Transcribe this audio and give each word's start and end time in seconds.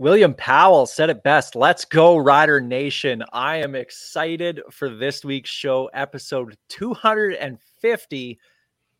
William 0.00 0.32
Powell 0.32 0.86
said 0.86 1.10
it 1.10 1.22
best. 1.22 1.54
Let's 1.54 1.84
go, 1.84 2.16
Rider 2.16 2.58
Nation. 2.58 3.22
I 3.34 3.56
am 3.58 3.74
excited 3.74 4.62
for 4.70 4.88
this 4.88 5.26
week's 5.26 5.50
show, 5.50 5.90
episode 5.92 6.56
250, 6.70 8.38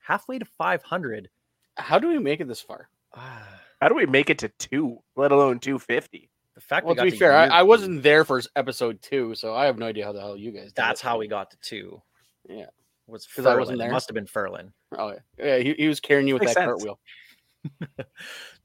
halfway 0.00 0.38
to 0.38 0.45
500. 0.45 1.30
How 1.78 1.98
do 1.98 2.09
we 2.09 2.18
make 2.18 2.40
it 2.40 2.48
this 2.48 2.60
far? 2.60 2.90
Ah. 3.16 3.48
How 3.80 3.88
do 3.88 3.95
we 3.95 4.04
make 4.04 4.28
it 4.28 4.36
to 4.40 4.50
two, 4.59 4.98
let 5.16 5.32
alone 5.32 5.59
250? 5.59 6.28
The 6.54 6.60
fact 6.60 6.84
Well, 6.84 6.95
we 6.95 6.96
to 6.96 7.04
got 7.06 7.10
be 7.12 7.18
fair, 7.18 7.34
I, 7.34 7.46
I 7.46 7.62
wasn't 7.62 8.02
there 8.02 8.26
for 8.26 8.42
episode 8.54 9.01
two, 9.01 9.34
so 9.34 9.54
I 9.54 9.64
have 9.64 9.78
no 9.78 9.87
idea 9.87 10.04
how 10.04 10.12
the 10.12 10.20
hell 10.20 10.37
you 10.37 10.51
guys. 10.52 10.64
Did 10.66 10.74
That's 10.74 11.01
it. 11.01 11.06
how 11.06 11.16
we 11.16 11.28
got 11.28 11.51
to 11.52 11.56
two. 11.62 12.02
Yeah. 12.46 12.66
Was 13.07 13.26
'Cause 13.26 13.46
I 13.46 13.57
wasn't 13.57 13.79
Furlan. 13.79 13.80
It 13.80 13.85
there? 13.87 13.92
Must 13.92 14.09
have 14.10 14.14
been 14.14 14.26
Furlan. 14.26 14.73
Oh 14.98 15.14
yeah, 15.38 15.57
yeah. 15.57 15.59
He, 15.60 15.73
he 15.79 15.88
was 15.88 15.98
carrying 15.98 16.29
you 16.29 16.35
with 16.35 16.42
Makes 16.42 16.57
that 16.57 16.60
sense. 16.60 16.66
cartwheel. 16.68 17.01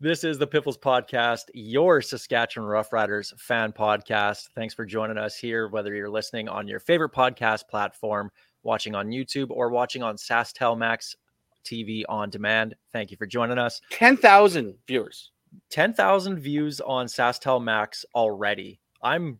This 0.01 0.25
is 0.25 0.37
the 0.37 0.45
Piffles 0.45 0.77
Podcast, 0.77 1.45
your 1.53 2.01
Saskatchewan 2.01 2.69
Roughriders 2.69 3.33
fan 3.39 3.71
podcast. 3.71 4.49
Thanks 4.53 4.73
for 4.73 4.85
joining 4.85 5.17
us 5.17 5.37
here, 5.37 5.69
whether 5.69 5.95
you're 5.95 6.09
listening 6.09 6.49
on 6.49 6.67
your 6.67 6.81
favorite 6.81 7.13
podcast 7.13 7.67
platform, 7.69 8.29
watching 8.63 8.93
on 8.93 9.07
YouTube, 9.07 9.51
or 9.51 9.69
watching 9.69 10.03
on 10.03 10.17
SaskTel 10.17 10.77
Max 10.77 11.15
TV 11.63 12.03
on 12.09 12.29
demand. 12.29 12.75
Thank 12.91 13.09
you 13.09 13.17
for 13.17 13.25
joining 13.25 13.57
us. 13.57 13.79
Ten 13.89 14.17
thousand 14.17 14.75
viewers. 14.85 15.31
10,000 15.69 16.39
views 16.39 16.81
on 16.81 17.07
SaskTel 17.07 17.63
Max 17.63 18.05
already. 18.13 18.79
I'm 19.01 19.39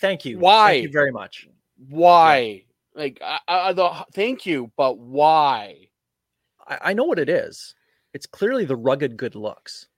thank 0.00 0.24
you. 0.24 0.38
Why? 0.38 0.72
Thank 0.72 0.82
you 0.84 0.92
very 0.92 1.12
much. 1.12 1.48
Why? 1.88 2.64
Like, 2.94 3.20
I, 3.22 3.38
I, 3.48 3.72
the 3.72 3.90
thank 4.12 4.46
you, 4.46 4.70
but 4.76 4.98
why? 4.98 5.88
I, 6.66 6.78
I 6.82 6.92
know 6.92 7.04
what 7.04 7.18
it 7.18 7.28
is. 7.28 7.74
It's 8.12 8.26
clearly 8.26 8.64
the 8.64 8.76
rugged 8.76 9.16
good 9.16 9.34
looks. 9.34 9.88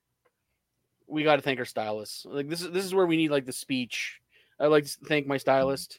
We 1.06 1.24
got 1.24 1.36
to 1.36 1.42
thank 1.42 1.58
our 1.58 1.64
stylists. 1.64 2.24
Like 2.24 2.48
this 2.48 2.62
is 2.62 2.70
this 2.70 2.84
is 2.84 2.94
where 2.94 3.06
we 3.06 3.16
need 3.16 3.30
like 3.30 3.44
the 3.46 3.52
speech. 3.52 4.20
I'd 4.60 4.66
like 4.66 4.84
to 4.84 4.90
thank 5.06 5.26
my 5.26 5.36
stylist. 5.36 5.98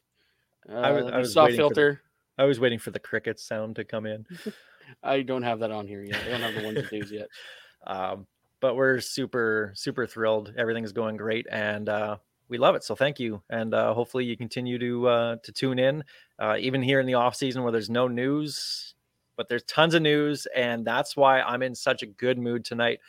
Uh, 0.69 0.73
I 0.75 0.91
was- 0.91 1.11
I 1.11 1.17
was 1.17 1.34
soft 1.34 1.47
for 1.50 1.52
the- 1.52 1.58
filter. 1.58 2.02
I 2.38 2.45
was 2.45 2.59
waiting 2.59 2.80
for 2.80 2.89
the 2.91 3.00
cricket 3.00 3.39
sound 3.39 3.75
to 3.75 3.84
come 3.84 4.06
in. 4.08 4.25
I 5.03 5.22
don't 5.22 5.44
have 5.44 5.59
that 5.59 5.69
on 5.72 5.86
here 5.88 6.03
yet. 6.03 6.22
I 6.25 6.30
don't 6.30 6.41
have 6.41 6.56
the 6.56 6.64
ones 6.64 6.78
and 6.80 6.88
twos 6.89 7.11
yet. 7.11 7.28
Um, 7.86 8.28
but 8.61 8.75
we're 8.78 9.02
super, 9.02 9.73
super 9.75 10.08
thrilled. 10.08 10.53
Everything's 10.58 10.94
going 10.94 11.17
great 11.17 11.45
and 11.52 11.89
uh, 11.89 12.16
we 12.47 12.58
love 12.58 12.75
it. 12.75 12.84
So 12.86 12.95
thank 12.95 13.19
you. 13.19 13.41
And 13.50 13.73
uh, 13.73 13.94
hopefully 13.94 14.23
you 14.23 14.38
continue 14.38 14.80
to 14.80 15.08
uh, 15.09 15.36
to 15.44 15.52
tune 15.52 15.80
in, 15.80 16.02
uh, 16.39 16.56
even 16.58 16.81
here 16.81 17.02
in 17.02 17.06
the 17.06 17.16
off 17.16 17.36
season 17.36 17.61
where 17.64 17.73
there's 17.73 17.89
no 17.89 18.08
news, 18.08 18.95
but 19.35 19.49
there's 19.49 19.63
tons 19.63 19.93
of 19.93 20.01
news. 20.01 20.47
And 20.55 20.85
that's 20.85 21.15
why 21.15 21.41
I'm 21.41 21.61
in 21.63 21.75
such 21.75 22.03
a 22.03 22.07
good 22.07 22.38
mood 22.38 22.66
tonight. 22.66 22.99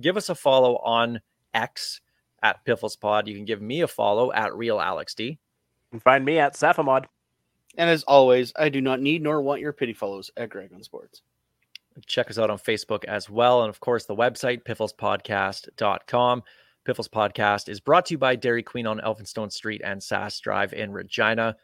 Give 0.00 0.16
us 0.16 0.28
a 0.28 0.34
follow 0.34 0.76
on 0.78 1.20
X 1.52 2.00
at 2.42 2.64
Piffles 2.64 2.96
Pod. 2.96 3.28
You 3.28 3.34
can 3.34 3.44
give 3.44 3.62
me 3.62 3.82
a 3.82 3.88
follow 3.88 4.32
at 4.32 4.54
Real 4.54 4.80
Alex 4.80 5.14
D. 5.14 5.24
You 5.24 5.38
can 5.92 6.00
find 6.00 6.24
me 6.24 6.38
at 6.38 6.54
Saphamod. 6.54 7.06
And 7.76 7.90
as 7.90 8.04
always, 8.04 8.52
I 8.56 8.68
do 8.68 8.80
not 8.80 9.00
need 9.00 9.22
nor 9.22 9.42
want 9.42 9.60
your 9.60 9.72
pity 9.72 9.94
follows 9.94 10.30
at 10.36 10.50
Greg 10.50 10.72
on 10.72 10.82
Sports. 10.82 11.22
check 12.06 12.30
us 12.30 12.38
out 12.38 12.50
on 12.50 12.58
Facebook 12.58 13.04
as 13.04 13.30
well. 13.30 13.62
And 13.62 13.70
of 13.70 13.80
course, 13.80 14.04
the 14.04 14.14
website, 14.14 14.64
pifflespodcast.com. 14.64 16.42
Piffles 16.84 17.08
Podcast 17.08 17.70
is 17.70 17.80
brought 17.80 18.06
to 18.06 18.14
you 18.14 18.18
by 18.18 18.36
Dairy 18.36 18.62
Queen 18.62 18.86
on 18.86 19.00
Elphinstone 19.00 19.50
Street 19.50 19.80
and 19.82 20.00
Sask 20.00 20.42
Drive 20.42 20.74
in 20.74 20.92
Regina. 20.92 21.56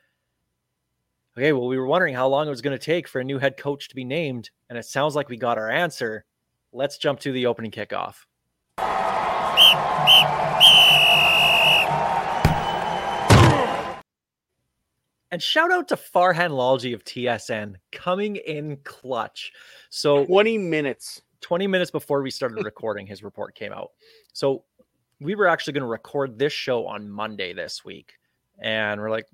Okay, 1.38 1.52
well, 1.52 1.68
we 1.68 1.78
were 1.78 1.86
wondering 1.86 2.12
how 2.12 2.26
long 2.26 2.48
it 2.48 2.50
was 2.50 2.60
going 2.60 2.76
to 2.76 2.84
take 2.84 3.06
for 3.06 3.20
a 3.20 3.24
new 3.24 3.38
head 3.38 3.56
coach 3.56 3.88
to 3.88 3.94
be 3.94 4.04
named, 4.04 4.50
and 4.68 4.76
it 4.76 4.84
sounds 4.84 5.14
like 5.14 5.28
we 5.28 5.36
got 5.36 5.58
our 5.58 5.70
answer. 5.70 6.24
Let's 6.72 6.98
jump 6.98 7.20
to 7.20 7.30
the 7.30 7.46
opening 7.46 7.70
kickoff. 7.70 8.16
And 15.30 15.40
shout 15.40 15.70
out 15.70 15.86
to 15.88 15.96
Farhan 15.96 16.50
Lalji 16.50 16.94
of 16.94 17.04
TSN 17.04 17.76
coming 17.92 18.34
in 18.34 18.78
clutch. 18.78 19.52
So 19.88 20.26
20 20.26 20.58
minutes. 20.58 21.22
20 21.42 21.68
minutes 21.68 21.92
before 21.92 22.22
we 22.22 22.32
started 22.32 22.64
recording, 22.64 23.06
his 23.06 23.22
report 23.22 23.54
came 23.54 23.72
out. 23.72 23.92
So 24.32 24.64
we 25.20 25.36
were 25.36 25.46
actually 25.46 25.74
going 25.74 25.82
to 25.82 25.88
record 25.88 26.40
this 26.40 26.52
show 26.52 26.88
on 26.88 27.08
Monday 27.08 27.52
this 27.52 27.84
week. 27.84 28.14
And 28.60 29.00
we're 29.00 29.10
like, 29.10 29.26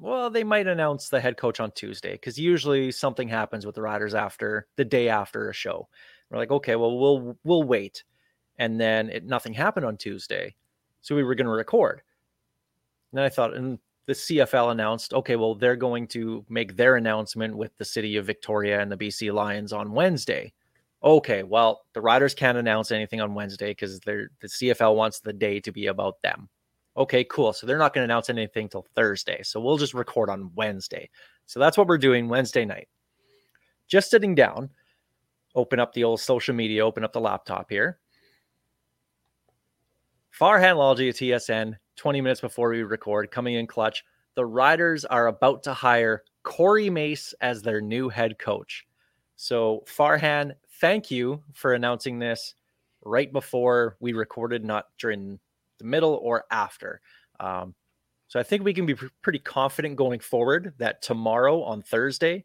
well, 0.00 0.30
they 0.30 0.44
might 0.44 0.66
announce 0.66 1.08
the 1.08 1.20
head 1.20 1.36
coach 1.36 1.60
on 1.60 1.72
Tuesday 1.72 2.12
because 2.12 2.38
usually 2.38 2.92
something 2.92 3.28
happens 3.28 3.66
with 3.66 3.74
the 3.74 3.82
riders 3.82 4.14
after 4.14 4.66
the 4.76 4.84
day 4.84 5.08
after 5.08 5.50
a 5.50 5.54
show. 5.54 5.88
We're 6.30 6.38
like, 6.38 6.50
okay, 6.50 6.76
well, 6.76 6.98
we'll 6.98 7.38
we'll 7.44 7.64
wait. 7.64 8.04
And 8.58 8.80
then 8.80 9.08
it 9.10 9.24
nothing 9.24 9.54
happened 9.54 9.86
on 9.86 9.96
Tuesday. 9.96 10.54
So 11.00 11.14
we 11.14 11.24
were 11.24 11.34
going 11.34 11.46
to 11.46 11.52
record. 11.52 12.02
And 13.12 13.18
then 13.18 13.24
I 13.24 13.28
thought, 13.28 13.54
and 13.54 13.78
the 14.06 14.12
CFL 14.12 14.72
announced, 14.72 15.14
okay, 15.14 15.36
well, 15.36 15.54
they're 15.54 15.76
going 15.76 16.06
to 16.08 16.44
make 16.48 16.76
their 16.76 16.96
announcement 16.96 17.56
with 17.56 17.76
the 17.76 17.84
city 17.84 18.16
of 18.16 18.26
Victoria 18.26 18.80
and 18.80 18.90
the 18.90 18.96
BC 18.96 19.32
Lions 19.32 19.72
on 19.72 19.92
Wednesday. 19.92 20.52
Okay, 21.02 21.42
well, 21.42 21.82
the 21.92 22.00
riders 22.00 22.34
can't 22.34 22.58
announce 22.58 22.90
anything 22.90 23.20
on 23.20 23.34
Wednesday 23.34 23.70
because 23.70 24.00
they're 24.00 24.30
the 24.40 24.48
CFL 24.48 24.96
wants 24.96 25.20
the 25.20 25.32
day 25.32 25.60
to 25.60 25.72
be 25.72 25.86
about 25.86 26.20
them. 26.22 26.48
Okay, 26.98 27.22
cool. 27.22 27.52
So 27.52 27.64
they're 27.64 27.78
not 27.78 27.94
going 27.94 28.06
to 28.06 28.12
announce 28.12 28.28
anything 28.28 28.68
till 28.68 28.84
Thursday. 28.96 29.40
So 29.44 29.60
we'll 29.60 29.78
just 29.78 29.94
record 29.94 30.28
on 30.28 30.50
Wednesday. 30.56 31.08
So 31.46 31.60
that's 31.60 31.78
what 31.78 31.86
we're 31.86 31.96
doing 31.96 32.28
Wednesday 32.28 32.64
night. 32.64 32.88
Just 33.86 34.10
sitting 34.10 34.34
down, 34.34 34.68
open 35.54 35.78
up 35.78 35.92
the 35.92 36.02
old 36.02 36.20
social 36.20 36.56
media, 36.56 36.84
open 36.84 37.04
up 37.04 37.12
the 37.12 37.20
laptop 37.20 37.70
here. 37.70 38.00
Farhan 40.38 40.74
Lalji 40.74 41.08
at 41.08 41.14
TSN, 41.14 41.74
20 41.96 42.20
minutes 42.20 42.40
before 42.40 42.70
we 42.70 42.82
record, 42.82 43.30
coming 43.30 43.54
in 43.54 43.68
clutch. 43.68 44.04
The 44.34 44.44
Riders 44.44 45.04
are 45.04 45.28
about 45.28 45.62
to 45.64 45.74
hire 45.74 46.24
Corey 46.42 46.90
Mace 46.90 47.32
as 47.40 47.62
their 47.62 47.80
new 47.80 48.08
head 48.08 48.40
coach. 48.40 48.86
So, 49.36 49.84
Farhan, 49.86 50.52
thank 50.80 51.12
you 51.12 51.42
for 51.54 51.74
announcing 51.74 52.18
this 52.18 52.56
right 53.04 53.32
before 53.32 53.96
we 54.00 54.12
recorded, 54.12 54.64
not 54.64 54.86
during 54.98 55.38
the 55.78 55.84
middle 55.84 56.14
or 56.22 56.44
after. 56.50 57.00
Um, 57.40 57.74
so, 58.26 58.38
I 58.38 58.42
think 58.42 58.62
we 58.62 58.74
can 58.74 58.84
be 58.84 58.94
pr- 58.94 59.06
pretty 59.22 59.38
confident 59.38 59.96
going 59.96 60.20
forward 60.20 60.74
that 60.78 61.00
tomorrow 61.00 61.62
on 61.62 61.82
Thursday, 61.82 62.44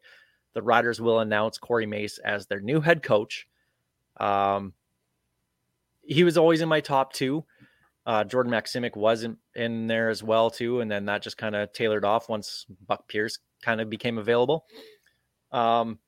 the 0.54 0.62
Riders 0.62 1.00
will 1.00 1.20
announce 1.20 1.58
Corey 1.58 1.86
Mace 1.86 2.18
as 2.18 2.46
their 2.46 2.60
new 2.60 2.80
head 2.80 3.02
coach. 3.02 3.46
Um, 4.18 4.72
he 6.02 6.24
was 6.24 6.38
always 6.38 6.60
in 6.60 6.68
my 6.68 6.80
top 6.80 7.12
two. 7.12 7.44
Uh, 8.06 8.22
Jordan 8.22 8.52
Maximic 8.52 8.96
wasn't 8.96 9.38
in 9.54 9.86
there 9.86 10.10
as 10.10 10.22
well 10.22 10.50
too, 10.50 10.80
and 10.80 10.90
then 10.90 11.06
that 11.06 11.22
just 11.22 11.38
kind 11.38 11.56
of 11.56 11.72
tailored 11.72 12.04
off 12.04 12.28
once 12.28 12.66
Buck 12.86 13.08
Pierce 13.08 13.38
kind 13.62 13.80
of 13.80 13.88
became 13.88 14.18
available. 14.18 14.66
Um, 15.52 15.98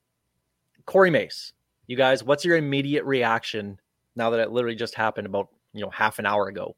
Corey 0.85 1.11
Mace, 1.11 1.55
you 1.87 1.97
guys, 1.97 2.23
what's 2.23 2.45
your 2.45 2.57
immediate 2.57 3.05
reaction 3.05 3.81
now 4.15 4.31
that 4.31 4.41
it 4.41 4.51
literally 4.51 4.77
just 4.77 4.95
happened 4.95 5.27
about 5.27 5.49
you 5.73 5.83
know 5.83 5.91
half 5.91 6.19
an 6.19 6.27
hour 6.27 6.49
ago? 6.49 6.77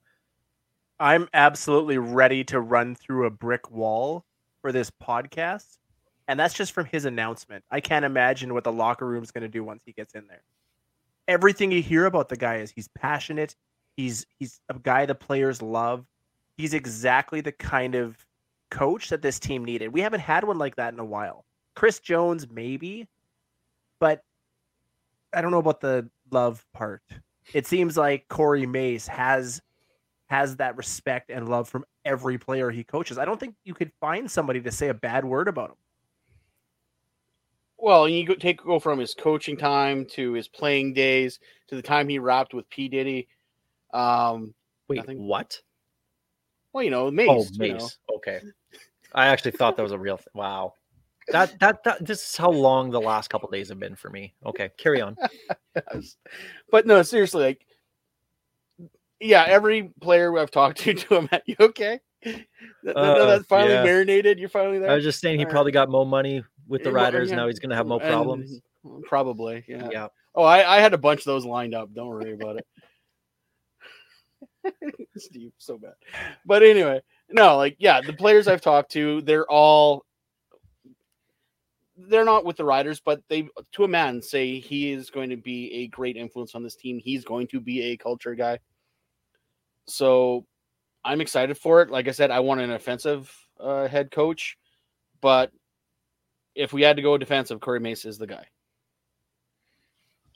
I'm 1.00 1.28
absolutely 1.32 1.98
ready 1.98 2.42
to 2.44 2.60
run 2.60 2.94
through 2.94 3.26
a 3.26 3.30
brick 3.30 3.70
wall 3.70 4.24
for 4.60 4.72
this 4.72 4.90
podcast. 4.90 5.78
And 6.26 6.38
that's 6.38 6.54
just 6.54 6.72
from 6.72 6.86
his 6.86 7.04
announcement. 7.04 7.64
I 7.70 7.80
can't 7.80 8.04
imagine 8.04 8.52
what 8.52 8.64
the 8.64 8.72
locker 8.72 9.06
room's 9.06 9.30
going 9.30 9.42
to 9.42 9.48
do 9.48 9.64
once 9.64 9.82
he 9.86 9.92
gets 9.92 10.14
in 10.14 10.26
there. 10.26 10.42
Everything 11.26 11.70
you 11.70 11.82
hear 11.82 12.06
about 12.06 12.28
the 12.28 12.36
guy 12.36 12.56
is 12.56 12.70
he's 12.70 12.88
passionate. 12.88 13.54
He's 13.96 14.26
he's 14.38 14.60
a 14.68 14.78
guy 14.78 15.06
the 15.06 15.14
players 15.14 15.62
love. 15.62 16.04
He's 16.56 16.74
exactly 16.74 17.40
the 17.40 17.52
kind 17.52 17.94
of 17.94 18.16
coach 18.70 19.08
that 19.10 19.22
this 19.22 19.38
team 19.38 19.64
needed. 19.64 19.92
We 19.92 20.00
haven't 20.00 20.20
had 20.20 20.44
one 20.44 20.58
like 20.58 20.76
that 20.76 20.92
in 20.92 20.98
a 20.98 21.04
while. 21.04 21.44
Chris 21.74 22.00
Jones 22.00 22.46
maybe, 22.50 23.06
but 24.00 24.22
I 25.32 25.40
don't 25.40 25.50
know 25.50 25.58
about 25.58 25.80
the 25.80 26.08
love 26.30 26.64
part. 26.74 27.02
It 27.54 27.66
seems 27.66 27.96
like 27.96 28.28
Corey 28.28 28.66
Mace 28.66 29.06
has 29.06 29.62
has 30.28 30.56
that 30.56 30.76
respect 30.76 31.30
and 31.30 31.48
love 31.48 31.68
from 31.68 31.84
every 32.04 32.38
player 32.38 32.70
he 32.70 32.84
coaches. 32.84 33.18
I 33.18 33.24
don't 33.24 33.40
think 33.40 33.54
you 33.64 33.74
could 33.74 33.90
find 34.00 34.30
somebody 34.30 34.60
to 34.60 34.70
say 34.70 34.88
a 34.88 34.94
bad 34.94 35.24
word 35.24 35.48
about 35.48 35.70
him. 35.70 35.76
Well, 37.78 38.08
you 38.08 38.26
go, 38.26 38.34
take 38.34 38.62
go 38.62 38.78
from 38.78 38.98
his 38.98 39.14
coaching 39.14 39.56
time 39.56 40.04
to 40.12 40.32
his 40.32 40.48
playing 40.48 40.94
days 40.94 41.38
to 41.68 41.76
the 41.76 41.82
time 41.82 42.08
he 42.08 42.18
rapped 42.18 42.52
with 42.52 42.68
P 42.70 42.88
Diddy. 42.88 43.28
Um, 43.94 44.54
Wait, 44.88 44.96
Nothing. 44.96 45.26
what? 45.26 45.60
well, 46.72 46.84
you 46.84 46.90
know, 46.90 47.10
Mace. 47.10 47.28
oh, 47.28 47.64
you 47.64 47.74
know. 47.74 47.88
Okay. 48.16 48.40
I 49.14 49.28
actually 49.28 49.52
thought 49.52 49.76
that 49.76 49.82
was 49.82 49.92
a 49.92 49.98
real 49.98 50.16
thing. 50.16 50.26
Wow. 50.34 50.74
That, 51.28 51.58
that 51.60 51.84
that 51.84 52.06
this 52.06 52.30
is 52.30 52.36
how 52.36 52.50
long 52.50 52.90
the 52.90 53.00
last 53.00 53.28
couple 53.28 53.50
days 53.50 53.68
have 53.68 53.78
been 53.78 53.96
for 53.96 54.08
me. 54.08 54.34
Okay, 54.46 54.70
carry 54.78 55.02
on. 55.02 55.14
but 56.70 56.86
no, 56.86 57.02
seriously, 57.02 57.42
like, 57.42 57.66
yeah, 59.20 59.44
every 59.46 59.90
player 60.00 60.36
I've 60.38 60.50
talked 60.50 60.78
to, 60.78 60.94
to 60.94 61.16
him, 61.16 61.28
you 61.46 61.56
okay? 61.60 62.00
Uh, 62.26 62.32
that's 62.84 63.46
finally 63.46 63.74
yeah. 63.74 63.84
marinated. 63.84 64.38
You're 64.38 64.48
finally 64.48 64.78
there. 64.78 64.90
I 64.90 64.94
was 64.94 65.04
just 65.04 65.20
saying 65.20 65.38
he 65.38 65.44
All 65.44 65.48
right. 65.48 65.52
probably 65.52 65.72
got 65.72 65.88
more 65.88 66.06
money 66.06 66.42
with 66.66 66.82
the 66.82 66.92
Riders. 66.92 67.30
yeah. 67.30 67.36
Now 67.36 67.46
he's 67.46 67.58
gonna 67.58 67.76
have 67.76 67.86
no 67.86 67.98
And- 67.98 68.10
problems. 68.10 68.60
Probably, 69.06 69.64
yeah. 69.68 69.88
Yeah. 69.90 70.06
Oh, 70.34 70.44
I, 70.44 70.76
I 70.76 70.80
had 70.80 70.94
a 70.94 70.98
bunch 70.98 71.20
of 71.20 71.24
those 71.26 71.44
lined 71.44 71.74
up. 71.74 71.92
Don't 71.92 72.06
worry 72.08 72.32
about 72.32 72.58
it. 74.62 74.74
Steve, 75.16 75.52
so 75.58 75.76
bad. 75.78 75.94
But 76.46 76.62
anyway, 76.62 77.02
no, 77.28 77.56
like 77.56 77.76
yeah, 77.78 78.00
the 78.00 78.12
players 78.12 78.46
I've 78.48 78.60
talked 78.60 78.92
to, 78.92 79.20
they're 79.22 79.50
all 79.50 80.06
they're 81.96 82.24
not 82.24 82.44
with 82.44 82.56
the 82.56 82.64
riders, 82.64 83.00
but 83.00 83.20
they 83.28 83.48
to 83.72 83.84
a 83.84 83.88
man 83.88 84.22
say 84.22 84.60
he 84.60 84.92
is 84.92 85.10
going 85.10 85.30
to 85.30 85.36
be 85.36 85.72
a 85.72 85.88
great 85.88 86.16
influence 86.16 86.54
on 86.54 86.62
this 86.62 86.76
team. 86.76 86.98
He's 86.98 87.24
going 87.24 87.48
to 87.48 87.60
be 87.60 87.82
a 87.82 87.96
culture 87.96 88.34
guy. 88.36 88.58
So 89.88 90.46
I'm 91.04 91.20
excited 91.20 91.56
for 91.58 91.82
it. 91.82 91.90
Like 91.90 92.08
I 92.08 92.12
said, 92.12 92.30
I 92.30 92.40
want 92.40 92.60
an 92.60 92.70
offensive 92.72 93.34
uh, 93.60 93.88
head 93.88 94.10
coach, 94.10 94.56
but 95.20 95.50
if 96.54 96.72
we 96.72 96.82
had 96.82 96.96
to 96.96 97.02
go 97.02 97.16
defensive, 97.18 97.60
Corey 97.60 97.80
Mace 97.80 98.04
is 98.04 98.18
the 98.18 98.26
guy. 98.26 98.46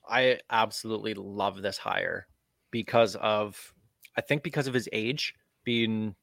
I 0.09 0.41
absolutely 0.51 1.15
love 1.15 1.63
this 1.63 1.79
hire 1.79 2.27
because 2.71 3.17
of 3.17 3.73
I 4.17 4.21
think 4.21 4.43
because 4.43 4.67
of 4.67 4.75
his 4.75 4.89
age 4.93 5.35
being 5.65 6.15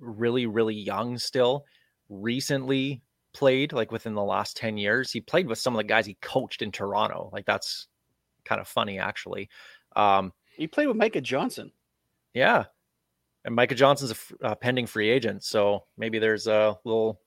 really 0.00 0.46
really 0.46 0.74
young 0.74 1.18
still 1.18 1.64
recently 2.08 3.02
played 3.34 3.72
like 3.72 3.92
within 3.92 4.14
the 4.14 4.22
last 4.22 4.56
10 4.56 4.76
years 4.78 5.10
he 5.12 5.20
played 5.20 5.46
with 5.46 5.58
some 5.58 5.74
of 5.74 5.78
the 5.78 5.84
guys 5.84 6.06
he 6.06 6.16
coached 6.22 6.62
in 6.62 6.70
Toronto 6.72 7.30
like 7.32 7.44
that's 7.46 7.88
kind 8.44 8.60
of 8.60 8.68
funny 8.68 8.98
actually 8.98 9.48
um 9.96 10.32
He 10.56 10.66
played 10.66 10.86
with 10.86 10.96
Micah 10.96 11.20
Johnson. 11.20 11.72
Yeah 12.38 12.64
and 13.44 13.54
Micah 13.54 13.74
Johnson's 13.74 14.10
a 14.10 14.14
f- 14.14 14.32
uh, 14.42 14.54
pending 14.54 14.86
free 14.86 15.08
agent 15.08 15.44
so 15.44 15.84
maybe 15.96 16.18
there's 16.18 16.46
a 16.46 16.76
little 16.84 17.20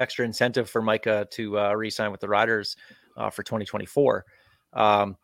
extra 0.00 0.24
incentive 0.24 0.68
for 0.70 0.82
Micah 0.82 1.26
to 1.32 1.58
uh, 1.58 1.72
re-sign 1.74 2.10
with 2.10 2.20
the 2.20 2.28
Riders 2.28 2.76
uh, 3.16 3.30
for 3.30 3.42
2024 3.42 4.24
um, 4.72 5.16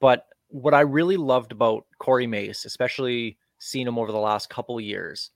but 0.00 0.26
what 0.48 0.74
I 0.74 0.80
really 0.80 1.16
loved 1.16 1.52
about 1.52 1.86
Corey 1.98 2.26
Mace, 2.26 2.64
especially 2.64 3.38
seeing 3.58 3.86
him 3.86 3.98
over 3.98 4.12
the 4.12 4.18
last 4.18 4.48
couple 4.48 4.80
years, 4.80 5.30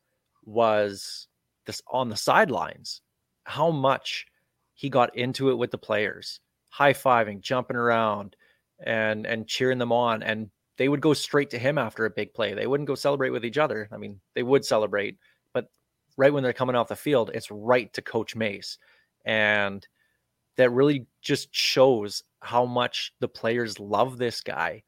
was 0.44 1.28
this 1.66 1.82
on 1.90 2.08
the 2.08 2.16
sidelines, 2.16 3.02
how 3.44 3.70
much 3.70 4.26
he 4.74 4.88
got 4.88 5.14
into 5.16 5.50
it 5.50 5.54
with 5.54 5.70
the 5.70 5.78
players, 5.78 6.40
high 6.70 6.92
fiving, 6.92 7.40
jumping 7.40 7.76
around, 7.76 8.36
and 8.84 9.26
and 9.26 9.46
cheering 9.46 9.78
them 9.78 9.92
on. 9.92 10.22
And 10.22 10.50
they 10.76 10.88
would 10.88 11.00
go 11.00 11.14
straight 11.14 11.50
to 11.50 11.58
him 11.58 11.78
after 11.78 12.04
a 12.04 12.10
big 12.10 12.32
play. 12.34 12.54
They 12.54 12.66
wouldn't 12.66 12.86
go 12.86 12.94
celebrate 12.94 13.30
with 13.30 13.44
each 13.44 13.58
other. 13.58 13.88
I 13.92 13.96
mean, 13.96 14.20
they 14.34 14.42
would 14.42 14.64
celebrate, 14.64 15.18
but 15.52 15.66
right 16.16 16.32
when 16.32 16.42
they're 16.42 16.52
coming 16.52 16.76
off 16.76 16.88
the 16.88 16.96
field, 16.96 17.30
it's 17.34 17.50
right 17.50 17.92
to 17.92 18.02
Coach 18.02 18.34
Mace. 18.34 18.78
And 19.24 19.86
that 20.56 20.70
really 20.70 21.06
just 21.20 21.54
shows 21.54 22.22
how 22.40 22.64
much 22.64 23.12
the 23.20 23.28
players 23.28 23.78
love 23.78 24.18
this 24.18 24.40
guy. 24.40 24.82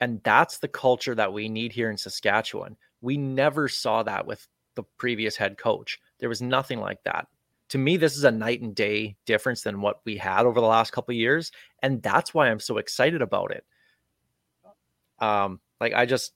And 0.00 0.20
that's 0.24 0.58
the 0.58 0.68
culture 0.68 1.14
that 1.14 1.32
we 1.32 1.48
need 1.48 1.72
here 1.72 1.90
in 1.90 1.96
Saskatchewan. 1.96 2.76
We 3.00 3.16
never 3.16 3.68
saw 3.68 4.02
that 4.02 4.26
with 4.26 4.46
the 4.74 4.82
previous 4.98 5.36
head 5.36 5.56
coach. 5.56 5.98
There 6.18 6.28
was 6.28 6.42
nothing 6.42 6.80
like 6.80 7.02
that. 7.04 7.28
To 7.70 7.78
me, 7.78 7.96
this 7.96 8.16
is 8.16 8.24
a 8.24 8.30
night 8.30 8.60
and 8.60 8.74
day 8.74 9.16
difference 9.26 9.62
than 9.62 9.80
what 9.80 10.00
we 10.04 10.16
had 10.16 10.46
over 10.46 10.60
the 10.60 10.66
last 10.66 10.92
couple 10.92 11.12
of 11.12 11.16
years. 11.16 11.50
And 11.82 12.02
that's 12.02 12.32
why 12.34 12.48
I'm 12.48 12.60
so 12.60 12.78
excited 12.78 13.22
about 13.22 13.50
it. 13.50 13.64
Um, 15.18 15.60
like 15.80 15.94
I 15.94 16.06
just 16.06 16.32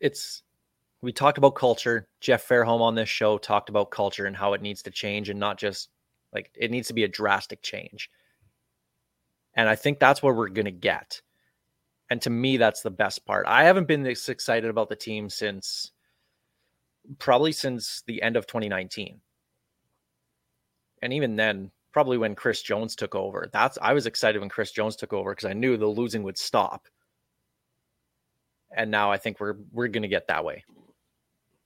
it's 0.00 0.42
we 1.02 1.12
talked 1.12 1.38
about 1.38 1.54
culture. 1.54 2.08
Jeff 2.20 2.46
Fairholm 2.48 2.80
on 2.80 2.94
this 2.94 3.08
show 3.08 3.38
talked 3.38 3.68
about 3.68 3.90
culture 3.90 4.26
and 4.26 4.36
how 4.36 4.54
it 4.54 4.62
needs 4.62 4.82
to 4.82 4.90
change 4.90 5.28
and 5.28 5.38
not 5.38 5.58
just 5.58 5.88
like 6.32 6.50
it 6.54 6.70
needs 6.70 6.88
to 6.88 6.94
be 6.94 7.04
a 7.04 7.08
drastic 7.08 7.62
change. 7.62 8.10
And 9.54 9.68
I 9.68 9.74
think 9.74 9.98
that's 9.98 10.22
what 10.22 10.36
we're 10.36 10.48
going 10.48 10.66
to 10.66 10.70
get. 10.70 11.22
And 12.10 12.20
to 12.22 12.30
me, 12.30 12.56
that's 12.56 12.82
the 12.82 12.90
best 12.90 13.26
part. 13.26 13.46
I 13.46 13.64
haven't 13.64 13.88
been 13.88 14.02
this 14.02 14.28
excited 14.28 14.70
about 14.70 14.88
the 14.88 14.96
team 14.96 15.28
since 15.28 15.92
probably 17.18 17.52
since 17.52 18.02
the 18.06 18.22
end 18.22 18.36
of 18.36 18.46
2019. 18.46 19.20
And 21.02 21.12
even 21.12 21.36
then, 21.36 21.70
probably 21.96 22.18
when 22.18 22.34
Chris 22.34 22.60
Jones 22.60 22.94
took 22.94 23.14
over. 23.14 23.48
That's 23.54 23.78
I 23.80 23.94
was 23.94 24.04
excited 24.04 24.38
when 24.40 24.50
Chris 24.50 24.70
Jones 24.70 24.96
took 24.96 25.14
over 25.14 25.30
because 25.30 25.46
I 25.46 25.54
knew 25.54 25.78
the 25.78 25.86
losing 25.86 26.22
would 26.24 26.36
stop. 26.36 26.88
And 28.76 28.90
now 28.90 29.10
I 29.10 29.16
think 29.16 29.40
we're 29.40 29.54
we're 29.72 29.88
going 29.88 30.02
to 30.02 30.08
get 30.08 30.28
that 30.28 30.44
way. 30.44 30.62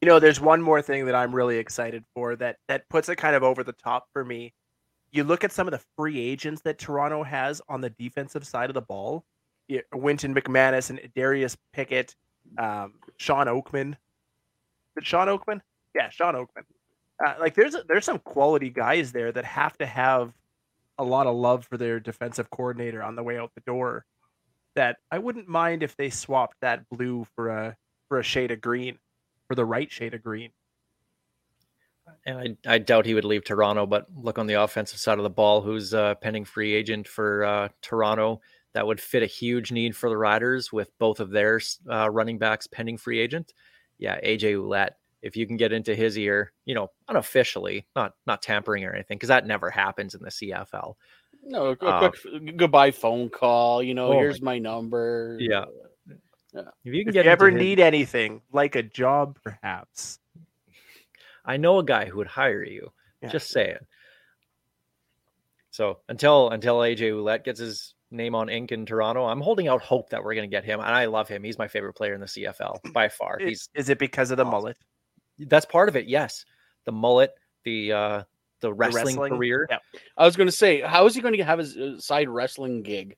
You 0.01 0.07
know, 0.07 0.21
there's 0.21 0.41
one 0.41 0.63
more 0.63 0.83
thing 0.83 1.07
that 1.07 1.17
I'm 1.17 1.35
really 1.35 1.59
excited 1.59 2.05
for 2.15 2.37
that 2.37 2.59
that 2.69 2.89
puts 2.89 3.09
it 3.09 3.17
kind 3.17 3.35
of 3.35 3.43
over 3.43 3.65
the 3.65 3.73
top 3.73 4.07
for 4.13 4.25
me. 4.25 4.55
You 5.11 5.25
look 5.25 5.43
at 5.43 5.51
some 5.51 5.67
of 5.67 5.73
the 5.73 5.83
free 5.97 6.21
agents 6.21 6.63
that 6.63 6.79
Toronto 6.79 7.25
has 7.25 7.61
on 7.69 7.81
the 7.81 7.91
defensive 7.91 8.47
side 8.47 8.71
of 8.71 8.75
the 8.75 8.83
ball. 8.83 9.25
Wynton 9.93 10.33
McManis 10.33 10.91
and 10.91 11.01
Darius 11.17 11.57
Pickett, 11.73 12.15
um, 12.57 12.95
Shawn 13.17 13.49
Oakman. 13.49 13.97
Is 14.97 15.09
Shawn 15.09 15.27
Oakman? 15.27 15.61
Yeah, 15.93 16.09
Shawn 16.11 16.37
Oakman. 16.37 16.63
Uh, 17.25 17.35
like 17.39 17.55
there's 17.55 17.77
there's 17.89 18.05
some 18.05 18.19
quality 18.21 18.71
guys 18.71 19.13
there 19.13 19.31
that 19.33 19.45
have 19.45 19.77
to 19.79 19.87
have 19.87 20.33
a 20.99 21.05
lot 21.05 21.27
of 21.27 21.35
love 21.35 21.65
for 21.67 21.77
their 21.77 22.01
defensive 22.01 22.51
coordinator 22.51 23.03
on 23.03 23.17
the 23.17 23.23
way 23.23 23.39
out 23.39 23.51
the 23.55 23.63
door. 23.63 24.05
That 24.77 24.97
I 25.11 25.19
wouldn't 25.19 25.49
mind 25.49 25.83
if 25.83 25.97
they 25.97 26.11
swapped 26.11 26.57
that 26.61 26.89
blue 26.89 27.27
for 27.35 27.49
a 27.49 27.77
for 28.09 28.19
a 28.19 28.23
shade 28.23 28.51
of 28.51 28.61
green, 28.61 28.99
for 29.49 29.55
the 29.55 29.65
right 29.65 29.91
shade 29.91 30.15
of 30.15 30.23
green. 30.23 30.51
And 32.27 32.59
I, 32.67 32.75
I 32.75 32.79
doubt 32.79 33.07
he 33.07 33.15
would 33.15 33.25
leave 33.25 33.45
Toronto, 33.45 33.87
but 33.87 34.07
look 34.15 34.39
on 34.39 34.47
the 34.47 34.63
offensive 34.63 34.99
side 34.99 35.19
of 35.19 35.25
the 35.25 35.31
ball, 35.31 35.61
who's 35.61 35.93
a 35.93 36.17
pending 36.21 36.45
free 36.45 36.75
agent 36.75 37.07
for 37.07 37.45
uh, 37.45 37.69
Toronto. 37.83 38.41
That 38.75 38.87
would 38.87 39.01
fit 39.01 39.23
a 39.23 39.27
huge 39.27 39.73
need 39.73 39.97
for 39.97 40.09
the 40.09 40.17
Riders 40.17 40.73
with 40.73 40.97
both 40.99 41.19
of 41.21 41.31
their 41.31 41.61
uh, 41.91 42.11
running 42.11 42.39
backs 42.39 42.67
pending 42.67 42.99
free 42.99 43.19
agent. 43.19 43.53
Yeah, 43.99 44.21
AJ 44.21 44.55
Ouellette. 44.57 44.93
If 45.23 45.37
you 45.37 45.47
can 45.47 45.57
get 45.57 45.73
into 45.73 45.95
his 45.95 46.17
ear, 46.19 46.53
you 46.65 46.75
know, 46.75 46.91
unofficially, 47.09 47.87
not 47.95 48.15
not 48.27 48.43
tampering 48.43 48.85
or 48.85 48.93
anything, 48.95 49.17
because 49.19 49.29
that 49.29 49.47
never 49.47 49.69
happens 49.71 50.15
in 50.15 50.23
the 50.23 50.31
CFL. 50.31 50.95
No, 51.43 51.77
a, 51.81 51.87
a 51.87 52.05
Um, 52.35 52.47
goodbye 52.57 52.91
phone 52.91 53.29
call. 53.31 53.83
You 53.83 53.95
know, 53.95 54.09
Oh 54.13 54.19
here's 54.19 54.43
my 54.43 54.59
number. 54.59 55.37
Yeah. 55.41 55.65
Yeah. 56.55 56.63
If 56.85 56.95
you 56.95 57.03
can 57.05 57.09
If 57.11 57.15
get 57.15 57.25
you 57.27 57.31
ever 57.31 57.49
into 57.49 57.61
his- 57.61 57.67
need 57.69 57.81
anything, 57.81 58.43
like 58.53 58.75
a 58.77 58.83
job, 58.83 59.39
perhaps. 59.45 60.19
I 61.45 61.57
know 61.57 61.79
a 61.79 61.85
guy 61.85 62.07
who 62.07 62.19
would 62.19 62.27
hire 62.27 62.65
you. 62.65 62.93
Yeah. 63.23 63.29
Just 63.31 63.51
saying. 63.51 63.79
So 65.71 65.99
until 66.09 66.51
until 66.51 66.79
AJ 66.79 67.13
Ouellette 67.13 67.45
gets 67.45 67.61
his 67.61 67.95
name 68.11 68.35
on 68.35 68.49
ink 68.49 68.73
in 68.73 68.85
Toronto, 68.87 69.25
I'm 69.25 69.41
holding 69.41 69.69
out 69.69 69.83
hope 69.83 70.11
that 70.11 70.23
we're 70.25 70.35
going 70.35 70.49
to 70.51 70.55
get 70.55 70.65
him. 70.65 70.81
And 70.81 70.89
I 70.89 71.05
love 71.05 71.29
him. 71.29 71.45
He's 71.45 71.59
my 71.59 71.69
favorite 71.69 71.95
player 71.95 72.15
in 72.15 72.21
the 72.21 72.27
CFL 72.27 72.93
by 72.93 73.09
far. 73.09 73.39
Is, 73.39 73.49
He's 73.49 73.69
is 73.75 73.89
it 73.89 73.99
because 73.99 74.31
of 74.31 74.37
the 74.37 74.43
awesome. 74.45 74.51
mullet? 74.51 74.77
That's 75.49 75.67
part 75.67 75.89
of 75.89 75.97
it. 75.97 76.07
Yes, 76.07 76.45
the 76.85 76.93
mullet, 76.93 77.35
the 77.65 77.93
uh, 77.93 78.23
the 78.61 78.73
wrestling, 78.73 79.05
wrestling? 79.07 79.33
career. 79.33 79.67
Yeah. 79.71 79.79
I 80.17 80.25
was 80.25 80.37
going 80.37 80.49
to 80.49 80.53
say, 80.53 80.81
how 80.81 81.07
is 81.07 81.15
he 81.15 81.21
going 81.21 81.37
to 81.37 81.45
have 81.45 81.59
his 81.59 81.77
uh, 81.77 81.99
side 81.99 82.29
wrestling 82.29 82.83
gig? 82.83 83.17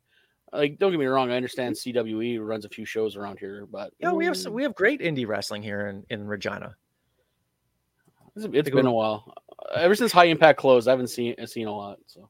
Like, 0.52 0.78
don't 0.78 0.90
get 0.90 1.00
me 1.00 1.06
wrong, 1.06 1.30
I 1.30 1.36
understand 1.36 1.74
CWE 1.74 2.46
runs 2.46 2.64
a 2.64 2.68
few 2.68 2.84
shows 2.84 3.16
around 3.16 3.38
here, 3.38 3.66
but 3.70 3.92
Yeah, 3.98 4.12
we 4.12 4.26
have 4.26 4.36
some, 4.36 4.52
mm, 4.52 4.56
we 4.56 4.62
have 4.64 4.74
great 4.74 5.00
indie 5.00 5.26
wrestling 5.26 5.62
here 5.62 5.86
in, 5.86 6.04
in 6.10 6.26
Regina. 6.26 6.76
it's, 8.36 8.46
it's 8.52 8.70
been 8.70 8.86
a 8.86 8.92
while. 8.92 9.32
Ever 9.74 9.94
since 9.94 10.12
High 10.12 10.26
Impact 10.26 10.58
closed, 10.58 10.88
I 10.88 10.90
haven't 10.90 11.08
seen 11.08 11.34
seen 11.46 11.68
a 11.68 11.74
lot. 11.74 11.98
So 12.06 12.28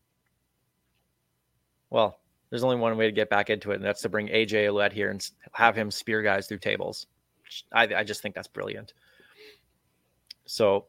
Well, 1.90 2.20
there's 2.50 2.62
only 2.62 2.76
one 2.76 2.96
way 2.96 3.06
to 3.06 3.12
get 3.12 3.28
back 3.28 3.50
into 3.50 3.72
it, 3.72 3.76
and 3.76 3.84
that's 3.84 4.02
to 4.02 4.08
bring 4.08 4.28
AJ 4.28 4.68
Ouellette 4.68 4.92
here 4.92 5.10
and 5.10 5.28
have 5.52 5.74
him 5.74 5.90
spear 5.90 6.22
guys 6.22 6.46
through 6.46 6.58
tables. 6.58 7.08
which 7.42 7.64
I, 7.72 7.92
I 7.92 8.04
just 8.04 8.22
think 8.22 8.36
that's 8.36 8.46
brilliant. 8.46 8.92
So, 10.46 10.86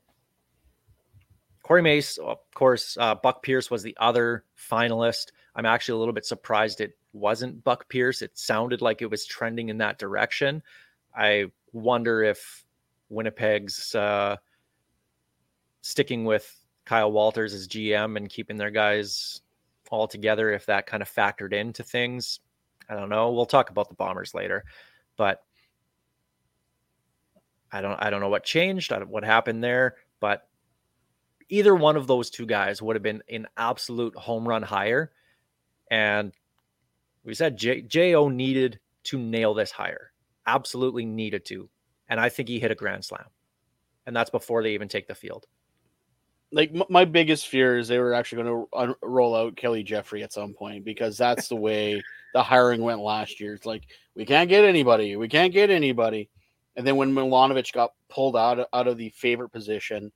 Corey 1.63 1.81
Mace, 1.81 2.17
of 2.17 2.39
course, 2.53 2.97
uh, 2.99 3.15
Buck 3.15 3.41
Pierce 3.41 3.71
was 3.71 3.83
the 3.83 3.95
other 3.99 4.43
finalist. 4.57 5.27
I'm 5.55 5.65
actually 5.65 5.95
a 5.95 5.99
little 5.99 6.13
bit 6.13 6.25
surprised 6.25 6.81
it 6.81 6.97
wasn't 7.13 7.63
Buck 7.63 7.87
Pierce. 7.87 8.21
It 8.21 8.37
sounded 8.37 8.81
like 8.81 9.01
it 9.01 9.09
was 9.09 9.25
trending 9.25 9.69
in 9.69 9.77
that 9.77 9.99
direction. 9.99 10.61
I 11.15 11.51
wonder 11.71 12.23
if 12.23 12.65
Winnipeg's 13.09 13.95
uh, 13.95 14.37
sticking 15.81 16.25
with 16.25 16.53
Kyle 16.85 17.11
Walters 17.11 17.53
as 17.53 17.67
GM 17.67 18.17
and 18.17 18.29
keeping 18.29 18.57
their 18.57 18.71
guys 18.71 19.41
all 19.89 20.07
together, 20.07 20.51
if 20.51 20.65
that 20.65 20.87
kind 20.87 21.03
of 21.03 21.11
factored 21.11 21.53
into 21.53 21.83
things. 21.83 22.39
I 22.89 22.95
don't 22.95 23.09
know. 23.09 23.31
We'll 23.31 23.45
talk 23.45 23.69
about 23.69 23.89
the 23.89 23.95
Bombers 23.95 24.33
later, 24.33 24.65
but 25.17 25.43
I 27.73 27.81
don't 27.81 28.01
I 28.01 28.09
don't 28.09 28.21
know 28.21 28.29
what 28.29 28.43
changed, 28.43 28.93
what 29.07 29.23
happened 29.23 29.63
there, 29.63 29.95
but 30.19 30.47
either 31.49 31.75
one 31.75 31.97
of 31.97 32.07
those 32.07 32.29
two 32.29 32.45
guys 32.45 32.81
would 32.81 32.95
have 32.95 33.03
been 33.03 33.23
an 33.29 33.47
absolute 33.57 34.15
home 34.15 34.47
run 34.47 34.61
hire. 34.61 35.11
And 35.89 36.31
we 37.23 37.33
said 37.33 37.57
J- 37.57 37.81
Jo 37.81 38.29
needed 38.29 38.79
to 39.05 39.17
nail 39.17 39.53
this 39.53 39.71
hire. 39.71 40.11
Absolutely 40.45 41.05
needed 41.05 41.45
to. 41.45 41.69
And 42.07 42.19
I 42.19 42.29
think 42.29 42.47
he 42.47 42.59
hit 42.59 42.71
a 42.71 42.75
grand 42.75 43.03
slam. 43.05 43.25
And 44.05 44.15
that's 44.15 44.29
before 44.29 44.61
they 44.61 44.73
even 44.73 44.87
take 44.87 45.07
the 45.07 45.15
field. 45.15 45.47
Like 46.51 46.71
my 46.89 47.05
biggest 47.05 47.47
fear 47.47 47.79
is 47.79 47.87
they 47.87 47.97
were 47.97 48.13
actually 48.13 48.43
going 48.43 48.67
to 48.71 48.95
roll 49.01 49.35
out 49.35 49.55
Kelly 49.55 49.81
Jeffrey 49.81 50.21
at 50.21 50.31
some 50.31 50.53
point 50.53 50.85
because 50.85 51.17
that's 51.17 51.47
the 51.47 51.55
way 51.55 52.03
the 52.35 52.43
hiring 52.43 52.83
went 52.83 52.99
last 52.99 53.39
year. 53.39 53.55
It's 53.55 53.65
like 53.65 53.83
we 54.15 54.23
can't 54.23 54.49
get 54.49 54.63
anybody, 54.63 55.15
we 55.15 55.27
can't 55.27 55.51
get 55.51 55.71
anybody. 55.71 56.29
And 56.75 56.85
then 56.85 56.95
when 56.95 57.13
Milanovich 57.13 57.71
got 57.71 57.91
pulled 58.09 58.35
out 58.35 58.67
out 58.73 58.87
of 58.87 58.97
the 58.97 59.09
favorite 59.09 59.49
position, 59.49 60.11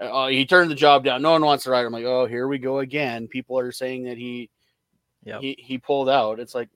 uh, 0.00 0.26
he 0.28 0.44
turned 0.44 0.70
the 0.70 0.74
job 0.74 1.04
down. 1.04 1.22
No 1.22 1.32
one 1.32 1.44
wants 1.44 1.64
to 1.64 1.70
write. 1.70 1.86
I'm 1.86 1.92
like, 1.92 2.04
oh, 2.04 2.26
here 2.26 2.48
we 2.48 2.58
go 2.58 2.80
again. 2.80 3.28
People 3.28 3.58
are 3.58 3.72
saying 3.72 4.04
that 4.04 4.18
he, 4.18 4.50
yep. 5.24 5.40
he 5.40 5.56
he 5.58 5.78
pulled 5.78 6.08
out. 6.08 6.40
It's 6.40 6.54
like, 6.54 6.68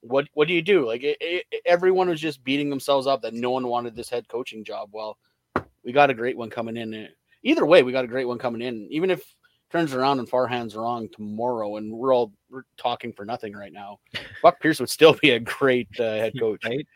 what 0.00 0.26
what 0.34 0.48
do 0.48 0.54
you 0.54 0.62
do? 0.62 0.86
Like 0.86 1.02
it, 1.02 1.16
it, 1.20 1.44
everyone 1.64 2.08
was 2.08 2.20
just 2.20 2.42
beating 2.44 2.70
themselves 2.70 3.06
up 3.06 3.22
that 3.22 3.34
no 3.34 3.50
one 3.50 3.66
wanted 3.66 3.94
this 3.94 4.10
head 4.10 4.28
coaching 4.28 4.64
job. 4.64 4.90
Well, 4.92 5.18
we 5.84 5.92
got 5.92 6.10
a 6.10 6.14
great 6.14 6.36
one 6.36 6.50
coming 6.50 6.76
in. 6.76 7.08
Either 7.42 7.64
way, 7.64 7.82
we 7.82 7.92
got 7.92 8.04
a 8.04 8.08
great 8.08 8.26
one 8.26 8.38
coming 8.38 8.62
in. 8.62 8.88
Even 8.90 9.10
if 9.10 9.22
turns 9.70 9.94
around 9.94 10.18
and 10.18 10.28
Farhan's 10.28 10.74
wrong 10.74 11.08
tomorrow, 11.12 11.76
and 11.76 11.92
we're 11.92 12.14
all 12.14 12.32
we're 12.50 12.62
talking 12.76 13.12
for 13.12 13.24
nothing 13.24 13.54
right 13.54 13.72
now, 13.72 13.98
Buck 14.42 14.60
Pierce 14.60 14.80
would 14.80 14.90
still 14.90 15.14
be 15.14 15.30
a 15.30 15.40
great 15.40 15.88
uh, 16.00 16.14
head 16.14 16.32
coach. 16.40 16.64
Right? 16.64 16.86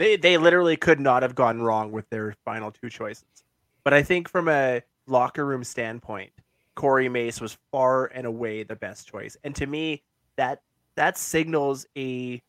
They 0.00 0.16
they 0.16 0.38
literally 0.38 0.78
could 0.78 0.98
not 0.98 1.22
have 1.22 1.34
gone 1.34 1.60
wrong 1.60 1.92
with 1.92 2.08
their 2.08 2.34
final 2.42 2.70
two 2.70 2.88
choices. 2.88 3.44
But 3.84 3.92
I 3.92 4.02
think 4.02 4.30
from 4.30 4.48
a 4.48 4.80
locker 5.06 5.44
room 5.44 5.62
standpoint, 5.62 6.32
Corey 6.74 7.10
Mace 7.10 7.38
was 7.38 7.58
far 7.70 8.06
and 8.06 8.26
away 8.26 8.62
the 8.62 8.76
best 8.76 9.08
choice. 9.08 9.36
And 9.44 9.54
to 9.56 9.66
me, 9.66 10.02
that 10.36 10.62
that 10.94 11.18
signals 11.18 11.84
a 11.98 12.40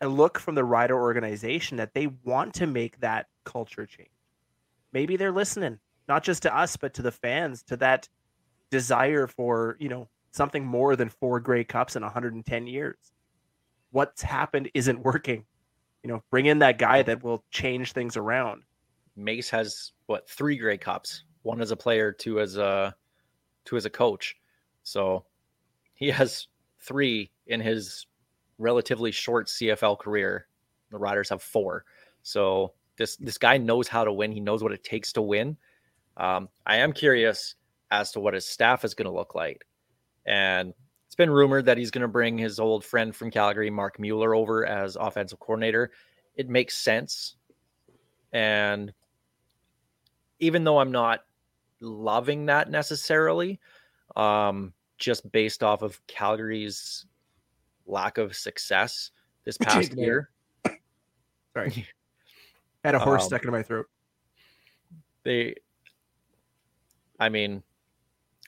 a 0.00 0.08
look 0.08 0.40
from 0.40 0.56
the 0.56 0.64
rider 0.64 1.00
organization 1.00 1.76
that 1.76 1.94
they 1.94 2.08
want 2.24 2.54
to 2.54 2.66
make 2.66 2.98
that 2.98 3.28
culture 3.44 3.86
change. 3.86 4.10
Maybe 4.92 5.16
they're 5.16 5.30
listening, 5.30 5.78
not 6.08 6.24
just 6.24 6.42
to 6.42 6.56
us, 6.56 6.76
but 6.76 6.92
to 6.94 7.02
the 7.02 7.12
fans, 7.12 7.62
to 7.64 7.76
that 7.76 8.08
desire 8.72 9.28
for, 9.28 9.76
you 9.78 9.88
know, 9.88 10.08
something 10.32 10.66
more 10.66 10.96
than 10.96 11.08
four 11.08 11.38
Grey 11.38 11.62
Cups 11.62 11.94
in 11.94 12.02
110 12.02 12.66
years. 12.66 12.96
What's 13.92 14.22
happened 14.22 14.72
isn't 14.74 15.04
working. 15.04 15.44
You 16.02 16.08
know, 16.08 16.22
bring 16.30 16.46
in 16.46 16.60
that 16.60 16.78
guy 16.78 17.02
that 17.02 17.22
will 17.22 17.44
change 17.50 17.92
things 17.92 18.16
around. 18.16 18.62
Mace 19.16 19.50
has 19.50 19.92
what 20.06 20.28
three 20.28 20.56
Grey 20.56 20.78
Cups, 20.78 21.24
one 21.42 21.60
as 21.60 21.70
a 21.70 21.76
player, 21.76 22.12
two 22.12 22.40
as 22.40 22.56
a 22.56 22.94
two 23.64 23.76
as 23.76 23.84
a 23.84 23.90
coach. 23.90 24.36
So 24.82 25.24
he 25.94 26.08
has 26.08 26.48
three 26.80 27.30
in 27.46 27.60
his 27.60 28.06
relatively 28.58 29.10
short 29.10 29.48
CFL 29.48 29.98
career. 29.98 30.46
The 30.90 30.98
Riders 30.98 31.28
have 31.28 31.42
four. 31.42 31.84
So 32.22 32.72
this 32.96 33.16
this 33.16 33.38
guy 33.38 33.58
knows 33.58 33.88
how 33.88 34.04
to 34.04 34.12
win. 34.12 34.32
He 34.32 34.40
knows 34.40 34.62
what 34.62 34.72
it 34.72 34.84
takes 34.84 35.12
to 35.14 35.22
win. 35.22 35.56
Um, 36.16 36.48
I 36.66 36.76
am 36.76 36.92
curious 36.92 37.54
as 37.90 38.12
to 38.12 38.20
what 38.20 38.34
his 38.34 38.46
staff 38.46 38.84
is 38.84 38.94
going 38.94 39.06
to 39.06 39.16
look 39.16 39.34
like, 39.34 39.66
and 40.26 40.74
it's 41.10 41.16
been 41.16 41.28
rumored 41.28 41.64
that 41.64 41.76
he's 41.76 41.90
going 41.90 42.02
to 42.02 42.08
bring 42.08 42.38
his 42.38 42.60
old 42.60 42.84
friend 42.84 43.16
from 43.16 43.32
Calgary, 43.32 43.68
Marc 43.68 43.98
Mueller, 43.98 44.32
over 44.32 44.64
as 44.64 44.94
offensive 44.94 45.40
coordinator. 45.40 45.90
It 46.36 46.48
makes 46.48 46.76
sense, 46.76 47.34
and 48.32 48.92
even 50.38 50.62
though 50.62 50.78
I'm 50.78 50.92
not 50.92 51.24
loving 51.80 52.46
that 52.46 52.70
necessarily, 52.70 53.58
um, 54.14 54.72
just 54.98 55.32
based 55.32 55.64
off 55.64 55.82
of 55.82 56.00
Calgary's 56.06 57.06
lack 57.88 58.16
of 58.16 58.36
success 58.36 59.10
this 59.42 59.58
past 59.60 59.92
year. 59.96 60.30
Sorry. 61.54 61.88
Had 62.84 62.94
a 62.94 63.00
horse 63.00 63.22
um, 63.24 63.26
stuck 63.30 63.44
in 63.44 63.50
my 63.50 63.64
throat. 63.64 63.86
They, 65.24 65.56
I 67.18 67.30
mean, 67.30 67.64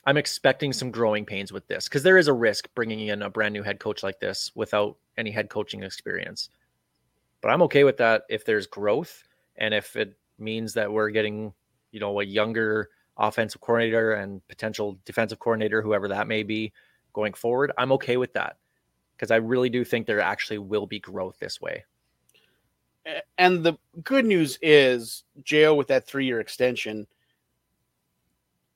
I'm 0.05 0.17
expecting 0.17 0.73
some 0.73 0.91
growing 0.91 1.25
pains 1.25 1.51
with 1.51 1.67
this 1.67 1.87
because 1.87 2.03
there 2.03 2.17
is 2.17 2.27
a 2.27 2.33
risk 2.33 2.67
bringing 2.75 3.07
in 3.07 3.21
a 3.21 3.29
brand 3.29 3.53
new 3.53 3.63
head 3.63 3.79
coach 3.79 4.03
like 4.03 4.19
this 4.19 4.51
without 4.55 4.97
any 5.17 5.31
head 5.31 5.49
coaching 5.49 5.83
experience. 5.83 6.49
But 7.41 7.49
I'm 7.49 7.61
okay 7.63 7.83
with 7.83 7.97
that 7.97 8.23
if 8.29 8.45
there's 8.45 8.67
growth 8.67 9.23
and 9.55 9.73
if 9.73 9.95
it 9.95 10.17
means 10.39 10.73
that 10.73 10.91
we're 10.91 11.09
getting 11.09 11.53
you 11.93 11.99
know, 11.99 12.19
a 12.19 12.25
younger 12.25 12.89
offensive 13.15 13.61
coordinator 13.61 14.13
and 14.13 14.45
potential 14.49 14.97
defensive 15.05 15.39
coordinator, 15.39 15.81
whoever 15.81 16.09
that 16.09 16.27
may 16.27 16.43
be 16.43 16.73
going 17.13 17.33
forward, 17.33 17.71
I'm 17.77 17.93
okay 17.93 18.17
with 18.17 18.33
that 18.33 18.57
because 19.15 19.31
I 19.31 19.37
really 19.37 19.69
do 19.69 19.85
think 19.85 20.05
there 20.05 20.19
actually 20.19 20.57
will 20.57 20.87
be 20.87 20.99
growth 20.99 21.37
this 21.39 21.61
way. 21.61 21.85
And 23.37 23.63
the 23.63 23.75
good 24.03 24.25
news 24.25 24.57
is, 24.61 25.23
Jo 25.43 25.75
with 25.75 25.87
that 25.87 26.07
three 26.07 26.25
year 26.25 26.39
extension, 26.39 27.05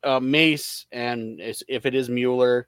uh, 0.03 0.19
Mace, 0.19 0.85
and 0.91 1.39
if 1.39 1.85
it 1.85 1.95
is 1.95 2.09
Mueller, 2.09 2.67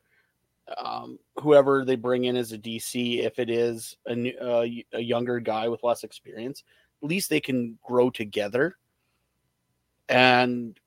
um, 0.77 1.17
whoever 1.37 1.83
they 1.83 1.95
bring 1.95 2.25
in 2.25 2.35
as 2.35 2.51
a 2.51 2.57
DC, 2.57 3.23
if 3.23 3.39
it 3.39 3.49
is 3.49 3.97
a, 4.07 4.83
a 4.93 4.99
younger 4.99 5.39
guy 5.39 5.67
with 5.67 5.83
less 5.83 6.03
experience, 6.03 6.63
at 7.01 7.09
least 7.09 7.29
they 7.29 7.39
can 7.39 7.77
grow 7.83 8.09
together 8.09 8.77
and 10.09 10.79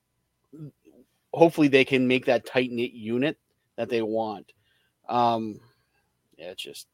hopefully 1.33 1.67
they 1.67 1.85
can 1.85 2.07
make 2.07 2.25
that 2.25 2.45
tight 2.45 2.71
knit 2.71 2.91
unit 2.91 3.37
that 3.77 3.89
they 3.89 4.01
want. 4.01 4.51
Um, 5.09 5.59
yeah, 6.37 6.51
it's 6.51 6.61
just 6.61 6.87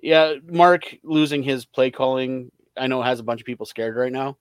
yeah, 0.00 0.34
Marc 0.46 0.96
losing 1.02 1.42
his 1.42 1.64
play 1.64 1.90
calling, 1.90 2.50
I 2.76 2.86
know 2.86 3.02
has 3.02 3.20
a 3.20 3.24
bunch 3.24 3.40
of 3.40 3.46
people 3.46 3.66
scared 3.66 3.96
right 3.96 4.12
now. 4.12 4.36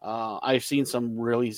Uh, 0.00 0.38
I've 0.42 0.64
seen 0.64 0.84
some 0.84 1.18
really 1.18 1.54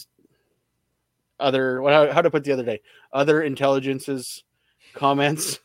other 1.44 1.82
what 1.82 2.12
how 2.12 2.22
to 2.22 2.30
put 2.30 2.42
the 2.44 2.52
other 2.52 2.64
day 2.64 2.80
other 3.12 3.42
intelligences 3.42 4.42
comments 4.94 5.60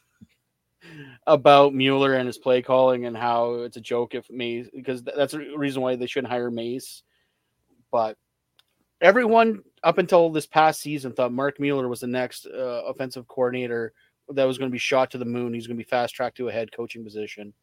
about 1.27 1.73
Mueller 1.73 2.15
and 2.15 2.27
his 2.27 2.37
play 2.37 2.61
calling 2.61 3.05
and 3.05 3.15
how 3.15 3.53
it's 3.61 3.77
a 3.77 3.81
joke 3.81 4.15
if 4.15 4.29
Mace 4.29 4.67
because 4.73 5.03
that's 5.03 5.33
the 5.33 5.55
reason 5.55 5.81
why 5.81 5.95
they 5.95 6.07
shouldn't 6.07 6.31
hire 6.31 6.51
Mace. 6.51 7.03
But 7.91 8.17
everyone 9.01 9.63
up 9.83 9.97
until 9.97 10.29
this 10.29 10.45
past 10.45 10.81
season 10.81 11.13
thought 11.13 11.31
Marc 11.31 11.59
Mueller 11.59 11.87
was 11.87 12.01
the 12.01 12.07
next 12.07 12.45
uh, 12.45 12.83
offensive 12.85 13.27
coordinator 13.27 13.93
that 14.29 14.43
was 14.43 14.57
going 14.57 14.69
to 14.69 14.73
be 14.73 14.79
shot 14.79 15.11
to 15.11 15.17
the 15.17 15.25
moon. 15.25 15.53
He's 15.53 15.67
going 15.67 15.77
to 15.77 15.83
be 15.83 15.89
fast 15.89 16.13
tracked 16.13 16.37
to 16.37 16.49
a 16.49 16.51
head 16.51 16.71
coaching 16.71 17.03
position. 17.03 17.53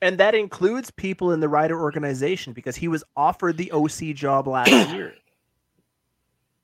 And 0.00 0.18
that 0.18 0.34
includes 0.34 0.90
people 0.90 1.30
in 1.30 1.38
the 1.38 1.48
Rider 1.48 1.80
organization 1.80 2.52
because 2.52 2.74
he 2.74 2.88
was 2.88 3.04
offered 3.16 3.56
the 3.56 3.70
OC 3.70 4.14
job 4.14 4.48
last 4.48 4.70
year. 4.94 5.14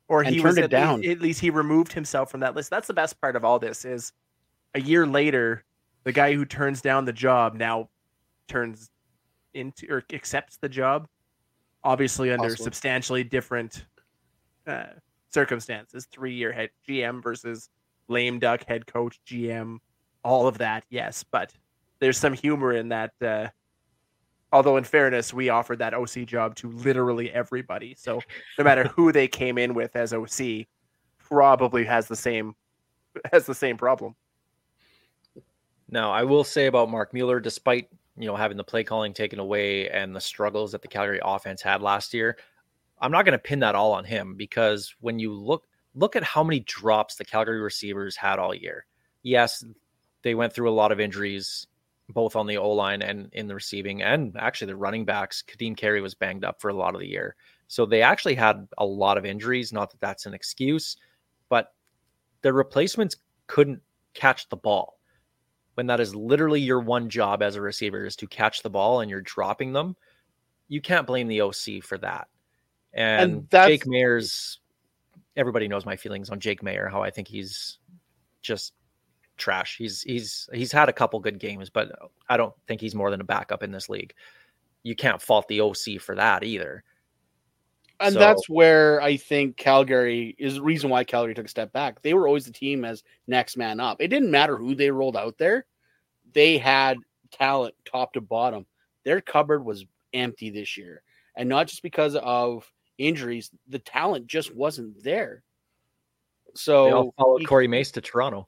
Or 0.09 0.23
he 0.23 0.41
turned 0.41 0.59
it 0.59 0.71
down. 0.71 1.01
Least, 1.01 1.11
at 1.11 1.21
least 1.21 1.41
he 1.41 1.51
removed 1.51 1.93
himself 1.93 2.31
from 2.31 2.41
that 2.41 2.57
list. 2.57 2.71
That's 2.71 2.87
the 2.87 2.95
best 2.95 3.21
part 3.21 3.37
of 3.37 3.45
all 3.45 3.59
this 3.59 3.85
is 3.85 4.13
a 4.75 4.81
year 4.81 5.07
later, 5.07 5.65
the 6.05 6.13
guy 6.13 6.33
who 6.35 6.45
turns 6.45 6.81
down 6.81 7.05
the 7.05 7.13
job 7.13 7.55
now 7.55 7.91
turns 8.49 8.91
into 9.55 9.87
or 9.91 10.03
accepts 10.13 10.57
the 10.57 10.69
job, 10.69 11.09
obviously 11.85 12.31
under 12.31 12.49
Possibly. 12.49 12.65
substantially 12.65 13.25
different 13.25 13.85
uh, 14.67 14.85
circumstances. 15.31 16.07
Three 16.11 16.35
year 16.35 16.53
head 16.53 16.71
GM 16.89 17.23
versus 17.23 17.69
lame 18.09 18.39
duck 18.39 18.65
head 18.67 18.87
coach 18.87 19.21
GM, 19.27 19.79
all 20.25 20.47
of 20.47 20.59
that. 20.59 20.85
Yes, 20.89 21.23
but 21.23 21.53
there's 21.99 22.19
some 22.19 22.33
humor 22.33 22.73
in 22.73 22.89
that. 22.89 23.13
Uh, 23.21 23.49
although, 24.53 24.77
in 24.77 24.85
fairness, 24.85 25.33
we 25.33 25.49
offered 25.49 25.79
that 25.79 25.95
OC 25.95 26.27
job 26.27 26.55
to 26.57 26.71
literally 26.71 27.31
everybody. 27.31 27.95
So 27.97 28.21
no 28.59 28.65
matter 28.65 28.85
who 28.89 29.13
they 29.13 29.29
came 29.29 29.59
in 29.59 29.75
with 29.75 29.97
as 29.97 30.13
OC, 30.13 30.67
probably 31.19 31.85
has 31.85 32.09
the 32.09 32.17
same 32.17 32.55
has 33.33 33.47
the 33.47 33.55
same 33.55 33.77
problem. 33.77 34.15
Now, 35.91 36.13
I 36.13 36.23
will 36.25 36.45
say 36.45 36.67
about 36.67 36.91
Marc 36.91 37.15
Mueller, 37.15 37.41
despite 37.41 37.89
you 38.17 38.27
know 38.27 38.37
having 38.37 38.57
the 38.57 38.65
play 38.65 38.85
calling 38.85 39.13
taken 39.13 39.39
away 39.39 39.89
and 39.89 40.15
the 40.15 40.21
struggles 40.21 40.73
that 40.73 40.83
the 40.83 40.89
Calgary 40.89 41.21
offense 41.23 41.63
had 41.63 41.83
last 41.83 42.13
year, 42.13 42.37
I'm 43.01 43.13
not 43.13 43.25
going 43.25 43.33
to 43.33 43.39
pin 43.39 43.61
that 43.61 43.75
all 43.75 43.93
on 43.93 44.05
him 44.05 44.35
because 44.37 44.95
when 45.01 45.19
you 45.19 45.33
look 45.33 45.65
look 45.95 46.17
at 46.17 46.23
how 46.23 46.43
many 46.45 46.61
drops 46.61 47.17
the 47.17 47.25
Calgary 47.25 47.61
receivers 47.61 48.17
had 48.17 48.39
all 48.39 48.55
year. 48.55 48.87
Yes, 49.23 49.65
they 50.23 50.35
went 50.35 50.53
through 50.53 50.71
a 50.71 50.73
lot 50.73 50.93
of 50.93 51.01
injuries 51.01 51.67
both 52.11 52.37
on 52.37 52.47
the 52.47 52.57
O 52.57 52.71
line 52.71 53.03
and 53.03 53.29
in 53.33 53.47
the 53.47 53.55
receiving, 53.55 54.03
and 54.03 54.37
actually 54.39 54.69
the 54.69 54.77
running 54.77 55.05
backs. 55.05 55.43
Ka'Deem 55.43 55.77
Carey 55.77 56.01
was 56.01 56.15
banged 56.15 56.45
up 56.45 56.61
for 56.61 56.71
a 56.71 56.75
lot 56.75 56.95
of 56.95 57.01
the 57.01 57.09
year. 57.09 57.37
So 57.67 57.85
they 57.85 58.01
actually 58.03 58.35
had 58.35 58.67
a 58.79 58.85
lot 58.85 59.19
of 59.19 59.27
injuries. 59.27 59.73
Not 59.73 59.91
that 59.91 60.01
that's 60.01 60.27
an 60.27 60.35
excuse, 60.35 60.97
but 61.49 61.75
the 62.43 62.53
replacements 62.53 63.17
couldn't 63.47 63.81
catch 64.15 64.49
the 64.49 64.57
ball. 64.57 64.99
When 65.75 65.87
that 65.87 66.01
is 66.01 66.15
literally 66.15 66.61
your 66.61 66.81
one 66.81 67.09
job 67.09 67.43
as 67.43 67.55
a 67.57 67.61
receiver 67.61 68.05
is 68.07 68.17
to 68.17 68.27
catch 68.27 68.63
the 68.63 68.71
ball 68.71 69.01
and 69.01 69.11
you're 69.11 69.21
dropping 69.21 69.73
them, 69.73 69.95
you 70.67 70.81
can't 70.81 71.07
blame 71.07 71.29
the 71.29 71.41
OC 71.43 71.83
for 71.83 71.99
that. 71.99 72.29
And, 72.93 73.33
And 73.33 73.51
that's- 73.51 73.69
Jake 73.69 73.87
Maier's 73.87 74.61
everybody 75.37 75.69
knows 75.69 75.87
my 75.87 75.95
feelings 75.95 76.31
on 76.31 76.41
Jake 76.41 76.63
Maier, 76.63 76.91
how 76.91 77.01
I 77.01 77.11
think 77.11 77.29
he's 77.29 77.79
just 78.43 78.73
trash. 79.39 79.77
He's 79.77 80.03
he's 80.03 80.49
he's 80.53 80.73
had 80.73 80.89
a 80.89 80.93
couple 80.93 81.19
good 81.21 81.39
games, 81.39 81.71
but 81.71 81.93
I 82.29 82.37
don't 82.37 82.55
think 82.67 82.81
he's 82.81 82.95
more 82.95 83.11
than 83.11 83.21
a 83.21 83.25
backup 83.25 83.63
in 83.63 83.71
this 83.73 83.89
league. 83.89 84.13
You 84.83 84.95
can't 84.95 85.21
fault 85.23 85.49
the 85.49 85.61
OC 85.61 85.99
for 86.01 86.15
that 86.15 86.45
either. 86.45 86.85
And 88.01 88.13
So- 88.13 88.19
that's 88.21 88.49
where 88.49 89.01
I 89.03 89.17
think 89.17 89.57
Calgary 89.57 90.37
is 90.39 90.55
the 90.55 90.63
reason 90.63 90.89
why 90.91 91.03
Calgary 91.05 91.35
took 91.35 91.47
a 91.47 91.49
step 91.49 91.73
back. 91.73 92.01
They 92.03 92.15
were 92.15 92.27
always 92.29 92.45
the 92.47 92.53
team 92.53 92.85
as 92.85 93.03
next 93.27 93.57
man 93.57 93.81
up. 93.81 94.01
It 94.01 94.09
didn't 94.09 94.31
matter 94.31 94.57
who 94.57 94.75
they 94.75 94.91
rolled 94.91 95.17
out 95.17 95.37
there. 95.39 95.67
They 96.33 96.59
had 96.59 96.99
talent 97.33 97.75
top 97.85 98.13
to 98.13 98.21
bottom. 98.21 98.67
Their 99.05 99.21
cupboard 99.21 99.65
was 99.65 99.85
empty 100.13 100.51
this 100.51 100.77
year. 100.77 101.03
And 101.35 101.49
not 101.49 101.67
just 101.67 101.83
because 101.83 102.15
of 102.17 102.71
injuries, 102.99 103.51
the 103.69 103.79
talent 103.81 104.27
just 104.29 104.55
wasn't 104.55 105.03
there. 105.03 105.43
So 106.55 106.85
They 106.85 106.93
all 106.93 107.15
followed 107.19 107.41
you- 107.43 107.47
Corey 107.49 107.69
Mace 107.69 107.91
to 107.93 108.01
Toronto. 108.01 108.47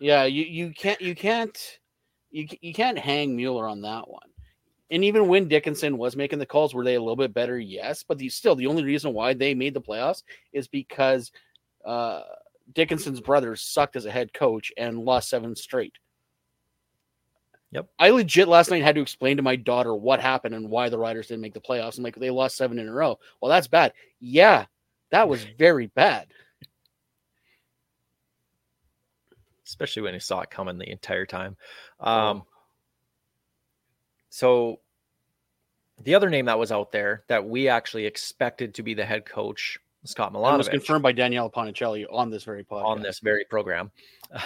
Yeah, 0.00 0.24
you, 0.24 0.44
you 0.44 0.72
can't 0.72 1.00
you 1.00 1.14
can't 1.14 1.78
you, 2.30 2.48
you 2.60 2.72
can't 2.74 2.98
hang 2.98 3.36
Mueller 3.36 3.68
on 3.68 3.82
that 3.82 4.08
one. 4.08 4.28
And 4.90 5.04
even 5.04 5.28
when 5.28 5.46
Dickinson 5.46 5.98
was 5.98 6.16
making 6.16 6.40
the 6.40 6.46
calls, 6.46 6.74
were 6.74 6.84
they 6.84 6.96
a 6.96 7.00
little 7.00 7.14
bit 7.14 7.32
better? 7.32 7.60
Yes, 7.60 8.02
but 8.02 8.18
the, 8.18 8.28
still 8.28 8.56
the 8.56 8.66
only 8.66 8.82
reason 8.82 9.12
why 9.12 9.34
they 9.34 9.54
made 9.54 9.74
the 9.74 9.80
playoffs 9.80 10.24
is 10.52 10.66
because 10.66 11.30
uh, 11.84 12.22
Dickinson's 12.74 13.20
brothers 13.20 13.60
sucked 13.60 13.94
as 13.94 14.06
a 14.06 14.10
head 14.10 14.32
coach 14.32 14.72
and 14.76 14.98
lost 14.98 15.28
seven 15.28 15.54
straight. 15.54 15.94
Yep. 17.72 17.86
I 18.00 18.10
legit 18.10 18.48
last 18.48 18.70
night 18.70 18.82
had 18.82 18.96
to 18.96 19.00
explain 19.00 19.36
to 19.36 19.44
my 19.44 19.54
daughter 19.54 19.94
what 19.94 20.18
happened 20.18 20.56
and 20.56 20.68
why 20.68 20.88
the 20.88 20.98
Riders 20.98 21.28
didn't 21.28 21.42
make 21.42 21.54
the 21.54 21.60
playoffs. 21.60 21.98
I'm 21.98 22.04
like, 22.04 22.16
they 22.16 22.30
lost 22.30 22.56
seven 22.56 22.80
in 22.80 22.88
a 22.88 22.92
row. 22.92 23.16
Well, 23.40 23.48
that's 23.48 23.68
bad. 23.68 23.92
Yeah, 24.18 24.66
that 25.12 25.28
was 25.28 25.46
very 25.56 25.86
bad. 25.86 26.26
Especially 29.70 30.02
when 30.02 30.14
he 30.14 30.20
saw 30.20 30.40
it 30.40 30.50
coming 30.50 30.78
the 30.78 30.90
entire 30.90 31.24
time. 31.24 31.56
Um, 32.00 32.42
so 34.28 34.80
the 36.02 36.16
other 36.16 36.28
name 36.28 36.46
that 36.46 36.58
was 36.58 36.72
out 36.72 36.90
there 36.90 37.22
that 37.28 37.48
we 37.48 37.68
actually 37.68 38.04
expected 38.06 38.74
to 38.74 38.82
be 38.82 38.94
the 38.94 39.04
head 39.04 39.24
coach, 39.24 39.78
Scott 40.04 40.32
That 40.32 40.38
was 40.40 40.68
confirmed 40.68 41.04
by 41.04 41.12
Danielle 41.12 41.48
Ponicelli 41.50 42.04
on 42.10 42.30
this 42.30 42.42
very 42.42 42.64
podcast. 42.64 42.84
on 42.84 43.00
this 43.02 43.20
very 43.20 43.44
program. 43.44 43.90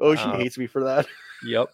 Oh, 0.00 0.14
she 0.16 0.24
Uh, 0.24 0.36
hates 0.38 0.58
me 0.58 0.66
for 0.66 0.82
that. 0.84 1.06
yep. 1.46 1.68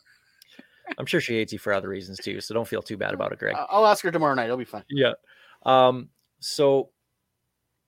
I'm 0.98 1.06
sure 1.06 1.20
she 1.22 1.34
hates 1.34 1.52
you 1.54 1.58
for 1.58 1.72
other 1.72 1.88
reasons 1.88 2.18
too, 2.18 2.40
so 2.42 2.52
don't 2.52 2.68
feel 2.68 2.82
too 2.82 2.96
bad 2.98 3.14
about 3.14 3.32
it, 3.32 3.38
Greg. 3.38 3.56
I'll 3.70 3.86
ask 3.86 4.04
her 4.04 4.10
tomorrow 4.10 4.34
night. 4.34 4.44
It'll 4.44 4.56
be 4.58 4.64
fine. 4.64 4.84
Yeah. 4.90 5.12
Um, 5.64 6.10
so 6.40 6.90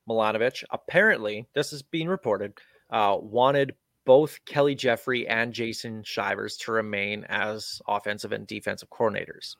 Milanovich, 0.09 0.63
apparently, 0.71 1.47
this 1.53 1.71
is 1.73 1.81
being 1.83 2.07
reported, 2.07 2.53
uh, 2.89 3.17
wanted 3.19 3.73
both 4.05 4.43
Kelly 4.45 4.75
Jeffrey 4.75 5.27
and 5.27 5.53
Jason 5.53 6.03
Shivers 6.03 6.57
to 6.57 6.71
remain 6.71 7.25
as 7.29 7.81
offensive 7.87 8.31
and 8.31 8.47
defensive 8.47 8.89
coordinators. 8.89 9.55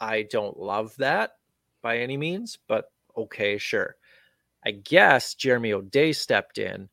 I 0.00 0.22
don't 0.30 0.58
love 0.58 0.94
that 0.96 1.32
by 1.82 1.98
any 1.98 2.16
means, 2.16 2.58
but 2.68 2.90
okay, 3.16 3.58
sure. 3.58 3.96
I 4.66 4.72
guess 4.72 5.34
Jeremy 5.34 5.72
O'Day 5.72 6.12
stepped 6.12 6.58
in 6.58 6.88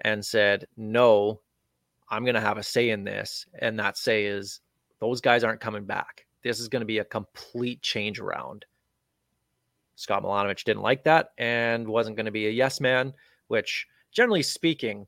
and 0.00 0.24
said, 0.24 0.66
no, 0.76 1.40
I'm 2.08 2.24
going 2.24 2.34
to 2.34 2.40
have 2.40 2.58
a 2.58 2.62
say 2.62 2.90
in 2.90 3.04
this. 3.04 3.46
And 3.60 3.78
that 3.78 3.98
say 3.98 4.26
is 4.26 4.60
those 5.00 5.20
guys 5.20 5.42
aren't 5.42 5.60
coming 5.60 5.84
back. 5.84 6.26
This 6.42 6.60
is 6.60 6.68
going 6.68 6.80
to 6.80 6.86
be 6.86 6.98
a 6.98 7.04
complete 7.04 7.82
change 7.82 8.20
around. 8.20 8.64
Scott 9.96 10.22
Milanovich 10.22 10.64
didn't 10.64 10.82
like 10.82 11.02
that 11.04 11.30
and 11.38 11.88
wasn't 11.88 12.16
going 12.16 12.26
to 12.26 12.32
be 12.32 12.46
a 12.46 12.50
yes 12.50 12.80
man, 12.80 13.12
which 13.48 13.86
generally 14.12 14.42
speaking, 14.42 15.06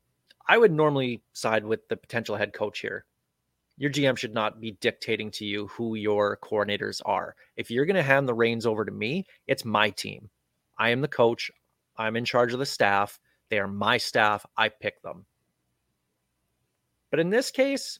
I 0.49 0.57
would 0.57 0.71
normally 0.71 1.21
side 1.31 1.63
with 1.63 1.87
the 1.89 1.95
potential 1.95 2.35
head 2.35 2.53
coach 2.53 2.79
here. 2.79 3.05
Your 3.77 3.91
GM 3.91 4.17
should 4.17 4.33
not 4.33 4.59
be 4.59 4.71
dictating 4.81 5.29
to 5.31 5.45
you 5.45 5.67
who 5.67 5.93
your 5.93 6.39
coordinators 6.43 7.01
are. 7.05 7.35
If 7.55 7.69
you're 7.69 7.85
going 7.85 7.95
to 7.95 8.03
hand 8.03 8.27
the 8.27 8.33
reins 8.33 8.65
over 8.65 8.83
to 8.83 8.91
me, 8.91 9.27
it's 9.45 9.63
my 9.63 9.91
team. 9.91 10.27
I 10.79 10.89
am 10.89 11.01
the 11.01 11.07
coach. 11.07 11.51
I'm 11.97 12.15
in 12.15 12.25
charge 12.25 12.51
of 12.51 12.57
the 12.57 12.65
staff. 12.65 13.19
They 13.49 13.59
are 13.59 13.67
my 13.67 13.97
staff. 13.97 14.43
I 14.57 14.69
pick 14.69 14.99
them. 15.03 15.27
But 17.11 17.19
in 17.19 17.29
this 17.29 17.51
case, 17.51 17.99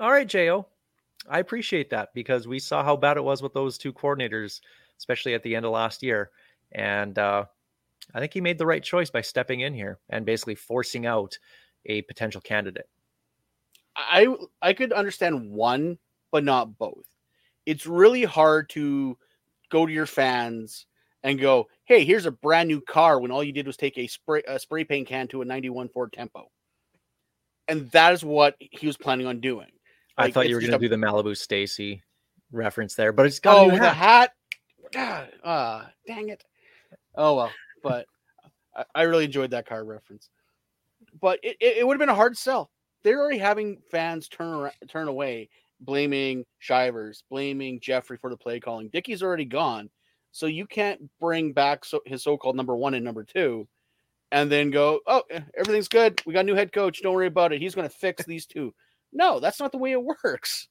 all 0.00 0.12
right, 0.12 0.26
Jo, 0.26 0.68
I 1.28 1.40
appreciate 1.40 1.90
that 1.90 2.14
because 2.14 2.46
we 2.46 2.60
saw 2.60 2.84
how 2.84 2.96
bad 2.96 3.16
it 3.16 3.24
was 3.24 3.42
with 3.42 3.54
those 3.54 3.76
two 3.76 3.92
coordinators, 3.92 4.60
especially 4.98 5.34
at 5.34 5.42
the 5.42 5.56
end 5.56 5.66
of 5.66 5.72
last 5.72 6.04
year. 6.04 6.30
And 6.70 7.18
uh, 7.18 7.46
I 8.14 8.20
think 8.20 8.32
he 8.32 8.40
made 8.40 8.58
the 8.58 8.66
right 8.66 8.82
choice 8.82 9.10
by 9.10 9.20
stepping 9.20 9.60
in 9.60 9.74
here 9.74 9.98
and 10.08 10.24
basically 10.24 10.54
forcing 10.54 11.06
out 11.06 11.38
a 11.86 12.02
potential 12.02 12.40
candidate. 12.40 12.88
I 13.96 14.28
I 14.62 14.72
could 14.72 14.92
understand 14.92 15.50
one, 15.50 15.98
but 16.30 16.44
not 16.44 16.78
both. 16.78 17.06
It's 17.64 17.86
really 17.86 18.24
hard 18.24 18.68
to 18.70 19.18
go 19.70 19.86
to 19.86 19.92
your 19.92 20.06
fans 20.06 20.86
and 21.22 21.40
go, 21.40 21.68
"Hey, 21.84 22.04
here's 22.04 22.26
a 22.26 22.30
brand 22.30 22.68
new 22.68 22.80
car," 22.80 23.20
when 23.20 23.30
all 23.30 23.42
you 23.42 23.52
did 23.52 23.66
was 23.66 23.76
take 23.76 23.98
a 23.98 24.06
spray 24.06 24.42
a 24.46 24.58
spray 24.58 24.84
paint 24.84 25.08
can 25.08 25.28
to 25.28 25.42
a 25.42 25.44
'91 25.44 25.88
Ford 25.88 26.12
Tempo, 26.12 26.50
and 27.68 27.90
that 27.90 28.12
is 28.12 28.24
what 28.24 28.56
he 28.58 28.86
was 28.86 28.96
planning 28.96 29.26
on 29.26 29.40
doing. 29.40 29.70
I 30.18 30.30
thought 30.30 30.48
you 30.48 30.54
were 30.54 30.60
going 30.60 30.72
to 30.72 30.78
do 30.78 30.88
the 30.88 30.96
Malibu 30.96 31.36
Stacy 31.36 32.02
reference 32.52 32.94
there, 32.94 33.12
but 33.12 33.26
it's 33.26 33.40
got 33.40 33.58
Oh, 33.58 33.68
a 33.68 33.72
new 33.72 33.78
the 33.78 33.78
hat. 33.78 33.96
hat! 33.96 34.32
God, 34.92 35.32
ah, 35.44 35.90
dang 36.06 36.28
it! 36.28 36.44
Oh 37.16 37.34
well, 37.34 37.52
but 37.86 38.06
I, 38.74 38.84
I 38.96 39.02
really 39.02 39.26
enjoyed 39.26 39.52
that 39.52 39.66
car 39.66 39.84
reference. 39.84 40.28
But 41.20 41.38
it, 41.44 41.56
it, 41.60 41.76
it 41.78 41.86
would 41.86 41.94
have 41.94 42.00
been 42.00 42.08
a 42.08 42.14
hard 42.14 42.36
sell. 42.36 42.70
They're 43.04 43.20
already 43.20 43.38
having 43.38 43.78
fans 43.92 44.28
turn 44.28 44.48
around, 44.48 44.72
turn 44.88 45.06
away, 45.06 45.48
blaming 45.80 46.44
Shivers, 46.58 47.22
blaming 47.30 47.78
Jeffrey 47.78 48.16
for 48.16 48.28
the 48.28 48.36
play 48.36 48.58
calling. 48.58 48.88
Dickey's 48.88 49.22
already 49.22 49.44
gone, 49.44 49.88
so 50.32 50.46
you 50.46 50.66
can't 50.66 51.00
bring 51.20 51.52
back 51.52 51.84
so, 51.84 52.00
his 52.06 52.24
so-called 52.24 52.56
number 52.56 52.74
one 52.74 52.94
and 52.94 53.04
number 53.04 53.22
two, 53.22 53.68
and 54.32 54.50
then 54.50 54.72
go, 54.72 54.98
"Oh, 55.06 55.22
eh, 55.30 55.42
everything's 55.56 55.86
good. 55.88 56.20
We 56.26 56.32
got 56.32 56.40
a 56.40 56.44
new 56.44 56.56
head 56.56 56.72
coach. 56.72 57.02
Don't 57.02 57.14
worry 57.14 57.28
about 57.28 57.52
it. 57.52 57.62
He's 57.62 57.76
going 57.76 57.88
to 57.88 57.94
fix 57.94 58.24
these 58.24 58.46
two. 58.46 58.74
No, 59.12 59.38
that's 59.38 59.60
not 59.60 59.70
the 59.70 59.78
way 59.78 59.92
it 59.92 60.02
works. 60.02 60.66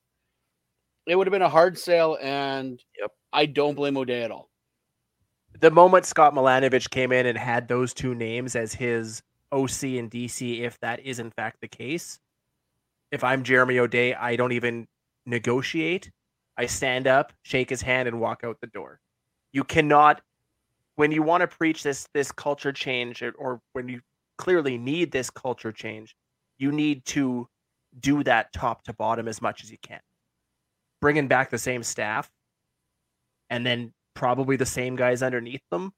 It 1.08 1.16
would 1.16 1.28
have 1.28 1.32
been 1.32 1.42
a 1.42 1.50
hard 1.50 1.78
sale, 1.80 2.18
and 2.22 2.84
Yep. 3.00 3.12
I 3.32 3.46
don't 3.46 3.76
blame 3.76 3.96
O'Day 3.96 4.24
at 4.24 4.32
all. 4.32 4.50
The 5.60 5.72
moment 5.72 6.06
Scott 6.06 6.34
Milanovich 6.34 6.90
came 6.90 7.12
in 7.12 7.26
and 7.26 7.38
had 7.38 7.68
those 7.68 7.94
two 7.94 8.14
names 8.14 8.56
as 8.56 8.74
his 8.74 9.22
OC 9.52 9.98
and 9.98 10.12
DC, 10.12 10.62
if 10.62 10.80
that 10.80 11.00
is 11.02 11.20
in 11.20 11.32
fact 11.32 11.62
the 11.62 11.68
case, 11.68 12.20
if 13.12 13.24
I'm 13.24 13.44
Jeremy 13.44 13.80
O'Day, 13.80 14.14
I 14.14 14.36
don't 14.36 14.52
even 14.52 14.88
negotiate. 15.26 16.12
I 16.58 16.66
stand 16.66 17.08
up, 17.08 17.34
shake 17.44 17.70
his 17.70 17.82
hand, 17.82 18.08
and 18.08 18.20
walk 18.20 18.42
out 18.44 18.58
the 18.62 18.68
door. 18.68 19.00
You 19.52 19.64
cannot, 19.64 20.22
when 20.96 21.12
you 21.12 21.24
want 21.24 21.42
to 21.42 21.48
preach 21.48 21.84
this 21.84 22.08
this 22.14 22.32
culture 22.32 22.74
change, 22.74 23.22
or- 23.22 23.62
when 23.74 23.88
you 23.88 24.02
clearly 24.38 24.78
need 24.78 25.12
this 25.12 25.30
culture 25.30 25.72
change, 25.72 26.16
you 26.58 26.72
need 26.72 27.06
to 27.06 27.48
do 28.00 28.24
that 28.24 28.52
top 28.52 28.84
to 28.84 28.94
bottom 28.94 29.28
as 29.28 29.42
much 29.42 29.64
as 29.64 29.72
you 29.72 29.78
can. 29.82 30.02
Bringing 31.02 31.28
back 31.28 31.50
the 31.50 31.58
same 31.58 31.84
staff, 31.84 32.30
and 33.50 33.66
then 33.66 33.94
probably 34.16 34.56
the 34.56 34.66
same 34.66 34.96
guys 34.96 35.22
underneath 35.22 35.62
them 35.70 35.94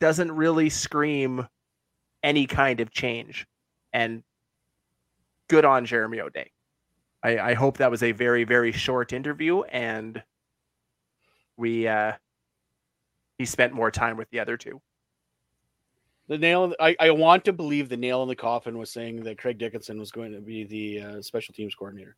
doesn't 0.00 0.32
really 0.32 0.68
scream 0.68 1.46
any 2.22 2.46
kind 2.46 2.80
of 2.80 2.90
change. 2.90 3.46
And 3.92 4.22
good 5.48 5.64
on 5.64 5.86
Jeremy 5.86 6.20
O'Day. 6.20 6.50
I, 7.22 7.38
I 7.38 7.54
hope 7.54 7.78
that 7.78 7.90
was 7.90 8.02
a 8.02 8.12
very, 8.12 8.44
very 8.44 8.72
short 8.72 9.12
interview 9.12 9.62
and 9.62 10.22
we 11.56 11.88
uh 11.88 12.12
he 13.38 13.44
spent 13.44 13.72
more 13.72 13.90
time 13.90 14.16
with 14.16 14.30
the 14.30 14.40
other 14.40 14.56
two. 14.56 14.80
The 16.28 16.38
nail. 16.38 16.74
I, 16.80 16.96
I 16.98 17.10
want 17.10 17.44
to 17.44 17.52
believe 17.52 17.88
the 17.88 17.96
nail 17.96 18.22
in 18.22 18.28
the 18.28 18.36
coffin 18.36 18.78
was 18.78 18.90
saying 18.90 19.22
that 19.24 19.38
Craig 19.38 19.58
Dickinson 19.58 19.98
was 19.98 20.10
going 20.10 20.32
to 20.32 20.40
be 20.40 20.64
the 20.64 21.00
uh, 21.00 21.22
special 21.22 21.54
teams 21.54 21.74
coordinator. 21.74 22.16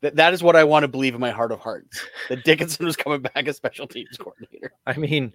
That 0.00 0.16
that 0.16 0.32
is 0.32 0.42
what 0.42 0.56
I 0.56 0.64
want 0.64 0.84
to 0.84 0.88
believe 0.88 1.14
in 1.14 1.20
my 1.20 1.30
heart 1.30 1.52
of 1.52 1.60
hearts. 1.60 2.06
That 2.28 2.44
Dickinson 2.44 2.86
was 2.86 2.96
coming 2.96 3.22
back 3.22 3.48
as 3.48 3.56
special 3.56 3.86
teams 3.86 4.16
coordinator. 4.16 4.72
I 4.86 4.96
mean, 4.96 5.32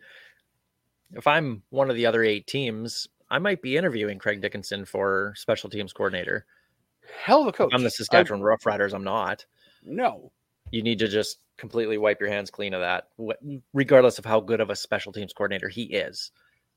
if 1.14 1.28
I'm 1.28 1.64
one 1.70 1.90
of 1.90 1.96
the 1.96 2.06
other 2.06 2.24
eight 2.24 2.48
teams, 2.48 3.08
I 3.30 3.40
might 3.40 3.62
be 3.62 3.78
interviewing 3.78 4.20
Craig 4.20 4.42
Dickinson 4.42 4.86
for 4.86 5.34
special 5.36 5.70
teams 5.70 5.92
coordinator. 5.94 6.46
Hell 7.24 7.42
of 7.42 7.48
a 7.48 7.52
coach. 7.52 7.72
I'm 7.74 7.84
the 7.84 7.90
Saskatchewan 7.90 8.42
Roughriders. 8.42 8.94
I'm 8.94 9.04
not. 9.04 9.46
no. 9.84 10.32
You 10.72 10.82
need 10.82 10.98
to 11.00 11.08
just 11.08 11.38
completely 11.58 12.00
wipe 12.00 12.20
your 12.20 12.30
hands 12.32 12.50
clean 12.50 12.74
of 12.74 12.82
that, 12.82 13.10
regardless 13.74 14.18
of 14.18 14.26
how 14.26 14.40
good 14.40 14.60
of 14.60 14.72
a 14.72 14.76
special 14.76 15.14
teams 15.14 15.32
coordinator 15.32 15.70
he 15.70 15.84
is. 15.84 16.32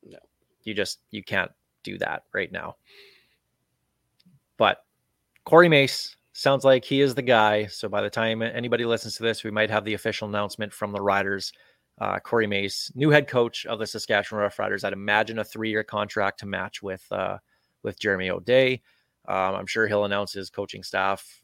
No. 0.07 0.19
You 0.65 0.75
just 0.75 0.99
you 1.11 1.23
can't 1.23 1.51
do 1.83 1.97
that 1.99 2.25
right 2.35 2.53
now. 2.53 2.77
But 4.59 4.85
Corey 5.45 5.71
Mace 5.71 6.17
sounds 6.37 6.65
like 6.65 6.85
he 6.85 7.01
is 7.01 7.15
the 7.15 7.23
guy. 7.23 7.67
So 7.67 7.89
by 7.89 8.03
the 8.03 8.11
time 8.11 8.43
anybody 8.43 8.85
listens 8.85 9.17
to 9.17 9.23
this, 9.23 9.43
we 9.43 9.51
might 9.51 9.71
have 9.71 9.85
the 9.85 9.95
official 9.95 10.29
announcement 10.29 10.73
from 10.73 10.93
the 10.93 11.01
Riders. 11.01 11.53
Uh, 11.99 12.19
Corey 12.19 12.47
Mace, 12.47 12.93
new 12.95 13.09
head 13.09 13.27
coach 13.27 13.65
of 13.65 13.79
the 13.79 13.87
Saskatchewan 13.87 14.47
Roughriders. 14.47 14.85
I'd 14.85 14.93
imagine 14.93 15.39
a 15.39 15.45
three-year 15.45 15.83
contract 15.83 16.41
to 16.41 16.47
match 16.47 16.83
with 16.83 17.05
uh, 17.11 17.39
with 17.83 17.99
Jeremy 17.99 18.29
O'Day. 18.29 18.83
Um, 19.27 19.55
I'm 19.55 19.67
sure 19.67 19.89
he'll 19.89 20.05
announce 20.05 20.35
his 20.35 20.51
coaching 20.51 20.83
staff 20.83 21.41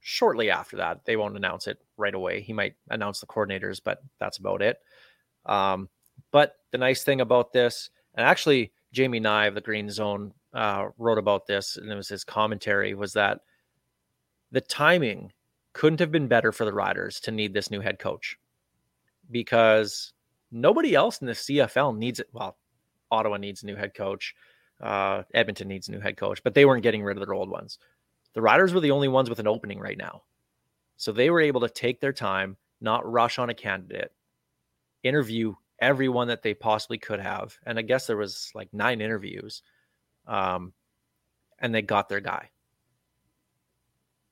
shortly 0.00 0.50
after 0.50 0.78
that. 0.78 1.04
They 1.04 1.16
won't 1.16 1.36
announce 1.36 1.68
it 1.68 1.78
right 1.96 2.12
away. 2.12 2.40
He 2.40 2.52
might 2.52 2.74
announce 2.90 3.20
the 3.20 3.26
coordinators, 3.26 3.80
but 3.82 4.02
that's 4.18 4.38
about 4.38 4.62
it. 4.62 4.78
Um, 5.46 5.88
but 6.32 6.56
the 6.72 6.78
nice 6.78 7.04
thing 7.04 7.20
about 7.20 7.52
this, 7.52 7.88
and 8.16 8.26
actually, 8.26 8.72
Jamie 8.92 9.20
Nye 9.20 9.46
of 9.46 9.54
the 9.54 9.60
Green 9.60 9.88
Zone 9.90 10.32
uh, 10.52 10.88
wrote 10.98 11.18
about 11.18 11.46
this, 11.46 11.76
and 11.76 11.88
it 11.88 11.94
was 11.94 12.08
his 12.08 12.24
commentary, 12.24 12.94
was 12.94 13.12
that 13.12 13.42
the 14.52 14.60
timing 14.60 15.32
couldn't 15.72 16.00
have 16.00 16.12
been 16.12 16.28
better 16.28 16.52
for 16.52 16.64
the 16.64 16.72
Riders 16.72 17.18
to 17.20 17.30
need 17.30 17.52
this 17.54 17.70
new 17.70 17.80
head 17.80 17.98
coach 17.98 18.38
because 19.30 20.12
nobody 20.50 20.94
else 20.94 21.18
in 21.20 21.26
the 21.26 21.32
CFL 21.32 21.96
needs 21.96 22.20
it. 22.20 22.28
Well, 22.32 22.56
Ottawa 23.10 23.38
needs 23.38 23.62
a 23.62 23.66
new 23.66 23.76
head 23.76 23.94
coach. 23.94 24.34
Uh, 24.80 25.22
Edmonton 25.32 25.68
needs 25.68 25.88
a 25.88 25.92
new 25.92 26.00
head 26.00 26.16
coach, 26.16 26.42
but 26.44 26.54
they 26.54 26.64
weren't 26.64 26.82
getting 26.82 27.02
rid 27.02 27.16
of 27.16 27.24
their 27.24 27.34
old 27.34 27.48
ones. 27.48 27.78
The 28.34 28.42
Riders 28.42 28.74
were 28.74 28.80
the 28.80 28.90
only 28.90 29.08
ones 29.08 29.30
with 29.30 29.38
an 29.38 29.46
opening 29.46 29.78
right 29.78 29.98
now. 29.98 30.22
So 30.96 31.12
they 31.12 31.30
were 31.30 31.40
able 31.40 31.60
to 31.62 31.68
take 31.68 32.00
their 32.00 32.12
time, 32.12 32.56
not 32.80 33.10
rush 33.10 33.38
on 33.38 33.50
a 33.50 33.54
candidate, 33.54 34.12
interview 35.02 35.54
everyone 35.78 36.28
that 36.28 36.42
they 36.42 36.54
possibly 36.54 36.98
could 36.98 37.20
have. 37.20 37.56
And 37.66 37.78
I 37.78 37.82
guess 37.82 38.06
there 38.06 38.16
was 38.16 38.50
like 38.54 38.68
nine 38.72 39.00
interviews. 39.00 39.62
Um, 40.26 40.72
and 41.58 41.74
they 41.74 41.82
got 41.82 42.08
their 42.08 42.20
guy. 42.20 42.50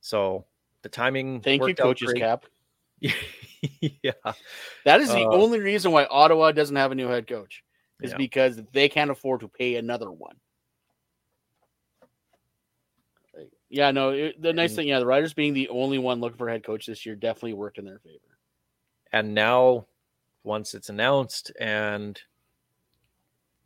So 0.01 0.45
the 0.83 0.89
timing. 0.89 1.41
Thank 1.41 1.67
you, 1.67 1.75
coaches 1.75 2.09
great. 2.13 2.21
cap. 2.21 2.47
yeah. 3.01 4.13
That 4.85 5.01
is 5.01 5.09
the 5.09 5.21
Uh, 5.27 5.33
only 5.33 5.61
reason 5.61 5.93
why 5.93 6.05
Ottawa 6.07 6.53
doesn't 6.53 6.77
have 6.77 6.93
a 6.93 6.95
new 6.95 7.09
head 7.09 7.27
coach. 7.27 7.63
Is 8.03 8.13
Yeah. 8.13 8.17
because 8.17 8.61
they 8.73 8.89
can't 8.89 9.11
afford 9.11 9.41
to 9.41 9.49
pay 9.49 9.77
another 9.77 10.11
one. 10.11 10.37
Yeah, 13.69 13.91
no. 13.93 14.11
It, 14.11 14.41
the 14.43 14.53
nice 14.53 14.71
And- 14.71 14.77
thing, 14.79 14.89
yeah, 14.89 14.99
the 14.99 15.07
Riders 15.07 15.33
being 15.35 15.55
the 15.55 15.69
only 15.69 15.99
one 15.99 16.21
looking 16.21 16.39
for 16.39 16.49
head 16.49 16.65
coach 16.65 16.87
this 16.87 17.07
year 17.07 17.15
definitely 17.15 17.53
worked 17.55 17.79
in 17.79 17.85
their 17.85 17.99
favor. 18.01 18.39
And 19.13 19.35
now, 19.35 19.87
once 20.43 20.75
it's 20.75 20.89
announced 20.89 21.53
and 21.61 22.21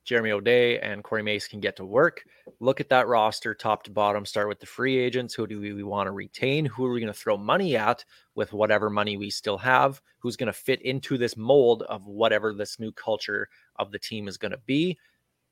Jeremy 0.04 0.32
O'Day 0.32 0.78
and 0.80 1.02
Corey 1.02 1.22
Mace 1.22 1.48
can 1.48 1.60
get 1.60 1.76
to 1.76 1.84
work, 1.84 2.24
look 2.60 2.78
at 2.78 2.90
that 2.90 3.08
roster 3.08 3.54
top 3.54 3.82
to 3.84 3.90
bottom. 3.90 4.26
Start 4.26 4.48
with 4.48 4.60
the 4.60 4.66
free 4.66 4.98
agents. 4.98 5.34
Who 5.34 5.46
do 5.46 5.60
we, 5.60 5.72
we 5.72 5.82
want 5.82 6.06
to 6.08 6.12
retain? 6.12 6.66
Who 6.66 6.84
are 6.84 6.92
we 6.92 7.00
going 7.00 7.12
to 7.12 7.18
throw 7.18 7.38
money 7.38 7.74
at 7.76 8.04
with 8.34 8.52
whatever 8.52 8.90
money 8.90 9.16
we 9.16 9.30
still 9.30 9.56
have? 9.58 10.02
Who's 10.18 10.36
going 10.36 10.48
to 10.48 10.52
fit 10.52 10.82
into 10.82 11.16
this 11.16 11.38
mold 11.38 11.82
of 11.84 12.06
whatever 12.06 12.52
this 12.52 12.78
new 12.78 12.92
culture 12.92 13.48
of 13.76 13.92
the 13.92 13.98
team 13.98 14.28
is 14.28 14.36
going 14.36 14.52
to 14.52 14.60
be? 14.66 14.98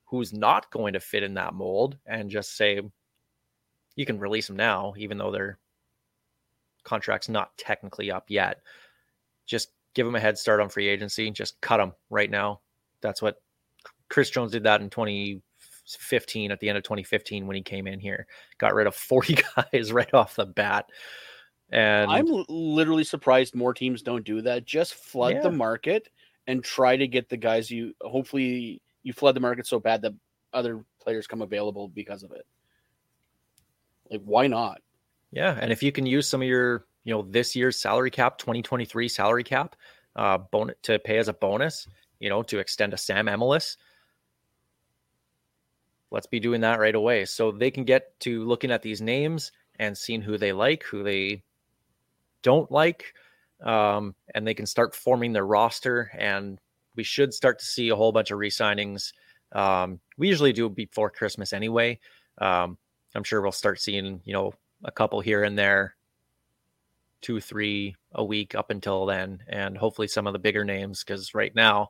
Who's 0.05 0.35
not 0.35 0.71
going 0.71 0.93
to 0.93 1.01
fit 1.01 1.23
in 1.23 1.35
that 1.35 1.55
mold? 1.55 1.97
And 2.05 2.31
just 2.31 2.55
say, 2.55 2.83
you 3.97 4.05
can 4.05 4.19
release 4.19 4.47
them 4.47 4.57
now, 4.57 4.93
even 4.99 5.17
though 5.17 5.31
their 5.31 5.59
contract's 6.85 7.31
not 7.31 7.57
technically 7.57 8.11
up 8.11 8.27
yet. 8.29 8.61
Just 9.47 9.71
give 9.95 10.05
them 10.05 10.15
a 10.17 10.21
head 10.21 10.37
start 10.37 10.61
on 10.61 10.69
free 10.69 10.89
agency. 10.89 11.31
Just 11.31 11.59
cut 11.63 11.79
them 11.79 11.93
right 12.11 12.31
now. 12.31 12.61
That's 13.01 13.23
what 13.23 13.41
Chris 14.13 14.29
Jones 14.29 14.53
did 14.53 14.65
that 14.65 14.83
in 14.83 14.91
2015 14.91 16.51
at 16.51 16.61
the 16.61 16.69
end 16.69 16.77
of 16.77 16.85
2015 16.85 17.47
when 17.47 17.57
he 17.57 17.63
came 17.63 17.87
in 17.87 17.99
here. 17.99 18.27
Got 18.59 18.75
rid 18.75 18.87
of 18.87 18.95
40 18.95 19.39
guys 19.73 19.91
right 19.91 20.13
off 20.13 20.37
the 20.37 20.45
bat. 20.45 20.91
And 21.71 22.11
I'm 22.11 22.27
literally 22.51 23.05
surprised 23.05 23.55
more 23.55 23.73
teams 23.73 24.03
don't 24.03 24.25
do 24.25 24.43
that. 24.43 24.67
Just 24.67 24.95
flood 24.95 25.33
Yeah. 25.37 25.41
the 25.41 25.51
market 25.51 26.11
and 26.47 26.63
try 26.63 26.95
to 26.99 27.09
get 27.09 27.31
the 27.31 27.39
guys 27.39 27.71
you. 27.71 27.95
Hopefully, 28.03 28.83
you 29.03 29.15
flood 29.15 29.35
the 29.35 29.41
market 29.41 29.67
so 29.67 29.81
bad 29.81 30.03
that 30.03 30.13
other 30.53 30.85
players 31.03 31.27
come 31.27 31.41
available 31.41 31.89
because 31.89 32.23
of 32.23 32.33
it. 32.33 32.47
Like, 34.11 34.21
why 34.25 34.47
not? 34.47 34.83
yeah, 35.31 35.57
and 35.59 35.73
if 35.73 35.83
you 35.83 35.91
can 35.91 36.05
use 36.05 36.29
some 36.29 36.43
of 36.43 36.49
your, 36.49 36.85
you 37.05 37.15
know, 37.15 37.23
this 37.23 37.57
year's 37.57 37.79
salary 37.79 38.11
cap, 38.11 38.37
2023 38.37 39.09
salary 39.09 39.43
cap, 39.43 39.75
uh, 40.17 40.37
bonus 40.37 40.77
to 40.83 40.99
pay 40.99 41.17
as 41.17 41.29
a 41.29 41.33
bonus, 41.33 41.89
you 42.21 42.29
know, 42.29 42.43
to 42.43 42.59
extend 42.59 42.93
a 42.93 42.99
Sam 42.99 43.29
Emilus, 43.29 43.79
let's 46.13 46.27
be 46.27 46.39
doing 46.39 46.61
that 46.61 46.79
right 46.79 46.95
away. 46.95 47.25
So 47.25 47.51
they 47.51 47.71
can 47.71 47.85
get 47.85 48.19
to 48.21 48.45
looking 48.45 48.71
at 48.71 48.83
these 48.83 49.01
names 49.01 49.51
and 49.79 49.97
seeing 49.97 50.21
who 50.21 50.37
they 50.37 50.53
like, 50.53 50.85
who 50.85 51.03
they 51.03 51.43
don't 52.43 52.71
like, 52.71 53.15
um, 53.63 54.15
and 54.35 54.47
they 54.47 54.55
can 54.55 54.67
start 54.67 54.95
forming 54.95 55.33
their 55.33 55.47
roster. 55.47 56.11
And 56.17 56.61
we 56.95 57.03
should 57.03 57.33
start 57.33 57.59
to 57.61 57.65
see 57.65 57.89
a 57.89 57.97
whole 57.97 58.13
bunch 58.13 58.31
of 58.31 58.39
re-signings. 58.39 59.13
Um, 59.53 60.01
we 60.19 60.29
usually 60.29 60.53
do 60.53 60.69
before 60.69 61.09
Christmas 61.11 61.55
anyway. 61.55 61.99
Um, 62.39 62.77
I'm 63.15 63.25
sure 63.25 63.41
we'll 63.41 63.53
start 63.53 63.81
seeing, 63.81 64.21
you 64.25 64.35
know, 64.35 64.53
a 64.85 64.93
couple 64.93 65.21
here 65.21 65.45
and 65.45 65.59
there, 65.59 65.97
two, 67.23 67.41
three 67.41 67.97
a 68.13 68.25
week 68.25 68.55
up 68.55 68.71
until 68.71 69.07
then, 69.07 69.43
and 69.49 69.79
hopefully 69.79 70.09
some 70.09 70.27
of 70.27 70.35
the 70.35 70.39
bigger 70.39 70.65
names. 70.65 71.03
Because 71.03 71.35
right 71.35 71.55
now, 71.55 71.89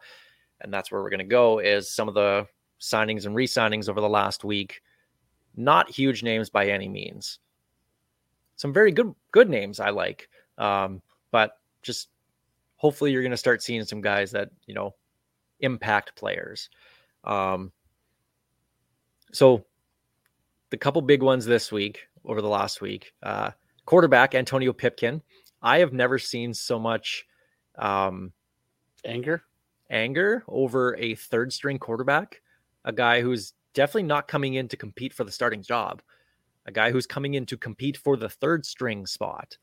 and 0.61 0.73
that's 0.73 0.93
where 0.93 1.03
we're 1.03 1.11
going 1.11 1.19
to 1.19 1.25
go, 1.25 1.59
is 1.59 1.91
some 1.91 2.07
of 2.09 2.15
the 2.15 2.47
signings 2.83 3.25
and 3.25 3.35
re-signings 3.35 3.89
over 3.89 4.01
the 4.03 4.09
last 4.09 4.45
week. 4.45 4.83
Not 5.57 5.89
huge 5.89 6.23
names 6.23 6.51
by 6.51 6.67
any 6.69 6.89
means. 6.89 7.39
Some 8.57 8.73
very 8.73 8.93
good 8.93 9.15
good 9.31 9.49
names 9.49 9.81
I 9.81 9.91
like, 9.91 10.29
um, 10.59 11.01
but 11.31 11.59
just 11.83 12.09
hopefully 12.77 13.13
you're 13.13 13.23
going 13.23 13.31
to 13.31 13.37
start 13.37 13.63
seeing 13.63 13.85
some 13.85 14.03
guys 14.03 14.31
that 14.33 14.51
you 14.67 14.75
know 14.75 14.95
impact 15.61 16.15
players. 16.17 16.69
Um, 17.25 17.73
so 19.33 19.65
the 20.71 20.77
couple 20.77 21.01
big 21.03 21.23
ones 21.23 21.47
this 21.47 21.73
week 21.73 22.09
over 22.25 22.43
the 22.43 22.49
last 22.49 22.81
week, 22.81 23.15
uh, 23.23 23.53
quarterback 23.87 24.35
Antonio 24.35 24.73
Pipkin. 24.73 25.23
I 25.63 25.79
have 25.79 25.93
never 25.93 26.19
seen 26.19 26.53
so 26.53 26.79
much 26.79 27.25
um, 27.79 28.33
Anger. 29.05 29.43
anger 29.91 30.45
over 30.47 30.97
a 30.97 31.15
third 31.17 31.53
string 31.53 31.79
quarterback, 31.79 32.41
a 32.85 32.93
guy 32.93 33.23
who's 33.23 33.53
definitely 33.75 34.05
not 34.05 34.29
coming 34.29 34.55
in 34.55 34.69
to 34.69 34.77
compete 34.77 35.13
for 35.13 35.25
the 35.25 35.33
starting 35.33 35.63
job, 35.63 36.03
a 36.67 36.73
guy 36.73 36.91
who's 36.91 37.07
coming 37.07 37.35
in 37.35 37.47
to 37.47 37.57
compete 37.57 37.97
for 37.97 38.17
the 38.17 38.29
third 38.29 38.65
string 38.67 39.07
spot. 39.07 39.57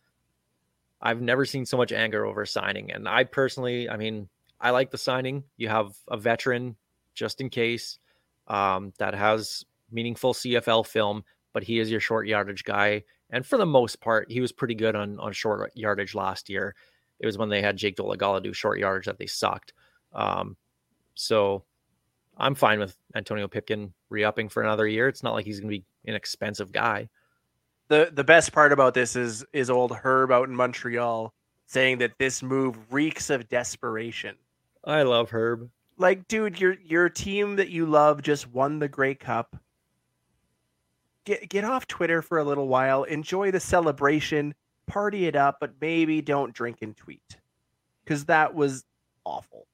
I've 1.02 1.22
never 1.22 1.46
seen 1.46 1.66
so 1.66 1.78
much 1.78 1.92
anger 1.92 2.26
over 2.26 2.46
signing. 2.46 2.92
And 2.92 3.08
I 3.08 3.24
personally, 3.24 3.90
I 3.90 3.98
mean, 3.98 4.28
I 4.60 4.72
like 4.72 4.92
the 4.92 4.98
signing. 4.98 5.44
You 5.58 5.70
have 5.70 5.96
a 6.10 6.18
veteran 6.18 6.76
just 7.14 7.40
in 7.40 7.50
case 7.50 8.00
um, 8.48 8.94
that 8.98 9.14
has 9.14 9.64
meaningful 9.92 10.34
CFL 10.34 10.86
film, 10.86 11.24
but 11.54 11.64
he 11.64 11.80
is 11.80 11.90
your 11.90 12.02
short 12.02 12.28
yardage 12.28 12.64
guy. 12.64 13.04
And 13.30 13.46
for 13.46 13.58
the 13.58 13.66
most 13.66 14.02
part, 14.02 14.30
he 14.30 14.42
was 14.42 14.52
pretty 14.52 14.76
good 14.76 14.96
on, 14.96 15.20
on 15.20 15.32
short 15.32 15.72
yardage 15.76 16.16
last 16.16 16.50
year. 16.50 16.76
It 17.20 17.26
was 17.26 17.38
when 17.38 17.50
they 17.50 17.62
had 17.62 17.78
Jake 17.78 17.96
Dolegala 17.96 18.42
do 18.42 18.54
short 18.54 18.80
yardage 18.80 19.06
that 19.06 19.18
they 19.18 19.28
sucked. 19.28 19.74
Um, 20.14 20.58
so 21.16 21.64
I'm 22.40 22.56
fine 22.56 22.80
with 22.80 22.98
Antonio 23.16 23.48
Pipkin 23.48 23.94
re-upping 24.10 24.50
for 24.50 24.64
another 24.64 24.88
year. 24.88 25.08
It's 25.08 25.24
not 25.24 25.34
like 25.34 25.46
he's 25.46 25.60
going 25.60 25.72
to 25.72 25.80
be 25.80 25.86
an 26.06 26.16
expensive 26.16 26.72
guy. 26.72 27.10
the 27.90 28.10
the 28.14 28.24
best 28.24 28.52
part 28.54 28.72
about 28.72 28.94
this 28.94 29.16
is 29.16 29.46
is 29.54 29.70
old 29.70 29.92
Herb 29.92 30.32
out 30.32 30.48
in 30.50 30.56
Montreal 30.56 31.34
saying 31.68 32.00
that 32.00 32.18
this 32.18 32.42
move 32.42 32.78
reeks 32.92 33.30
of 33.30 33.48
desperation. 33.50 34.36
I 34.86 35.04
love 35.04 35.30
Herb. 35.30 35.70
Like, 35.98 36.28
dude, 36.28 36.60
your 36.60 36.78
your 36.84 37.10
team 37.10 37.58
that 37.58 37.70
you 37.70 37.86
love 37.86 38.22
just 38.22 38.48
won 38.52 38.80
the 38.80 38.88
Grey 38.88 39.16
Cup. 39.16 39.56
Get 41.26 41.50
get 41.50 41.64
off 41.66 41.88
Twitter 41.88 42.22
for 42.22 42.40
a 42.40 42.44
little 42.44 42.68
while, 42.68 43.04
enjoy 43.04 43.52
the 43.52 43.60
celebration, 43.60 44.56
party 44.88 45.28
it 45.28 45.36
up, 45.36 45.58
but 45.60 45.74
maybe 45.82 46.22
don't 46.22 46.54
drink 46.54 46.78
and 46.82 46.96
tweet. 46.96 47.38
Cause 48.06 48.26
that 48.26 48.56
was 48.56 48.86
awful. 49.26 49.68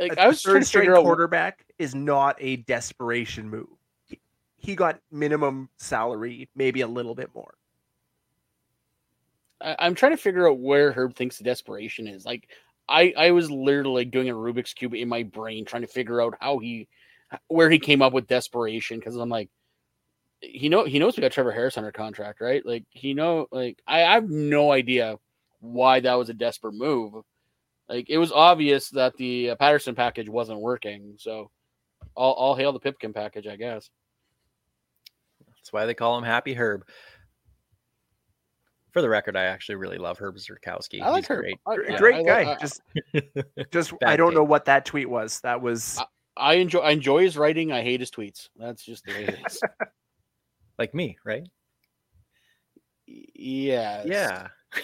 Like, 0.00 0.16
A 0.16 0.22
I 0.22 0.26
was 0.28 0.42
trying 0.42 0.54
third 0.54 0.60
to 0.60 0.66
string 0.66 0.82
figure 0.82 0.96
out. 0.96 1.04
quarterback 1.04 1.66
is 1.78 1.94
not 1.94 2.36
a 2.40 2.56
desperation 2.56 3.48
move. 3.48 3.68
He, 4.06 4.18
he 4.56 4.74
got 4.74 4.98
minimum 5.12 5.68
salary, 5.76 6.48
maybe 6.56 6.80
a 6.80 6.88
little 6.88 7.14
bit 7.14 7.28
more. 7.34 7.54
I, 9.60 9.76
I'm 9.78 9.94
trying 9.94 10.12
to 10.12 10.16
figure 10.16 10.48
out 10.48 10.58
where 10.58 10.90
Herb 10.90 11.14
thinks 11.14 11.38
the 11.38 11.44
desperation 11.44 12.08
is. 12.08 12.24
Like, 12.24 12.48
I 12.88 13.14
I 13.16 13.30
was 13.30 13.50
literally 13.50 14.04
doing 14.04 14.30
a 14.30 14.34
Rubik's 14.34 14.74
cube 14.74 14.94
in 14.94 15.08
my 15.08 15.22
brain 15.22 15.64
trying 15.64 15.82
to 15.82 15.88
figure 15.88 16.20
out 16.20 16.34
how 16.40 16.58
he, 16.58 16.88
where 17.48 17.70
he 17.70 17.78
came 17.78 18.02
up 18.02 18.12
with 18.12 18.26
desperation 18.26 18.98
because 18.98 19.14
I'm 19.14 19.28
like, 19.28 19.50
he 20.40 20.68
know 20.70 20.84
he 20.86 20.98
knows 20.98 21.16
we 21.16 21.20
got 21.20 21.32
Trevor 21.32 21.52
Harris 21.52 21.76
under 21.76 21.92
contract, 21.92 22.40
right? 22.40 22.64
Like 22.64 22.84
he 22.90 23.12
know 23.12 23.46
like 23.52 23.82
I, 23.86 24.04
I 24.04 24.14
have 24.14 24.30
no 24.30 24.72
idea 24.72 25.18
why 25.60 26.00
that 26.00 26.14
was 26.14 26.30
a 26.30 26.34
desperate 26.34 26.74
move. 26.74 27.22
Like 27.90 28.08
it 28.08 28.18
was 28.18 28.30
obvious 28.32 28.88
that 28.90 29.16
the 29.16 29.50
uh, 29.50 29.56
Patterson 29.56 29.94
package 29.96 30.28
wasn't 30.28 30.60
working, 30.60 31.16
so 31.18 31.50
all 32.14 32.32
all 32.34 32.54
hail 32.54 32.72
the 32.72 32.78
Pipkin 32.80 33.12
package, 33.12 33.46
I 33.48 33.56
guess. 33.56 33.90
That's 35.46 35.72
why 35.72 35.84
they 35.86 35.94
call 35.94 36.16
him 36.16 36.24
Happy 36.24 36.54
Herb. 36.54 36.84
For 38.92 39.02
the 39.02 39.08
record, 39.08 39.36
I 39.36 39.44
actually 39.44 39.74
really 39.76 39.98
love 39.98 40.18
Herb 40.18 40.36
Zurkowsky. 40.36 41.00
I 41.02 41.10
like 41.10 41.24
He's 41.24 41.28
Herb. 41.30 41.40
great. 41.42 41.58
I, 41.66 41.74
Great 41.76 41.90
I- 41.94 41.98
great 41.98 42.14
I- 42.16 42.22
guy. 42.44 42.52
I- 42.52 42.58
just 42.58 42.80
just 43.72 43.92
I 44.04 44.16
don't 44.16 44.34
know 44.34 44.44
what 44.44 44.64
that 44.66 44.84
tweet 44.84 45.10
was. 45.10 45.40
That 45.40 45.60
was 45.60 46.00
I 46.36 46.54
enjoy 46.54 46.78
I 46.80 46.92
enjoy 46.92 47.22
his 47.24 47.36
writing. 47.36 47.72
I 47.72 47.82
hate 47.82 47.98
his 48.00 48.10
tweets. 48.12 48.48
That's 48.56 48.84
just 48.84 49.04
the 49.04 49.12
way 49.14 49.24
it 49.24 49.38
is. 49.46 49.60
Like 50.78 50.94
me, 50.94 51.18
right? 51.26 51.46
yes. 53.06 54.06
Yeah. 54.06 54.48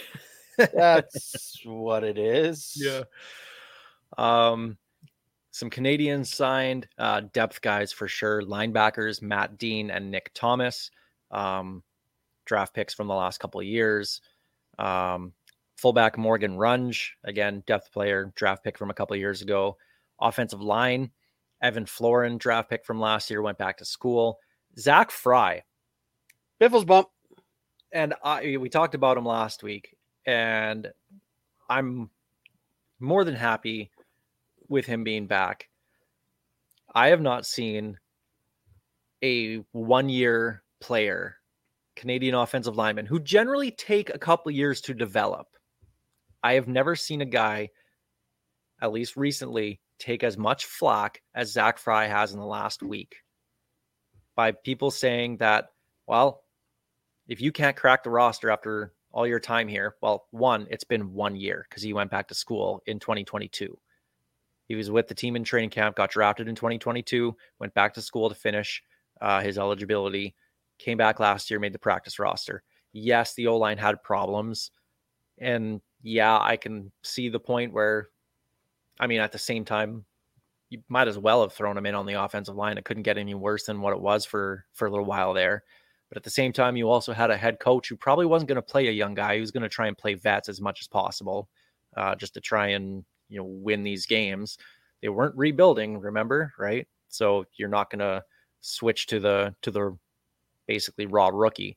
That's 0.56 1.60
what 1.64 2.04
it 2.04 2.18
is. 2.18 2.72
Yeah. 2.76 3.02
Um, 4.16 4.76
some 5.50 5.70
Canadians 5.70 6.32
signed, 6.32 6.86
uh, 6.98 7.22
depth 7.32 7.60
guys 7.60 7.92
for 7.92 8.08
sure. 8.08 8.42
Linebackers 8.42 9.22
Matt 9.22 9.58
Dean 9.58 9.90
and 9.90 10.10
Nick 10.10 10.30
Thomas. 10.34 10.90
Um, 11.30 11.82
draft 12.44 12.74
picks 12.74 12.94
from 12.94 13.08
the 13.08 13.14
last 13.14 13.38
couple 13.38 13.60
of 13.60 13.66
years. 13.66 14.20
Um, 14.78 15.32
fullback 15.76 16.18
Morgan 16.18 16.56
Runge, 16.56 17.10
again 17.24 17.62
depth 17.66 17.92
player, 17.92 18.32
draft 18.36 18.64
pick 18.64 18.78
from 18.78 18.90
a 18.90 18.94
couple 18.94 19.14
of 19.14 19.20
years 19.20 19.42
ago. 19.42 19.76
Offensive 20.20 20.60
line 20.60 21.10
Evan 21.62 21.86
Florin, 21.86 22.38
draft 22.38 22.68
pick 22.68 22.84
from 22.84 23.00
last 23.00 23.30
year, 23.30 23.42
went 23.42 23.58
back 23.58 23.78
to 23.78 23.84
school. 23.84 24.38
Zach 24.78 25.10
Fry, 25.10 25.62
Piffles 26.60 26.84
bump. 26.84 27.08
and 27.92 28.14
I 28.22 28.58
we 28.58 28.68
talked 28.68 28.94
about 28.94 29.16
him 29.16 29.24
last 29.24 29.62
week, 29.62 29.95
and 30.26 30.90
I'm 31.68 32.10
more 32.98 33.24
than 33.24 33.34
happy 33.34 33.90
with 34.68 34.86
him 34.86 35.04
being 35.04 35.26
back. 35.26 35.68
I 36.94 37.08
have 37.08 37.20
not 37.20 37.46
seen 37.46 37.98
a 39.22 39.56
one 39.72 40.08
year 40.08 40.62
player, 40.80 41.36
Canadian 41.94 42.34
offensive 42.34 42.76
lineman, 42.76 43.06
who 43.06 43.20
generally 43.20 43.70
take 43.70 44.10
a 44.10 44.18
couple 44.18 44.50
years 44.50 44.80
to 44.82 44.94
develop. 44.94 45.46
I 46.42 46.54
have 46.54 46.68
never 46.68 46.96
seen 46.96 47.20
a 47.20 47.26
guy, 47.26 47.70
at 48.80 48.92
least 48.92 49.16
recently, 49.16 49.80
take 49.98 50.22
as 50.22 50.36
much 50.36 50.66
flack 50.66 51.22
as 51.34 51.52
Zach 51.52 51.78
Fry 51.78 52.06
has 52.06 52.32
in 52.32 52.38
the 52.38 52.46
last 52.46 52.82
week 52.82 53.16
by 54.34 54.52
people 54.52 54.90
saying 54.90 55.38
that, 55.38 55.70
well, 56.06 56.42
if 57.26 57.40
you 57.40 57.50
can't 57.50 57.76
crack 57.76 58.04
the 58.04 58.10
roster 58.10 58.50
after 58.50 58.92
all 59.16 59.26
your 59.26 59.40
time 59.40 59.66
here, 59.66 59.94
well, 60.02 60.26
one, 60.30 60.66
it's 60.70 60.84
been 60.84 61.14
one 61.14 61.34
year 61.34 61.64
because 61.68 61.82
he 61.82 61.94
went 61.94 62.10
back 62.10 62.28
to 62.28 62.34
school 62.34 62.82
in 62.86 62.98
2022. 62.98 63.76
He 64.68 64.74
was 64.74 64.90
with 64.90 65.08
the 65.08 65.14
team 65.14 65.36
in 65.36 65.42
training 65.42 65.70
camp, 65.70 65.96
got 65.96 66.10
drafted 66.10 66.48
in 66.48 66.54
2022, 66.54 67.34
went 67.58 67.72
back 67.72 67.94
to 67.94 68.02
school 68.02 68.28
to 68.28 68.34
finish 68.34 68.82
uh, 69.22 69.40
his 69.40 69.56
eligibility, 69.56 70.34
came 70.78 70.98
back 70.98 71.18
last 71.18 71.50
year, 71.50 71.58
made 71.58 71.72
the 71.72 71.78
practice 71.78 72.18
roster. 72.18 72.62
Yes, 72.92 73.32
the 73.32 73.46
O 73.46 73.56
line 73.56 73.78
had 73.78 74.02
problems. 74.02 74.70
And 75.38 75.80
yeah, 76.02 76.38
I 76.38 76.58
can 76.58 76.92
see 77.02 77.30
the 77.30 77.40
point 77.40 77.72
where, 77.72 78.08
I 79.00 79.06
mean, 79.06 79.20
at 79.20 79.32
the 79.32 79.38
same 79.38 79.64
time, 79.64 80.04
you 80.68 80.82
might 80.90 81.08
as 81.08 81.16
well 81.16 81.40
have 81.40 81.54
thrown 81.54 81.78
him 81.78 81.86
in 81.86 81.94
on 81.94 82.04
the 82.04 82.22
offensive 82.22 82.56
line. 82.56 82.76
It 82.76 82.84
couldn't 82.84 83.04
get 83.04 83.16
any 83.16 83.34
worse 83.34 83.64
than 83.64 83.80
what 83.80 83.94
it 83.94 84.00
was 84.00 84.26
for 84.26 84.66
for 84.74 84.86
a 84.86 84.90
little 84.90 85.06
while 85.06 85.32
there. 85.32 85.64
But 86.08 86.18
at 86.18 86.22
the 86.22 86.30
same 86.30 86.52
time, 86.52 86.76
you 86.76 86.88
also 86.88 87.12
had 87.12 87.30
a 87.30 87.36
head 87.36 87.58
coach 87.58 87.88
who 87.88 87.96
probably 87.96 88.26
wasn't 88.26 88.48
going 88.48 88.56
to 88.56 88.62
play 88.62 88.88
a 88.88 88.92
young 88.92 89.14
guy. 89.14 89.34
He 89.34 89.40
was 89.40 89.50
going 89.50 89.64
to 89.64 89.68
try 89.68 89.88
and 89.88 89.98
play 89.98 90.14
vets 90.14 90.48
as 90.48 90.60
much 90.60 90.80
as 90.80 90.86
possible, 90.88 91.48
uh, 91.96 92.14
just 92.14 92.34
to 92.34 92.40
try 92.40 92.68
and 92.68 93.04
you 93.28 93.38
know 93.38 93.44
win 93.44 93.82
these 93.82 94.06
games. 94.06 94.58
They 95.02 95.08
weren't 95.08 95.36
rebuilding, 95.36 95.98
remember, 95.98 96.52
right? 96.58 96.86
So 97.08 97.44
you're 97.56 97.68
not 97.68 97.90
going 97.90 98.00
to 98.00 98.22
switch 98.60 99.06
to 99.08 99.20
the 99.20 99.54
to 99.62 99.70
the 99.70 99.98
basically 100.66 101.06
raw 101.06 101.30
rookie. 101.32 101.76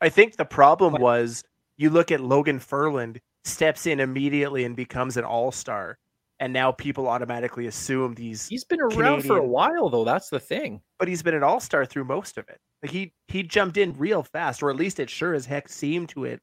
I 0.00 0.08
think 0.08 0.36
the 0.36 0.44
problem 0.44 1.00
was 1.00 1.44
you 1.76 1.90
look 1.90 2.12
at 2.12 2.20
Logan 2.20 2.58
Ferland 2.58 3.20
steps 3.44 3.86
in 3.86 4.00
immediately 4.00 4.64
and 4.64 4.76
becomes 4.76 5.16
an 5.16 5.24
all-star. 5.24 5.98
And 6.40 6.52
now 6.52 6.72
people 6.72 7.08
automatically 7.08 7.66
assume 7.68 8.14
these 8.14 8.48
He's 8.48 8.64
been 8.64 8.80
around 8.80 9.24
for 9.24 9.38
a 9.38 9.46
while, 9.46 9.88
though. 9.88 10.04
That's 10.04 10.28
the 10.28 10.40
thing. 10.40 10.80
but 10.98 11.06
he's 11.08 11.22
been 11.22 11.34
an 11.34 11.42
all-star 11.44 11.86
through 11.86 12.04
most 12.04 12.38
of 12.38 12.48
it. 12.48 12.60
Like 12.84 12.90
he 12.90 13.14
he 13.28 13.42
jumped 13.42 13.78
in 13.78 13.96
real 13.96 14.22
fast, 14.22 14.62
or 14.62 14.68
at 14.68 14.76
least 14.76 15.00
it 15.00 15.08
sure 15.08 15.32
as 15.32 15.46
heck 15.46 15.70
seemed 15.70 16.10
to 16.10 16.26
it 16.26 16.42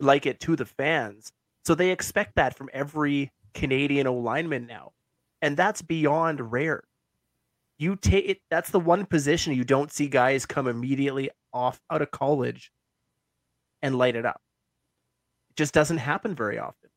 like 0.00 0.24
it 0.24 0.40
to 0.40 0.56
the 0.56 0.64
fans. 0.64 1.30
So 1.66 1.74
they 1.74 1.90
expect 1.90 2.36
that 2.36 2.56
from 2.56 2.70
every 2.72 3.32
Canadian 3.52 4.06
O 4.06 4.14
lineman 4.14 4.66
now. 4.66 4.92
And 5.42 5.58
that's 5.58 5.82
beyond 5.82 6.50
rare. 6.50 6.84
You 7.76 7.96
take 7.96 8.26
it 8.26 8.38
that's 8.50 8.70
the 8.70 8.80
one 8.80 9.04
position 9.04 9.52
you 9.52 9.62
don't 9.62 9.92
see 9.92 10.08
guys 10.08 10.46
come 10.46 10.68
immediately 10.68 11.28
off 11.52 11.78
out 11.90 12.00
of 12.00 12.10
college 12.10 12.72
and 13.82 13.98
light 13.98 14.16
it 14.16 14.24
up. 14.24 14.40
It 15.50 15.56
just 15.56 15.74
doesn't 15.74 15.98
happen 15.98 16.34
very 16.34 16.58
often. 16.58 16.88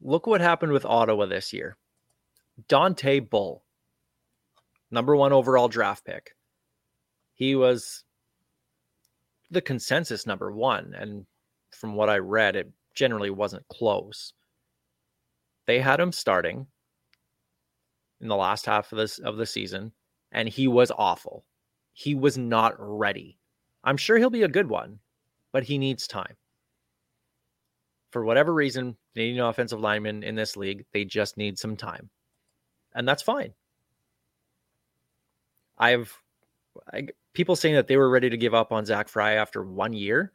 Look 0.00 0.28
what 0.28 0.40
happened 0.40 0.70
with 0.70 0.84
Ottawa 0.84 1.26
this 1.26 1.52
year. 1.52 1.76
Dontae 2.68 3.28
Bull, 3.28 3.64
number 4.88 5.16
one 5.16 5.32
overall 5.32 5.66
draft 5.66 6.04
pick. 6.04 6.36
He 7.38 7.54
was 7.56 8.04
the 9.50 9.62
consensus 9.62 10.26
number 10.26 10.52
one. 10.52 10.94
And 10.98 11.24
from 11.70 11.94
what 11.94 12.10
I 12.10 12.18
read, 12.18 12.56
it 12.56 12.70
generally 12.94 13.30
wasn't 13.30 13.66
close. 13.68 14.34
They 15.66 15.80
had 15.80 16.00
him 16.00 16.12
starting 16.12 16.66
in 18.20 18.28
the 18.28 18.36
last 18.36 18.66
half 18.66 18.92
of 18.92 18.98
this 18.98 19.18
of 19.18 19.36
the 19.36 19.46
season, 19.46 19.92
and 20.32 20.48
he 20.48 20.68
was 20.68 20.92
awful. 20.96 21.44
He 21.92 22.14
was 22.14 22.36
not 22.36 22.74
ready. 22.78 23.38
I'm 23.84 23.96
sure 23.96 24.18
he'll 24.18 24.30
be 24.30 24.42
a 24.42 24.48
good 24.48 24.68
one, 24.68 24.98
but 25.52 25.62
he 25.62 25.78
needs 25.78 26.06
time 26.06 26.36
for 28.10 28.24
whatever 28.24 28.54
reason, 28.54 28.96
Canadian 29.14 29.44
offensive 29.44 29.80
linemen 29.80 30.22
in 30.22 30.34
this 30.34 30.56
league, 30.56 30.84
they 30.92 31.04
just 31.04 31.36
need 31.36 31.58
some 31.58 31.76
time. 31.76 32.08
And 32.94 33.06
that's 33.06 33.22
fine. 33.22 33.52
I've 35.76 36.16
I, 36.92 37.08
people 37.38 37.54
saying 37.54 37.76
that 37.76 37.86
they 37.86 37.96
were 37.96 38.10
ready 38.10 38.28
to 38.28 38.36
give 38.36 38.52
up 38.52 38.72
on 38.72 38.84
Zach 38.84 39.08
Fry 39.08 39.34
after 39.34 39.62
one 39.62 39.92
year 39.92 40.32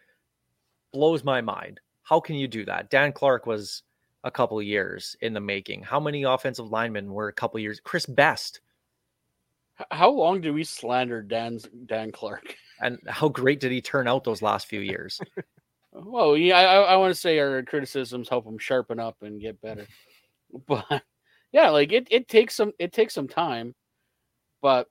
blows 0.93 1.21
my 1.25 1.41
mind. 1.41 1.81
How 2.03 2.21
can 2.21 2.37
you 2.37 2.47
do 2.47 2.63
that? 2.63 2.89
Dan 2.89 3.11
Clark 3.11 3.45
was 3.45 3.83
a 4.23 4.31
couple 4.31 4.57
of 4.57 4.63
years 4.63 5.13
in 5.19 5.33
the 5.33 5.41
making. 5.41 5.81
How 5.83 5.99
many 5.99 6.23
offensive 6.23 6.71
linemen 6.71 7.11
were 7.11 7.27
a 7.27 7.33
couple 7.33 7.57
of 7.57 7.61
years? 7.61 7.81
Chris 7.83 8.05
Best. 8.05 8.61
How 9.91 10.09
long 10.09 10.39
do 10.39 10.53
we 10.53 10.63
slander 10.63 11.21
Dan's 11.21 11.67
Dan 11.85 12.11
Clark? 12.11 12.55
And 12.81 12.99
how 13.07 13.29
great 13.29 13.61
did 13.61 13.71
he 13.71 13.81
turn 13.81 14.09
out 14.09 14.25
those 14.25 14.41
last 14.41 14.67
few 14.67 14.81
years? 14.81 15.21
Well, 15.93 16.35
yeah, 16.35 16.57
I, 16.57 16.81
I 16.81 16.95
want 16.97 17.13
to 17.13 17.19
say 17.19 17.39
our 17.39 17.63
criticisms 17.63 18.27
help 18.27 18.45
him 18.45 18.57
sharpen 18.57 18.99
up 18.99 19.15
and 19.21 19.39
get 19.39 19.61
better. 19.61 19.87
But 20.67 21.03
yeah, 21.53 21.69
like 21.69 21.93
it, 21.93 22.07
it 22.11 22.27
takes 22.27 22.55
some 22.55 22.73
it 22.79 22.91
takes 22.91 23.13
some 23.13 23.27
time, 23.27 23.73
but 24.61 24.87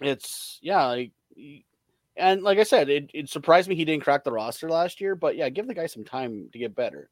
it's 0.00 0.58
yeah, 0.62 0.84
like 0.86 1.12
and 2.16 2.42
like 2.42 2.58
I 2.58 2.62
said, 2.62 2.88
it, 2.88 3.10
it 3.12 3.28
surprised 3.28 3.68
me 3.68 3.74
he 3.74 3.84
didn't 3.84 4.04
crack 4.04 4.24
the 4.24 4.32
roster 4.32 4.68
last 4.68 5.00
year. 5.00 5.14
But 5.14 5.36
yeah, 5.36 5.48
give 5.48 5.66
the 5.66 5.74
guy 5.74 5.86
some 5.86 6.04
time 6.04 6.48
to 6.52 6.58
get 6.58 6.74
better. 6.74 7.10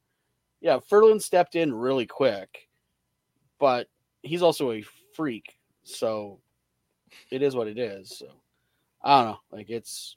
Yeah, 0.61 0.79
Ferland 0.89 1.23
stepped 1.23 1.57
in 1.57 1.75
really 1.75 2.07
quick, 2.07 2.69
but 3.59 3.89
he's 4.23 4.43
also 4.43 4.71
a 4.73 4.85
freak, 5.15 5.59
so 5.83 6.39
it 7.31 7.43
is 7.43 7.57
what 7.57 7.67
it 7.67 7.79
is. 7.79 8.17
So 8.17 8.27
I 9.03 9.23
don't 9.23 9.33
know, 9.33 9.39
like 9.51 9.71
it's 9.71 10.17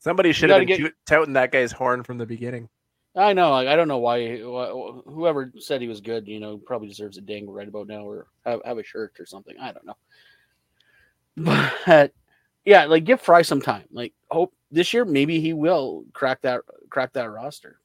Somebody 0.00 0.32
should 0.32 0.50
have 0.50 0.64
been 0.64 0.78
get- 0.78 0.92
touting 1.06 1.32
that 1.32 1.50
guy's 1.50 1.72
horn 1.72 2.04
from 2.04 2.18
the 2.18 2.26
beginning. 2.26 2.68
I 3.16 3.32
know. 3.32 3.50
Like, 3.50 3.66
I 3.66 3.74
don't 3.74 3.88
know 3.88 3.98
why 3.98 4.36
wh- 4.38 5.02
whoever 5.12 5.52
said 5.58 5.80
he 5.80 5.88
was 5.88 6.00
good, 6.00 6.28
you 6.28 6.38
know, 6.38 6.56
probably 6.56 6.86
deserves 6.86 7.18
a 7.18 7.20
dangle 7.20 7.52
right 7.52 7.66
about 7.66 7.88
now 7.88 8.02
or 8.06 8.28
have, 8.46 8.60
have 8.64 8.78
a 8.78 8.84
shirt 8.84 9.14
or 9.18 9.26
something. 9.26 9.56
I 9.60 9.72
don't 9.72 9.84
know. 9.84 9.96
But 11.44 12.12
yeah, 12.64 12.84
like 12.84 13.04
give 13.04 13.20
Fry 13.20 13.42
some 13.42 13.60
time. 13.62 13.84
Like 13.90 14.12
hope 14.30 14.52
this 14.70 14.92
year 14.92 15.04
maybe 15.04 15.40
he 15.40 15.52
will 15.54 16.04
crack 16.12 16.42
that 16.42 16.60
crack 16.90 17.12
that 17.14 17.30
roster. 17.30 17.80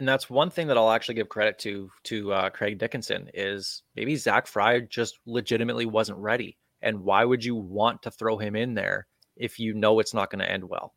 and 0.00 0.08
that's 0.08 0.30
one 0.30 0.48
thing 0.50 0.66
that 0.68 0.78
I'll 0.78 0.90
actually 0.90 1.16
give 1.16 1.28
credit 1.28 1.58
to 1.60 1.90
to 2.04 2.32
uh, 2.32 2.50
Craig 2.50 2.78
Dickinson 2.78 3.30
is 3.34 3.82
maybe 3.94 4.16
Zach 4.16 4.46
Fry 4.46 4.80
just 4.80 5.18
legitimately 5.26 5.84
wasn't 5.86 6.18
ready. 6.18 6.56
And 6.82 7.00
why 7.04 7.24
would 7.26 7.44
you 7.44 7.54
want 7.54 8.02
to 8.02 8.10
throw 8.10 8.38
him 8.38 8.56
in 8.56 8.74
there 8.74 9.06
if 9.36 9.60
you 9.60 9.74
know 9.74 9.98
it's 9.98 10.14
not 10.14 10.30
going 10.30 10.38
to 10.40 10.50
end 10.50 10.64
well? 10.64 10.94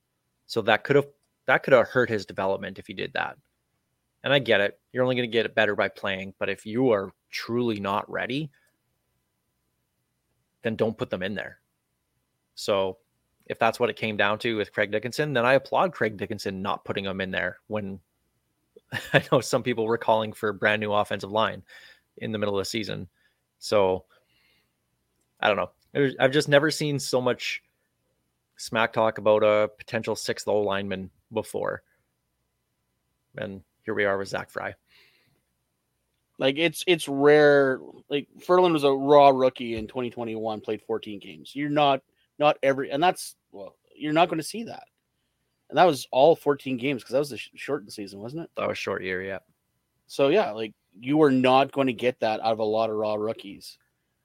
So 0.48 0.62
that 0.62 0.86
could 0.86 0.96
have 0.96 1.08
that 1.48 1.64
could 1.64 1.74
have 1.74 1.90
hurt 1.90 2.10
his 2.10 2.26
development 2.26 2.80
if 2.80 2.88
he 2.88 2.94
did 2.94 3.12
that. 3.14 3.38
And 4.24 4.32
I 4.32 4.40
get 4.40 4.62
it. 4.62 4.80
You're 4.94 5.04
only 5.04 5.16
going 5.16 5.30
to 5.30 5.34
get 5.34 5.46
it 5.46 5.54
better 5.54 5.76
by 5.76 5.90
playing, 5.90 6.34
but 6.40 6.50
if 6.50 6.66
you 6.66 6.92
are 6.92 7.12
truly 7.30 7.82
not 7.82 8.10
ready, 8.10 8.50
then 10.62 10.78
don't 10.78 10.98
put 10.98 11.10
them 11.10 11.22
in 11.22 11.36
there. 11.36 11.60
So 12.56 12.98
if 13.48 13.60
that's 13.60 13.80
what 13.80 13.90
it 13.90 13.96
came 13.96 14.18
down 14.18 14.40
to 14.40 14.56
with 14.56 14.72
Craig 14.72 14.92
Dickinson, 14.92 15.34
then 15.34 15.46
I 15.46 15.54
applaud 15.54 15.94
Craig 15.94 16.18
Dickinson 16.18 16.62
not 16.62 16.86
putting 16.86 17.06
him 17.06 17.22
in 17.22 17.32
there 17.32 17.60
when 17.68 18.00
I 19.14 19.24
know 19.32 19.42
some 19.42 19.64
people 19.64 19.86
were 19.86 19.98
calling 19.98 20.34
for 20.34 20.50
a 20.50 20.54
brand 20.54 20.80
new 20.80 20.94
offensive 20.94 21.32
line 21.32 21.64
in 22.18 22.32
the 22.32 22.38
middle 22.38 22.58
of 22.58 22.62
the 22.62 22.70
season. 22.70 23.08
So 23.60 24.06
I 25.40 25.48
don't 25.48 25.58
know. 25.58 26.14
I've 26.20 26.32
just 26.32 26.50
never 26.50 26.72
seen 26.72 27.00
so 27.00 27.22
much 27.22 27.62
smack 28.58 28.94
talk 28.94 29.18
about 29.18 29.44
a 29.44 29.70
potential 29.78 30.16
sixth 30.16 30.48
O 30.48 30.62
lineman 30.62 31.10
before. 31.32 31.84
And 33.38 33.62
here 33.84 33.94
we 33.94 34.06
are 34.06 34.18
with 34.18 34.30
Zach 34.30 34.50
Fry. 34.50 34.76
Like 36.40 36.58
it's 36.58 36.84
it's 36.88 37.08
rare. 37.08 37.80
Like 38.10 38.28
Ferland 38.46 38.74
was 38.74 38.84
a 38.84 38.92
raw 38.92 39.30
rookie 39.30 39.76
in 39.76 39.88
2021, 39.88 40.62
played 40.62 40.82
14 40.82 41.20
games. 41.20 41.52
You're 41.54 41.70
not 41.70 42.02
not 42.40 42.58
every, 42.64 42.92
and 42.92 43.02
that's 43.02 43.36
well, 43.52 43.76
you're 43.96 44.14
not 44.14 44.30
going 44.30 44.40
to 44.40 44.44
see 44.44 44.64
that. 44.64 44.84
And 45.70 45.78
that 45.78 45.86
was 45.86 46.08
all 46.12 46.36
14 46.36 46.78
games 46.78 47.02
because 47.02 47.14
that 47.14 47.20
was 47.20 47.32
a 47.32 47.38
sh- 47.38 47.50
shortened 47.56 47.92
season, 47.92 48.20
wasn't 48.20 48.44
it? 48.44 48.50
That 48.58 48.68
was 48.68 48.78
short 48.78 49.04
year, 49.04 49.24
yeah. 49.24 49.40
So 50.08 50.28
yeah, 50.28 50.52
like 50.52 50.74
you 51.00 51.22
are 51.24 51.32
not 51.32 51.72
going 51.72 51.88
to 51.88 51.94
get 51.94 52.20
that 52.20 52.40
out 52.42 52.54
of 52.54 52.60
a 52.60 52.64
lot 52.64 52.90
of 52.90 52.96
raw 52.96 53.16
rookies. 53.16 53.78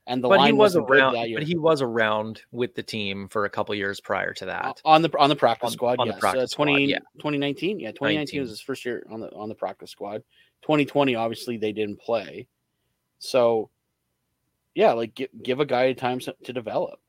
And 0.07 0.25
the 0.25 0.29
but 0.29 0.38
line 0.38 0.47
he 0.49 0.53
was 0.53 0.75
wasn't 0.75 0.90
around. 0.90 1.35
But 1.35 1.42
he 1.42 1.57
was 1.57 1.83
around 1.83 2.42
with 2.51 2.75
the 2.75 2.83
team 2.83 3.29
for 3.29 3.44
a 3.44 3.51
couple 3.51 3.75
years 3.75 4.01
prior 4.01 4.33
to 4.35 4.47
that. 4.47 4.81
on 4.85 5.03
the 5.03 5.11
on 5.18 5.29
the 5.29 5.37
practice 5.37 5.68
On- 5.68 5.73
squad, 5.73 5.99
on 5.99 6.09
the 6.09 6.14
practice 6.14 6.53
uh, 6.53 6.57
20, 6.57 6.73
squad, 6.73 6.81
yeah. 6.88 6.99
2019, 7.18 7.81
yeah, 7.81 7.90
2019 7.92 8.18
19. 8.18 8.40
was 8.40 8.51
his 8.51 8.61
first 8.61 8.85
year 8.87 9.07
on 9.11 9.21
the 9.21 9.31
on 9.35 9.49
the 9.51 9.55
practice 9.55 9.90
squad. 9.90 10.23
2020, 10.62 11.14
obviously, 11.14 11.57
they 11.57 11.73
didn't 11.73 12.01
play. 12.01 12.49
So, 13.18 13.71
yeah, 14.75 14.92
like 14.92 15.14
give, 15.14 15.29
give 15.42 15.61
a 15.61 15.66
guy 15.66 15.92
time 15.92 16.21
to 16.21 16.53
develop 16.53 17.01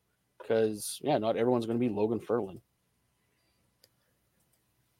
because 0.49 0.99
yeah, 1.03 1.17
not 1.17 1.37
everyone's 1.37 1.65
going 1.65 1.79
to 1.79 1.87
be 1.87 1.93
Logan 1.93 2.19
Ferland. 2.19 2.59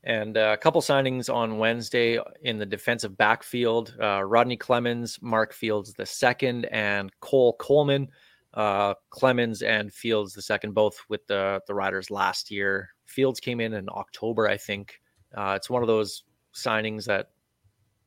And 0.04 0.38
uh, 0.38 0.52
a 0.54 0.58
couple 0.58 0.82
signings 0.82 1.34
on 1.34 1.58
Wednesday 1.58 2.20
in 2.44 2.58
the 2.58 2.66
defensive 2.66 3.18
backfield: 3.18 3.96
uh, 4.02 4.24
Rodney 4.24 4.58
Clemons, 4.58 5.22
Mark 5.22 5.54
Fields 5.54 5.94
the 5.94 6.06
second, 6.06 6.66
and 6.66 7.12
Cole 7.20 7.54
Coleman. 7.60 8.08
Uh, 8.54 8.96
Clemons 9.12 9.62
and 9.62 9.94
Fields 9.94 10.34
the 10.34 10.42
second, 10.42 10.74
both 10.74 10.98
with 11.10 11.26
the 11.28 11.62
the 11.68 11.74
Riders 11.74 12.10
last 12.10 12.50
year. 12.50 12.90
Fields 13.06 13.40
came 13.40 13.60
in 13.60 13.74
in 13.74 13.90
October, 13.90 14.48
I 14.48 14.58
think. 14.58 15.02
Uh, 15.36 15.54
it's 15.56 15.70
one 15.70 15.84
of 15.84 15.88
those 15.88 16.24
signings 16.56 17.06
that 17.06 17.30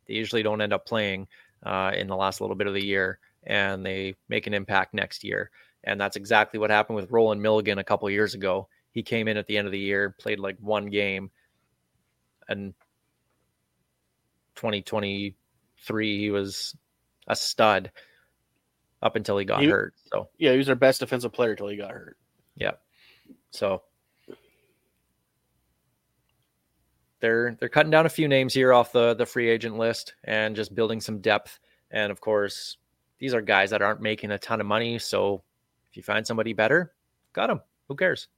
they 0.07 0.15
usually 0.15 0.43
don't 0.43 0.61
end 0.61 0.73
up 0.73 0.87
playing 0.87 1.29
uh, 1.65 1.93
in 1.95 2.07
the 2.09 2.17
last 2.17 2.41
little 2.41 2.57
bit 2.57 2.67
of 2.67 2.75
the 2.75 2.85
year, 2.85 3.19
and 3.45 3.85
they 3.85 4.15
make 4.29 4.47
an 4.47 4.55
impact 4.55 4.95
next 4.95 5.23
year. 5.23 5.51
And 5.85 6.01
that's 6.01 6.17
exactly 6.17 6.59
what 6.61 6.71
happened 6.71 6.97
with 6.97 7.11
Rolan 7.11 7.41
Milligan 7.41 7.79
a 7.79 7.85
couple 7.85 8.09
years 8.11 8.35
ago. 8.35 8.69
He 8.93 9.03
came 9.03 9.27
in 9.29 9.37
at 9.37 9.47
the 9.47 9.57
end 9.59 9.67
of 9.67 9.73
the 9.73 9.79
year, 9.79 10.15
played 10.19 10.39
like 10.39 10.57
one 10.61 10.87
game, 10.87 11.31
and 12.49 12.75
2023 14.57 16.19
he 16.19 16.31
was 16.31 16.77
a 17.27 17.35
stud 17.35 17.91
up 19.03 19.17
until 19.17 19.39
he 19.39 19.45
got 19.45 19.61
He- 19.63 19.69
hurt. 19.69 19.95
So 20.13 20.29
Yeah, 20.39 20.53
he 20.53 20.59
was 20.59 20.69
our 20.69 20.75
best 20.77 21.01
defensive 21.01 21.33
player 21.33 21.57
till 21.57 21.69
he 21.69 21.77
got 21.77 21.91
hurt. 21.91 22.17
yeah. 22.55 22.73
So 23.51 23.83
they're 27.21 27.57
they're 27.61 27.69
cutting 27.69 27.91
down 27.91 28.07
a 28.07 28.11
few 28.11 28.29
names 28.29 28.53
here 28.55 28.73
off 28.73 28.93
the 28.93 29.15
the 29.15 29.27
free 29.27 29.49
agent 29.49 29.79
list 29.79 30.15
and 30.25 30.57
just 30.57 30.75
building 30.75 31.01
some 31.01 31.21
depth. 31.21 31.59
And 31.91 32.11
of 32.11 32.21
course, 32.21 32.79
these 33.19 33.35
are 33.35 33.41
guys 33.41 33.71
that 33.71 33.83
aren't 33.83 34.01
making 34.01 34.31
a 34.33 34.39
ton 34.39 34.61
of 34.61 34.67
money. 34.67 34.99
So 34.99 35.43
if 35.93 35.97
you 35.99 36.03
find 36.03 36.27
somebody 36.27 36.55
better, 36.55 36.95
got 37.35 37.49
them. 37.49 37.61
Who 37.89 37.97
cares? 37.97 38.29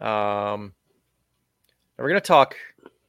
Um, 0.00 0.72
we're 1.98 2.08
gonna 2.08 2.20
talk. 2.20 2.54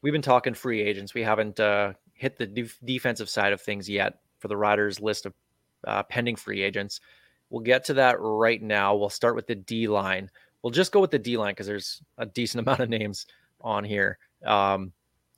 We've 0.01 0.11
been 0.11 0.23
talking 0.23 0.55
free 0.55 0.81
agents. 0.81 1.13
We 1.13 1.21
haven't 1.21 1.59
uh, 1.59 1.93
hit 2.13 2.39
the 2.39 2.47
def- 2.47 2.79
defensive 2.83 3.29
side 3.29 3.53
of 3.53 3.61
things 3.61 3.87
yet 3.87 4.21
for 4.39 4.47
the 4.47 4.57
Riders 4.57 4.99
list 4.99 5.27
of 5.27 5.33
uh, 5.85 6.01
pending 6.01 6.35
free 6.35 6.63
agents. 6.63 6.99
We'll 7.51 7.61
get 7.61 7.85
to 7.85 7.93
that 7.93 8.15
right 8.19 8.61
now. 8.61 8.95
We'll 8.95 9.09
start 9.09 9.35
with 9.35 9.45
the 9.45 9.55
D 9.55 9.87
line. 9.87 10.31
We'll 10.63 10.71
just 10.71 10.91
go 10.91 10.99
with 10.99 11.11
the 11.11 11.19
D 11.19 11.37
line 11.37 11.51
because 11.51 11.67
there's 11.67 12.01
a 12.17 12.25
decent 12.25 12.61
amount 12.67 12.79
of 12.79 12.89
names 12.89 13.27
on 13.61 13.83
here. 13.83 14.17
Um, 14.43 14.93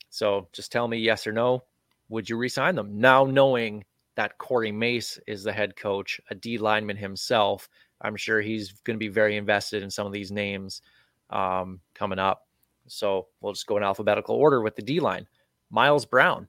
so 0.10 0.48
just 0.54 0.72
tell 0.72 0.88
me 0.88 1.00
yes 1.00 1.28
or 1.28 1.34
no. 1.34 1.66
Would 2.08 2.30
you 2.30 2.38
resign 2.38 2.76
them 2.76 2.98
now, 2.98 3.26
knowing 3.26 3.84
that 4.16 4.38
Corey 4.38 4.72
Mace 4.72 5.20
is 5.28 5.44
the 5.44 5.54
head 5.54 5.76
coach, 5.76 6.20
a 6.30 6.36
D 6.36 6.58
lineman 6.58 6.98
himself? 6.98 7.70
I'm 8.02 8.16
sure 8.16 8.42
he's 8.42 8.72
going 8.84 8.96
to 8.96 9.00
be 9.00 9.08
very 9.08 9.38
invested 9.38 9.84
in 9.84 9.90
some 9.90 10.06
of 10.06 10.14
these 10.14 10.32
names 10.32 10.82
um, 11.30 11.80
coming 11.94 12.20
up. 12.20 12.48
So 12.88 13.28
we'll 13.42 13.54
just 13.54 13.68
go 13.68 13.78
in 13.78 13.84
alphabetical 13.84 14.36
order 14.36 14.62
with 14.62 14.76
the 14.76 14.82
D 14.82 15.00
line. 15.00 15.28
Miles 15.70 16.06
Brown. 16.06 16.48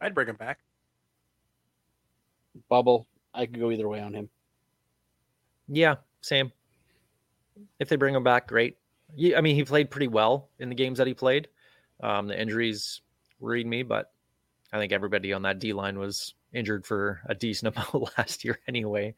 I'd 0.00 0.14
bring 0.14 0.28
him 0.28 0.36
back. 0.36 0.58
Bubble, 2.68 3.06
I 3.32 3.46
could 3.46 3.58
go 3.58 3.70
either 3.70 3.88
way 3.88 4.00
on 4.00 4.12
him. 4.12 4.28
Yeah, 5.68 5.96
same. 6.20 6.52
If 7.78 7.88
they 7.88 7.96
bring 7.96 8.14
him 8.14 8.24
back, 8.24 8.48
great. 8.48 8.76
I 9.34 9.40
mean, 9.40 9.54
he 9.54 9.64
played 9.64 9.90
pretty 9.90 10.08
well 10.08 10.48
in 10.58 10.68
the 10.68 10.74
games 10.74 10.98
that 10.98 11.06
he 11.06 11.14
played. 11.14 11.48
Um, 12.02 12.26
the 12.26 12.38
injuries 12.38 13.00
worried 13.38 13.66
me, 13.66 13.82
but 13.82 14.12
I 14.74 14.78
think 14.78 14.92
everybody 14.92 15.32
on 15.32 15.42
that 15.42 15.60
D 15.60 15.72
line 15.72 16.00
was 16.00 16.34
injured 16.52 16.84
for 16.84 17.20
a 17.26 17.34
decent 17.34 17.74
amount 17.76 18.18
last 18.18 18.44
year 18.44 18.58
anyway. 18.66 19.14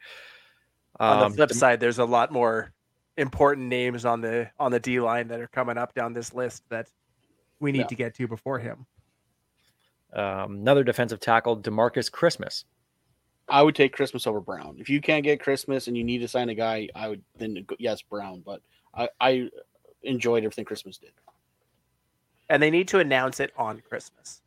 On 1.00 1.22
Um, 1.24 1.30
the 1.32 1.36
flip 1.36 1.52
side, 1.52 1.80
there's 1.80 1.98
a 1.98 2.04
lot 2.04 2.30
more 2.30 2.72
important 3.16 3.68
names 3.68 4.04
on 4.04 4.20
the 4.20 4.50
on 4.60 4.70
the 4.70 4.78
D 4.78 5.00
line 5.00 5.28
that 5.28 5.40
are 5.40 5.46
coming 5.48 5.78
up 5.78 5.94
down 5.94 6.12
this 6.12 6.34
list 6.34 6.62
that 6.68 6.88
we 7.58 7.72
need 7.72 7.78
Yeah. 7.80 7.86
to 7.86 7.94
get 7.94 8.14
to 8.16 8.28
before 8.28 8.58
him. 8.58 8.86
um, 10.12 10.56
another 10.56 10.84
defensive 10.84 11.20
tackle, 11.20 11.58
Demarcus 11.58 12.10
Christmas. 12.12 12.64
I 13.48 13.62
would 13.62 13.74
take 13.74 13.92
Christmas 13.92 14.26
over 14.26 14.40
Brown. 14.40 14.76
If 14.78 14.88
you 14.90 15.00
can't 15.00 15.24
get 15.24 15.40
Christmas 15.40 15.88
and 15.88 15.96
you 15.96 16.04
need 16.04 16.18
to 16.18 16.28
sign 16.28 16.48
a 16.48 16.54
guy, 16.54 16.88
I 16.94 17.08
would 17.08 17.22
then 17.36 17.64
go, 17.66 17.76
yes 17.78 18.02
Brown. 18.02 18.42
But 18.44 18.60
I, 18.94 19.08
I 19.20 19.48
enjoyed 20.02 20.44
everything 20.44 20.64
Christmas 20.64 20.96
did. 20.98 21.12
And 22.48 22.62
they 22.62 22.70
need 22.70 22.88
to 22.88 22.98
announce 22.98 23.40
it 23.40 23.52
on 23.56 23.80
Christmas. 23.80 24.40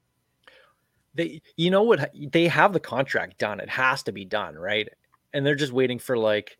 They, 1.15 1.41
you 1.58 1.72
know 1.72 1.84
what? 1.84 2.12
They 2.32 2.48
have 2.48 2.74
the 2.74 2.80
contract 2.80 3.38
done. 3.39 3.60
It 3.60 3.69
has 3.69 4.04
to 4.04 4.12
be 4.12 4.26
done, 4.26 4.56
right? 4.56 4.88
And 5.34 5.45
they're 5.45 5.56
just 5.56 5.74
waiting 5.74 6.00
for 6.00 6.17
like 6.17 6.58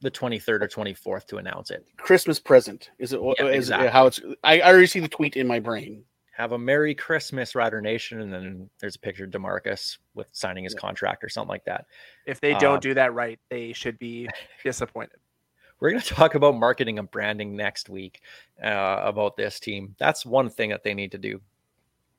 the 0.00 0.10
23rd 0.10 0.62
or 0.62 0.68
24th 0.68 1.26
to 1.26 1.38
announce 1.38 1.70
it. 1.70 1.84
Christmas 1.96 2.38
present 2.38 2.90
is 2.98 3.12
it? 3.12 3.20
Yeah, 3.22 3.46
is 3.46 3.50
it 3.50 3.56
exactly. 3.56 3.88
how 3.88 4.06
it's? 4.06 4.20
I, 4.44 4.60
I 4.60 4.68
already 4.70 4.86
see 4.86 5.00
the 5.00 5.08
tweet 5.08 5.36
in 5.36 5.46
my 5.46 5.58
brain. 5.60 6.04
have 6.36 6.52
a 6.52 6.58
Merry 6.58 6.94
Christmas, 6.94 7.54
Rider 7.54 7.80
Nation, 7.80 8.20
and 8.20 8.30
then 8.32 8.68
there's 8.78 8.96
a 8.96 8.98
picture 8.98 9.24
of 9.24 9.30
Demarcus 9.30 9.96
with 10.14 10.28
signing 10.32 10.64
his 10.64 10.74
Yeah. 10.74 10.80
contract 10.80 11.24
or 11.24 11.30
something 11.30 11.48
like 11.48 11.64
that. 11.64 11.86
If 12.26 12.40
they 12.40 12.52
don't 12.54 12.74
Um, 12.74 12.80
do 12.80 12.92
that 12.94 13.14
right, 13.14 13.40
they 13.48 13.72
should 13.72 13.98
be 13.98 14.28
disappointed. 14.62 15.18
We're 15.80 15.90
going 15.90 16.02
to 16.02 16.14
talk 16.14 16.34
about 16.34 16.54
marketing 16.56 16.98
and 16.98 17.10
branding 17.10 17.54
next 17.56 17.88
week 17.88 18.20
uh, 18.62 19.00
about 19.02 19.36
this 19.36 19.58
team. 19.60 19.94
That's 19.98 20.24
one 20.26 20.48
thing 20.50 20.70
that 20.70 20.82
they 20.84 20.94
need 20.94 21.12
to 21.12 21.18
do. 21.18 21.40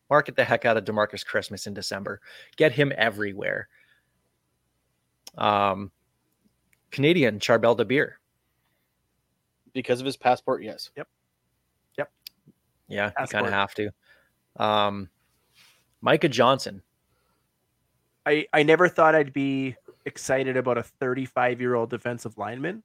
Market 0.10 0.36
the 0.36 0.43
heck 0.43 0.65
out 0.65 0.78
of 0.78 0.86
Demarcus 0.86 1.26
Christmas 1.26 1.67
in 1.67 1.74
December. 1.74 2.22
Get 2.56 2.72
him 2.72 2.93
everywhere. 2.96 3.67
Um, 5.38 5.91
Canadian 6.91 7.39
Charbel 7.39 7.78
Dabire. 7.78 8.13
Because 9.74 10.00
of 10.00 10.06
his 10.06 10.17
passport, 10.17 10.63
yes. 10.63 10.89
Yep. 10.96 11.08
Yep. 11.98 12.12
Yeah, 12.88 13.12
you 13.20 13.28
kind 13.28 13.46
of 13.46 13.54
have 13.54 13.74
to. 13.76 13.91
Um, 14.56 15.10
Micah 16.02 16.30
Johnson. 16.30 16.82
I, 18.26 18.48
I 18.54 18.63
never 18.63 18.89
thought 18.89 19.15
I'd 19.15 19.34
be 19.34 19.76
excited 20.06 20.58
about 20.58 20.78
a 20.78 20.84
35 20.84 21.62
year 21.62 21.75
old 21.75 21.90
defensive 21.90 22.38
lineman, 22.38 22.84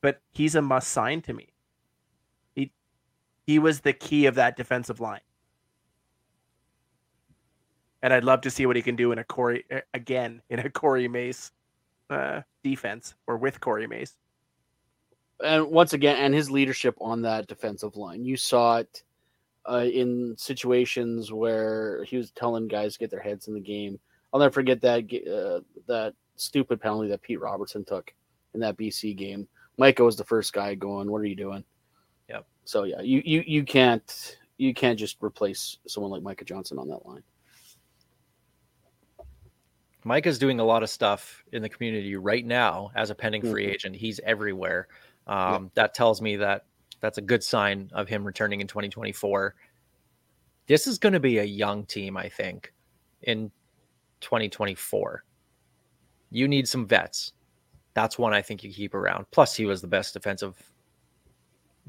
but 0.00 0.20
he's 0.32 0.54
a 0.54 0.62
must 0.62 0.88
sign 0.88 1.20
to 1.22 1.32
me. 1.32 1.52
He 2.54 2.72
he 3.46 3.58
was 3.58 3.80
the 3.80 3.92
key 3.92 4.26
of 4.26 4.36
that 4.36 4.56
defensive 4.56 5.00
line. 5.00 5.20
And 8.02 8.12
I'd 8.12 8.24
love 8.24 8.40
to 8.42 8.50
see 8.50 8.66
what 8.66 8.76
he 8.76 8.82
can 8.82 8.96
do 8.96 9.12
in 9.12 9.18
a 9.18 9.24
Corey 9.24 9.64
again 9.94 10.42
in 10.50 10.60
a 10.60 10.70
Corey 10.70 11.08
Mace 11.08 11.50
uh, 12.10 12.42
defense 12.62 13.14
or 13.26 13.36
with 13.36 13.60
Corey 13.60 13.86
Mace. 13.86 14.16
and 15.44 15.70
once 15.70 15.92
again, 15.92 16.16
and 16.16 16.34
his 16.34 16.50
leadership 16.50 16.96
on 17.00 17.22
that 17.22 17.46
defensive 17.46 17.96
line, 17.96 18.24
you 18.24 18.36
saw 18.36 18.78
it 18.78 19.02
uh, 19.68 19.84
in 19.84 20.34
situations 20.38 21.32
where 21.32 22.04
he 22.04 22.16
was 22.16 22.30
telling 22.30 22.68
guys 22.68 22.94
to 22.94 22.98
get 22.98 23.10
their 23.10 23.20
heads 23.20 23.48
in 23.48 23.54
the 23.54 23.60
game. 23.60 23.98
I'll 24.32 24.40
never 24.40 24.52
forget 24.52 24.80
that 24.82 25.04
uh, 25.04 25.60
that 25.86 26.14
stupid 26.36 26.80
penalty 26.80 27.08
that 27.08 27.22
Pete 27.22 27.40
Robertson 27.40 27.84
took 27.84 28.12
in 28.54 28.60
that 28.60 28.76
BC 28.76 29.16
game. 29.16 29.48
Micah 29.76 30.04
was 30.04 30.16
the 30.16 30.24
first 30.24 30.52
guy 30.52 30.74
going, 30.74 31.10
"What 31.10 31.20
are 31.20 31.26
you 31.26 31.36
doing?" 31.36 31.64
Yep. 32.28 32.46
So 32.64 32.84
yeah, 32.84 33.00
you 33.00 33.22
you 33.24 33.42
you 33.46 33.64
can't 33.64 34.36
you 34.58 34.74
can't 34.74 34.98
just 34.98 35.16
replace 35.22 35.78
someone 35.86 36.12
like 36.12 36.22
Micah 36.22 36.44
Johnson 36.44 36.78
on 36.78 36.88
that 36.88 37.06
line. 37.06 37.22
Micah's 40.04 40.38
doing 40.38 40.60
a 40.60 40.64
lot 40.64 40.82
of 40.82 40.90
stuff 40.90 41.42
in 41.52 41.62
the 41.62 41.68
community 41.68 42.16
right 42.16 42.44
now 42.46 42.90
as 42.94 43.10
a 43.10 43.14
pending 43.14 43.42
free 43.42 43.66
Mhm. 43.66 43.72
agent. 43.72 43.96
He's 43.96 44.20
everywhere. 44.20 44.88
Um, 45.26 45.70
That 45.74 45.94
tells 45.94 46.22
me 46.22 46.36
that 46.36 46.64
that's 47.00 47.18
a 47.18 47.22
good 47.22 47.42
sign 47.44 47.90
of 47.92 48.08
him 48.08 48.24
returning 48.24 48.60
in 48.60 48.66
2024. 48.66 49.54
This 50.66 50.86
is 50.86 50.98
going 50.98 51.12
to 51.12 51.20
be 51.20 51.38
a 51.38 51.44
young 51.44 51.84
team, 51.86 52.16
I 52.16 52.28
think, 52.28 52.72
in 53.22 53.50
2024. 54.20 55.24
You 56.30 56.46
need 56.48 56.68
some 56.68 56.86
vets. 56.86 57.32
That's 57.94 58.18
one 58.18 58.32
I 58.34 58.42
think 58.42 58.62
you 58.62 58.72
keep 58.72 58.94
around. 58.94 59.30
Plus, 59.30 59.54
he 59.56 59.66
was 59.66 59.80
the 59.80 59.88
best 59.88 60.14
defensive 60.14 60.72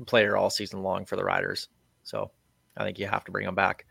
player 0.06 0.38
all 0.38 0.50
season 0.50 0.82
long 0.82 1.06
for 1.06 1.16
the 1.16 1.24
Riders. 1.24 1.70
So 2.04 2.32
I 2.78 2.84
think 2.84 2.98
you 3.00 3.08
have 3.08 3.26
to 3.26 3.32
bring 3.32 3.48
him 3.48 3.56
back. 3.56 3.86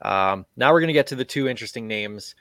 Um, 0.00 0.46
now 0.56 0.72
we're 0.72 0.80
going 0.80 0.88
to 0.88 0.92
get 0.94 1.06
to 1.08 1.16
the 1.16 1.24
two 1.24 1.46
interesting 1.48 1.86
names. 1.86 2.34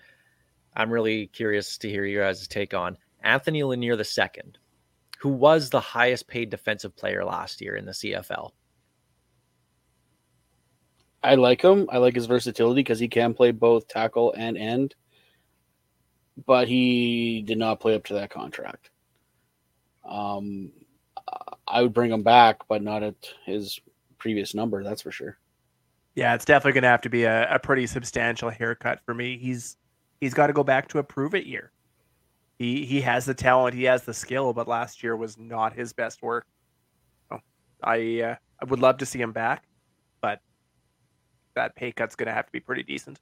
I'm 0.75 0.91
really 0.91 1.27
curious 1.27 1.77
to 1.79 1.89
hear 1.89 2.05
you 2.05 2.19
guys' 2.19 2.47
take 2.47 2.73
on 2.73 2.97
Anthony 3.23 3.63
Lanier 3.63 3.95
II, 3.95 4.53
who 5.19 5.29
was 5.29 5.69
the 5.69 5.79
highest 5.79 6.27
paid 6.27 6.49
defensive 6.49 6.95
player 6.95 7.23
last 7.23 7.61
year 7.61 7.75
in 7.75 7.85
the 7.85 7.91
CFL. 7.91 8.51
I 11.23 11.35
like 11.35 11.61
him. 11.61 11.87
I 11.91 11.97
like 11.97 12.15
his 12.15 12.25
versatility 12.25 12.79
because 12.79 12.99
he 12.99 13.07
can 13.07 13.33
play 13.33 13.51
both 13.51 13.87
tackle 13.87 14.33
and 14.35 14.57
end. 14.57 14.95
But 16.47 16.67
he 16.67 17.43
did 17.45 17.57
not 17.57 17.79
play 17.79 17.93
up 17.93 18.05
to 18.05 18.15
that 18.15 18.31
contract. 18.31 18.89
Um, 20.03 20.71
I 21.67 21.83
would 21.83 21.93
bring 21.93 22.11
him 22.11 22.23
back, 22.23 22.67
but 22.67 22.81
not 22.81 23.03
at 23.03 23.15
his 23.45 23.79
previous 24.17 24.55
number. 24.55 24.83
That's 24.83 25.01
for 25.01 25.11
sure. 25.11 25.37
Yeah, 26.15 26.33
it's 26.33 26.45
definitely 26.45 26.73
going 26.73 26.83
to 26.83 26.89
have 26.89 27.01
to 27.01 27.09
be 27.09 27.23
a, 27.23 27.55
a 27.55 27.59
pretty 27.59 27.85
substantial 27.87 28.49
haircut 28.49 28.99
for 29.05 29.13
me. 29.13 29.37
He's 29.37 29.77
he's 30.21 30.33
got 30.33 30.47
to 30.47 30.53
go 30.53 30.63
back 30.63 30.87
to 30.89 30.99
a 30.99 31.03
prove 31.03 31.35
it 31.35 31.45
year. 31.45 31.71
He 32.57 32.85
he 32.85 33.01
has 33.01 33.25
the 33.25 33.33
talent, 33.33 33.75
he 33.75 33.83
has 33.83 34.03
the 34.03 34.13
skill, 34.13 34.53
but 34.53 34.67
last 34.67 35.03
year 35.03 35.17
was 35.17 35.37
not 35.37 35.73
his 35.73 35.91
best 35.91 36.21
work. 36.21 36.45
So 37.27 37.39
I 37.83 38.21
uh, 38.21 38.35
I 38.61 38.65
would 38.65 38.79
love 38.79 38.99
to 38.99 39.05
see 39.05 39.19
him 39.19 39.33
back, 39.33 39.63
but 40.21 40.39
that 41.55 41.75
pay 41.75 41.91
cut's 41.91 42.15
going 42.15 42.27
to 42.27 42.33
have 42.33 42.45
to 42.45 42.51
be 42.51 42.59
pretty 42.59 42.83
decent. 42.83 43.19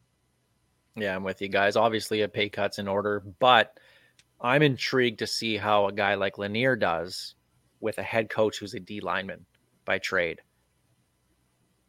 Yeah, 0.96 1.16
I'm 1.16 1.24
with 1.24 1.42
you 1.42 1.48
guys. 1.48 1.78
Obviously, 1.78 2.22
a 2.22 2.28
pay 2.28 2.50
cut's 2.50 2.78
in 2.78 2.88
order, 2.88 3.24
but 3.40 3.80
I'm 4.42 4.62
intrigued 4.62 5.20
to 5.20 5.28
see 5.28 5.56
how 5.56 5.88
a 5.88 5.94
guy 5.94 6.16
like 6.16 6.38
Lanier 6.38 6.76
does 6.76 7.36
with 7.80 7.98
a 7.98 8.04
head 8.04 8.30
coach 8.30 8.60
who's 8.60 8.74
a 8.74 8.80
D 8.80 9.00
lineman 9.00 9.46
by 9.86 10.00
trade. 10.00 10.42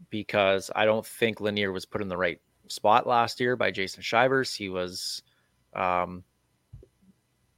Because 0.08 0.70
I 0.74 0.84
don't 0.84 1.04
think 1.04 1.40
Lanier 1.40 1.72
was 1.72 1.84
put 1.84 2.00
in 2.00 2.08
the 2.08 2.16
right 2.16 2.40
spot 2.70 3.06
last 3.06 3.40
year 3.40 3.56
by 3.56 3.70
Jason 3.70 4.02
Shivers. 4.02 4.54
He 4.54 4.68
was 4.68 5.22
um, 5.74 6.24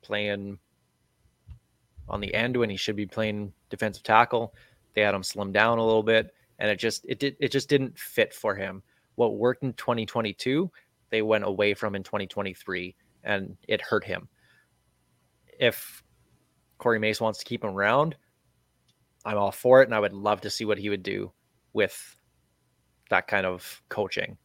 playing 0.03 0.59
on 2.09 2.21
the 2.21 2.35
end 2.35 2.57
when 2.57 2.71
he 2.71 2.77
should 2.77 2.97
be 2.97 3.07
playing 3.07 3.53
defensive 3.71 4.03
tackle. 4.03 4.55
They 4.95 5.03
had 5.03 5.15
him 5.15 5.23
slim 5.23 5.53
down 5.53 5.79
a 5.79 5.85
little 5.85 6.03
bit, 6.03 6.35
and 6.59 6.71
it 6.71 6.77
just 6.77 7.05
it 7.09 7.19
did 7.19 7.37
it 7.41 7.53
just 7.53 7.69
didn't 7.69 7.99
fit 7.99 8.35
for 8.35 8.55
him. 8.55 8.83
What 9.15 9.37
worked 9.37 9.63
in 9.63 9.73
2022 9.75 10.71
they 11.13 11.23
went 11.23 11.45
away 11.45 11.75
from 11.75 11.95
in 11.95 12.03
2023 12.03 12.97
and 13.23 13.57
it 13.69 13.83
hurt 13.83 14.03
him. 14.03 14.29
If 15.61 16.03
Corey 16.79 16.99
Mace 16.99 17.21
wants 17.21 17.39
to 17.39 17.45
keep 17.45 17.63
him 17.63 17.71
around, 17.71 18.17
I'm 19.25 19.37
all 19.37 19.53
for 19.53 19.83
it. 19.83 19.89
And 19.89 19.95
I 19.95 20.01
would 20.01 20.15
love 20.15 20.41
to 20.41 20.51
see 20.51 20.65
what 20.65 20.79
he 20.79 20.89
would 20.89 21.03
do 21.03 21.31
with 21.75 22.17
that 23.11 23.29
kind 23.29 23.45
of 23.45 23.83
coaching. 23.91 24.39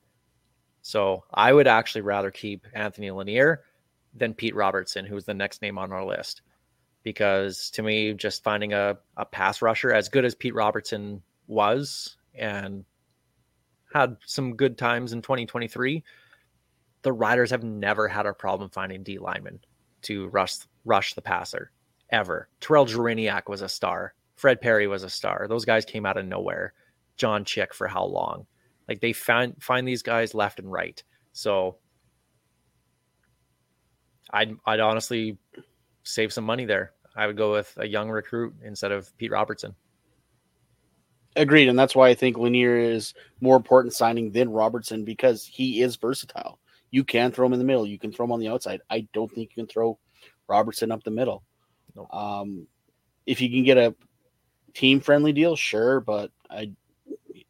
So 0.88 1.26
I 1.34 1.52
would 1.52 1.68
actually 1.68 2.02
rather 2.02 2.32
keep 2.32 2.66
Anthony 2.74 3.12
Lanier 3.12 3.62
than 4.14 4.34
Pete 4.34 4.56
Robertson, 4.56 5.06
who's 5.06 5.26
the 5.26 5.34
next 5.34 5.62
name 5.62 5.78
on 5.78 5.92
our 5.92 6.06
list. 6.06 6.42
Because 7.04 7.70
to 7.72 7.84
me, 7.84 8.14
just 8.14 8.42
finding 8.42 8.72
a, 8.72 8.98
a 9.18 9.26
pass 9.26 9.62
rusher 9.62 9.92
as 9.92 10.08
good 10.08 10.24
as 10.24 10.34
Pete 10.34 10.56
Robertson 10.56 11.22
was 11.46 12.16
and 12.34 12.86
had 13.94 14.16
some 14.26 14.56
good 14.56 14.78
times 14.78 15.12
in 15.12 15.22
2023 15.22 16.04
the 17.02 17.14
Riders 17.14 17.52
have 17.52 17.64
never 17.64 18.08
had 18.08 18.26
a 18.26 18.34
problem 18.34 18.70
finding 18.70 19.04
D 19.04 19.18
linemen 19.20 19.60
to 20.04 20.28
rush 20.28 20.56
rush 20.86 21.14
the 21.14 21.22
passer 21.22 21.72
ever. 22.10 22.50
Terrell 22.60 22.86
Jariniak 22.86 23.48
was 23.48 23.62
a 23.62 23.70
star. 23.70 24.14
Fred 24.36 24.62
Perry 24.62 24.88
was 24.88 25.04
a 25.04 25.10
star. 25.10 25.48
Those 25.48 25.66
guys 25.66 25.86
came 25.86 26.06
out 26.06 26.18
of 26.18 26.26
nowhere. 26.26 26.74
John 27.16 27.46
Chick 27.46 27.74
for 27.74 27.88
how 27.88 28.06
long? 28.06 28.46
Like 28.88 29.02
they 29.02 29.14
find 29.14 29.62
find 29.62 29.88
these 29.88 30.02
guys 30.02 30.34
left 30.34 30.60
and 30.60 30.72
right. 30.72 31.02
So 31.34 31.78
I'd 34.32 34.56
I'd 34.66 34.80
honestly 34.80 35.38
save 36.04 36.32
some 36.34 36.46
money 36.46 36.66
there. 36.66 36.94
I 37.16 37.28
would 37.28 37.38
go 37.38 37.52
with 37.52 37.74
a 37.78 37.88
young 37.88 38.10
recruit 38.10 38.56
instead 38.64 38.92
of 38.92 39.16
Pete 39.18 39.32
Robertson. 39.32 39.76
Agreed, 41.36 41.68
and 41.68 41.78
that's 41.78 41.96
why 41.96 42.10
I 42.10 42.16
think 42.16 42.38
Lanier 42.38 42.78
is 42.78 43.14
more 43.42 43.56
important 43.56 43.94
signing 43.94 44.32
than 44.32 44.50
Robertson 44.50 45.04
because 45.04 45.46
he 45.46 45.82
is 45.82 45.96
versatile. 45.96 46.60
You 46.90 47.04
can 47.04 47.32
throw 47.32 47.46
him 47.46 47.54
in 47.54 47.60
the 47.60 47.66
middle. 47.66 47.86
You 47.86 48.00
can 48.00 48.12
throw 48.12 48.26
him 48.26 48.32
on 48.32 48.40
the 48.40 48.48
outside. 48.48 48.82
I 48.90 49.08
don't 49.14 49.32
think 49.32 49.52
you 49.52 49.64
can 49.64 49.68
throw 49.68 50.00
Robertson 50.48 50.92
up 50.92 51.04
the 51.04 51.12
middle. 51.12 51.44
Um, 52.12 52.68
if 53.26 53.42
you 53.42 53.50
can 53.50 53.64
get 53.64 53.78
a 53.78 53.96
team 54.74 55.00
friendly 55.00 55.34
deal, 55.34 55.56
sure, 55.56 56.00
but 56.00 56.32
I 56.50 56.72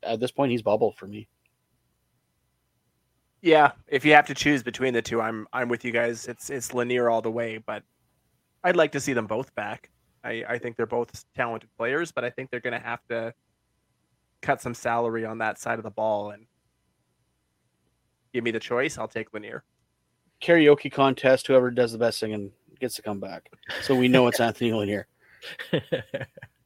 at 0.08 0.20
this 0.20 0.32
point 0.32 0.52
he's 0.52 0.62
bubble 0.62 0.94
for 0.94 1.08
me. 1.08 1.28
Yeah, 3.42 3.72
if 3.88 4.04
you 4.04 4.14
have 4.14 4.26
to 4.28 4.34
choose 4.34 4.64
between 4.64 4.94
the 4.94 5.02
two, 5.02 5.22
I'm 5.22 5.48
I'm 5.54 5.70
with 5.70 5.86
you 5.86 5.92
guys. 5.92 6.28
It's 6.28 6.50
it's 6.50 6.74
Lanier 6.74 7.10
all 7.10 7.22
the 7.22 7.32
way, 7.32 7.58
but 7.58 7.84
I'd 8.64 8.76
like 8.76 8.92
to 8.94 9.00
see 9.00 9.14
them 9.14 9.28
both 9.28 9.54
back. 9.56 9.92
I, 10.24 10.44
I 10.50 10.58
think 10.58 10.76
they're 10.76 10.86
both 10.86 11.24
talented 11.36 11.70
players, 11.78 12.12
but 12.12 12.24
I 12.26 12.30
think 12.30 12.50
they're 12.50 12.60
going 12.60 12.80
to 12.80 12.86
have 12.86 13.00
to 13.10 13.34
cut 14.42 14.62
some 14.62 14.74
salary 14.74 15.26
on 15.26 15.38
that 15.38 15.60
side 15.60 15.80
of 15.80 15.84
the 15.84 15.92
ball 15.92 16.32
and 16.32 16.46
give 18.34 18.44
me 18.44 18.52
the 18.52 18.60
choice. 18.60 18.98
I'll 18.98 19.08
take 19.08 19.34
Lanier. 19.34 19.64
Karaoke 20.42 20.92
contest, 20.92 21.48
whoever 21.48 21.72
does 21.72 21.92
the 21.92 21.98
best 21.98 22.20
singing 22.20 22.52
gets 22.80 22.96
to 22.96 23.02
come 23.02 23.20
back. 23.20 23.50
So 23.82 23.96
we 23.96 24.08
know 24.08 24.28
it's 24.28 24.40
Anthony 24.42 24.74
Lanier. 24.74 25.08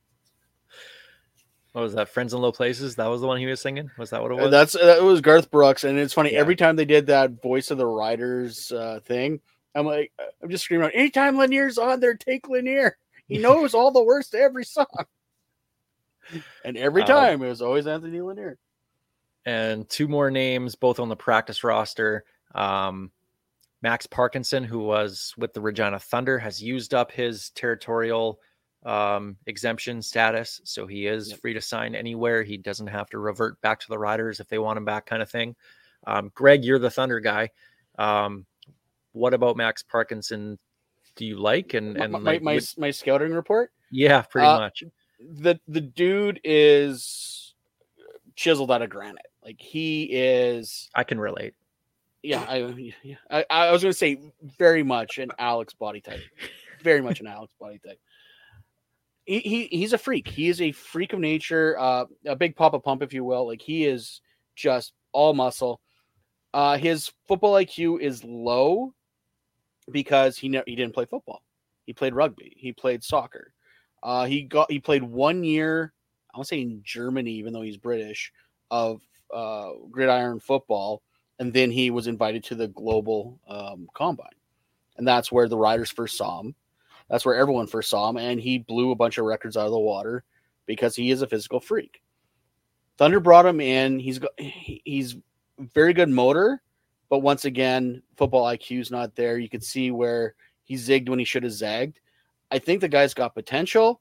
what 1.74 1.82
was 1.82 1.94
that? 1.96 2.10
Friends 2.10 2.34
in 2.34 2.42
Low 2.42 2.52
Places? 2.52 2.96
That 2.96 3.08
was 3.08 3.22
the 3.22 3.28
one 3.28 3.40
he 3.40 3.46
was 3.46 3.62
singing? 3.62 3.90
Was 3.98 4.10
that 4.10 4.22
what 4.22 4.32
it 4.32 4.36
was? 4.36 4.52
That's 4.52 4.74
that 4.74 5.02
was 5.04 5.22
Garth 5.22 5.50
Brooks, 5.52 5.84
and 5.84 5.98
it's 5.98 6.14
funny 6.14 6.34
Yeah. 6.34 6.40
every 6.40 6.56
time 6.56 6.76
they 6.76 6.86
did 6.86 7.08
that 7.08 7.42
voice 7.42 7.72
of 7.72 7.78
the 7.78 7.86
Riders 7.88 8.72
uh, 8.72 9.00
thing. 9.06 9.40
I'm 9.74 9.86
like, 9.86 10.12
I'm 10.44 10.50
just 10.50 10.66
screaming 10.66 10.88
out, 10.88 10.92
anytime 10.96 11.38
Lanier's 11.38 11.78
on 11.78 12.02
there, 12.02 12.16
take 12.16 12.50
Lanier. 12.50 12.98
He 13.28 13.38
knows 13.40 13.74
all 13.74 13.92
the 13.92 14.04
words 14.04 14.30
to 14.32 14.38
every 14.40 14.66
song. 14.66 14.86
And 16.64 16.78
every 16.78 17.04
Uh, 17.04 17.08
time 17.08 17.42
it 17.42 17.48
was 17.48 17.62
always 17.62 17.88
Anthony 17.88 18.22
Lanier. 18.22 18.58
and 19.46 19.90
two 19.90 20.08
more 20.08 20.30
names, 20.30 20.76
both 20.76 21.00
on 21.00 21.10
the 21.10 21.16
practice 21.16 21.64
roster. 21.64 22.24
Um, 22.54 23.12
Max 23.82 24.06
Parkinson, 24.06 24.64
who 24.64 24.80
was 24.80 25.34
with 25.38 25.54
the 25.54 25.62
Regina 25.62 25.98
Thunder, 26.00 26.38
has 26.38 26.62
used 26.62 26.94
up 26.94 27.12
his 27.12 27.50
territorial 27.52 28.40
um, 28.84 29.38
exemption 29.46 30.02
status, 30.02 30.62
so 30.64 30.88
he 30.88 31.06
is 31.08 31.30
Yep. 31.30 31.40
free 31.40 31.54
to 31.54 31.62
sign 31.62 31.96
anywhere. 31.96 32.44
He 32.44 32.58
doesn't 32.58 32.88
have 32.88 33.10
to 33.12 33.20
revert 33.20 33.62
back 33.62 33.80
to 33.82 33.88
the 33.88 34.00
Riders 34.00 34.40
if 34.40 34.48
they 34.48 34.60
want 34.60 34.78
him 34.78 34.86
back, 34.86 35.06
kind 35.06 35.22
of 35.22 35.30
thing. 35.30 35.56
Um, 36.08 36.32
Greg, 36.34 36.66
you're 36.66 36.80
the 36.80 36.90
Thunder 36.90 37.20
guy. 37.20 37.52
Um, 38.00 38.46
what 39.12 39.34
about 39.34 39.58
Max 39.58 39.84
Parkinson? 39.84 40.58
Do 41.16 41.26
you 41.26 41.38
like 41.38 41.74
and 41.74 41.98
and 41.98 42.14
my, 42.14 42.20
like, 42.20 42.42
my, 42.42 42.60
my 42.78 42.92
scouting 42.92 43.34
report. 43.34 43.72
yeah, 43.92 44.22
pretty 44.22 44.48
uh, 44.48 44.60
much. 44.60 44.84
The 45.20 45.60
the 45.68 45.82
dude 45.82 46.40
is 46.44 47.54
chiseled 48.36 48.72
out 48.72 48.82
of 48.82 48.90
granite. 48.90 49.28
Like 49.44 49.60
he 49.60 50.04
is 50.06 50.90
I 50.96 51.04
can 51.04 51.20
relate. 51.20 51.54
yeah, 52.24 52.46
I, 52.48 52.94
yeah, 53.04 53.16
I, 53.30 53.46
I 53.50 53.72
was 53.72 53.82
going 53.82 53.92
to 53.92 53.98
say 53.98 54.22
very 54.58 54.84
much 54.84 55.18
an 55.18 55.32
Alex 55.38 55.74
body 55.74 56.00
type, 56.02 56.22
very 56.82 57.02
much 57.02 57.20
an 57.20 57.28
Alex 57.28 57.54
body 57.60 57.80
type. 57.86 58.00
He, 59.26 59.40
he 59.40 59.68
he's 59.68 59.94
a 59.94 59.98
freak. 59.98 60.28
He 60.28 60.50
is 60.50 60.62
a 60.62 60.72
freak 60.72 61.14
of 61.14 61.20
nature, 61.20 61.78
uh, 61.80 62.06
a 62.26 62.36
big 62.36 62.56
papa 62.56 62.80
pump, 62.80 63.04
if 63.04 63.14
you 63.14 63.24
will. 63.24 63.48
Like 63.48 63.62
he 63.62 63.86
is 63.86 64.22
just 64.56 64.94
all 65.12 65.34
muscle. 65.34 65.80
Uh, 66.54 66.78
his 66.78 67.12
football 67.28 67.54
IQ 67.54 68.02
is 68.02 68.24
low 68.24 68.94
because 69.92 70.38
he 70.38 70.50
ne- 70.50 70.64
he 70.66 70.76
didn't 70.76 70.94
play 70.94 71.06
football. 71.06 71.44
He 71.86 71.94
played 71.94 72.14
rugby. 72.14 72.54
He 72.58 72.74
played 72.74 73.04
soccer. 73.04 73.54
Uh, 74.04 74.26
he 74.26 74.44
got 74.44 74.72
he 74.72 74.80
played 74.80 75.04
one 75.04 75.44
year. 75.44 75.94
I 76.34 76.38
want 76.38 76.48
to 76.48 76.56
say 76.56 76.62
in 76.62 76.82
Germany, 76.84 77.32
even 77.32 77.54
though 77.54 77.62
he's 77.62 77.78
British, 77.78 78.32
of 78.72 79.02
uh, 79.34 79.72
gridiron 79.92 80.40
football 80.40 81.04
and 81.40 81.54
then 81.54 81.72
he 81.72 81.92
was 81.92 82.08
invited 82.08 82.44
to 82.46 82.56
the 82.56 82.68
global 82.70 83.40
um, 83.48 83.88
combine 83.94 84.28
and 84.98 85.08
that's 85.08 85.32
where 85.32 85.48
the 85.48 85.58
riders 85.58 85.90
first 85.92 86.18
saw 86.18 86.40
him 86.40 86.56
that's 87.12 87.26
where 87.26 87.36
everyone 87.36 87.68
first 87.68 87.92
saw 87.92 88.10
him 88.10 88.18
and 88.18 88.42
he 88.42 88.58
blew 88.58 88.90
a 88.90 88.96
bunch 88.96 89.20
of 89.20 89.26
records 89.26 89.56
out 89.56 89.68
of 89.68 89.72
the 89.72 89.80
water 89.80 90.24
because 90.66 90.96
he 90.96 91.12
is 91.12 91.22
a 91.22 91.28
physical 91.28 91.60
freak 91.60 92.02
thunder 92.98 93.20
brought 93.20 93.46
him 93.46 93.62
in 93.62 94.00
he's 94.00 94.18
got 94.18 94.32
he's 94.40 95.16
very 95.60 95.94
good 95.94 96.10
motor 96.10 96.60
but 97.12 97.20
once 97.20 97.44
again, 97.44 98.02
football 98.16 98.46
IQ 98.46 98.80
is 98.80 98.90
not 98.90 99.18
there. 99.18 99.38
You 99.38 99.50
could 99.50 99.66
see 99.66 99.92
where 99.92 100.34
he 100.64 100.76
zigged 100.76 101.10
when 101.10 101.20
he 101.20 101.26
should 101.26 101.44
have 101.44 101.52
zagged. 101.52 102.00
I 102.50 102.58
think 102.58 102.80
the 102.80 102.88
guy's 102.88 103.14
got 103.14 103.36
potential. 103.36 104.00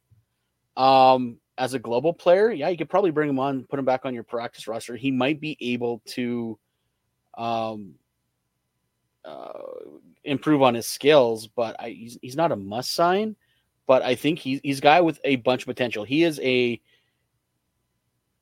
Um, 0.76 1.38
as 1.58 1.74
a 1.74 1.80
global 1.80 2.12
player, 2.12 2.52
yeah, 2.52 2.68
you 2.68 2.78
could 2.78 2.88
probably 2.88 3.10
bring 3.10 3.28
him 3.28 3.40
on, 3.40 3.64
put 3.64 3.80
him 3.80 3.84
back 3.84 4.02
on 4.04 4.14
your 4.14 4.22
practice 4.22 4.68
roster. 4.68 4.94
He 4.94 5.10
might 5.10 5.40
be 5.40 5.58
able 5.60 6.00
to 6.10 6.56
um, 7.36 7.94
uh, 9.24 9.52
improve 10.24 10.62
on 10.62 10.74
his 10.74 10.86
skills, 10.86 11.46
but 11.46 11.76
I, 11.78 11.90
he's, 11.90 12.18
he's 12.22 12.36
not 12.36 12.52
a 12.52 12.56
must 12.56 12.92
sign. 12.92 13.36
But 13.86 14.02
I 14.02 14.14
think 14.14 14.38
he's 14.38 14.60
he's 14.62 14.78
a 14.78 14.82
guy 14.82 15.00
with 15.00 15.18
a 15.24 15.36
bunch 15.36 15.62
of 15.62 15.66
potential. 15.66 16.04
He 16.04 16.22
is 16.22 16.38
a 16.40 16.80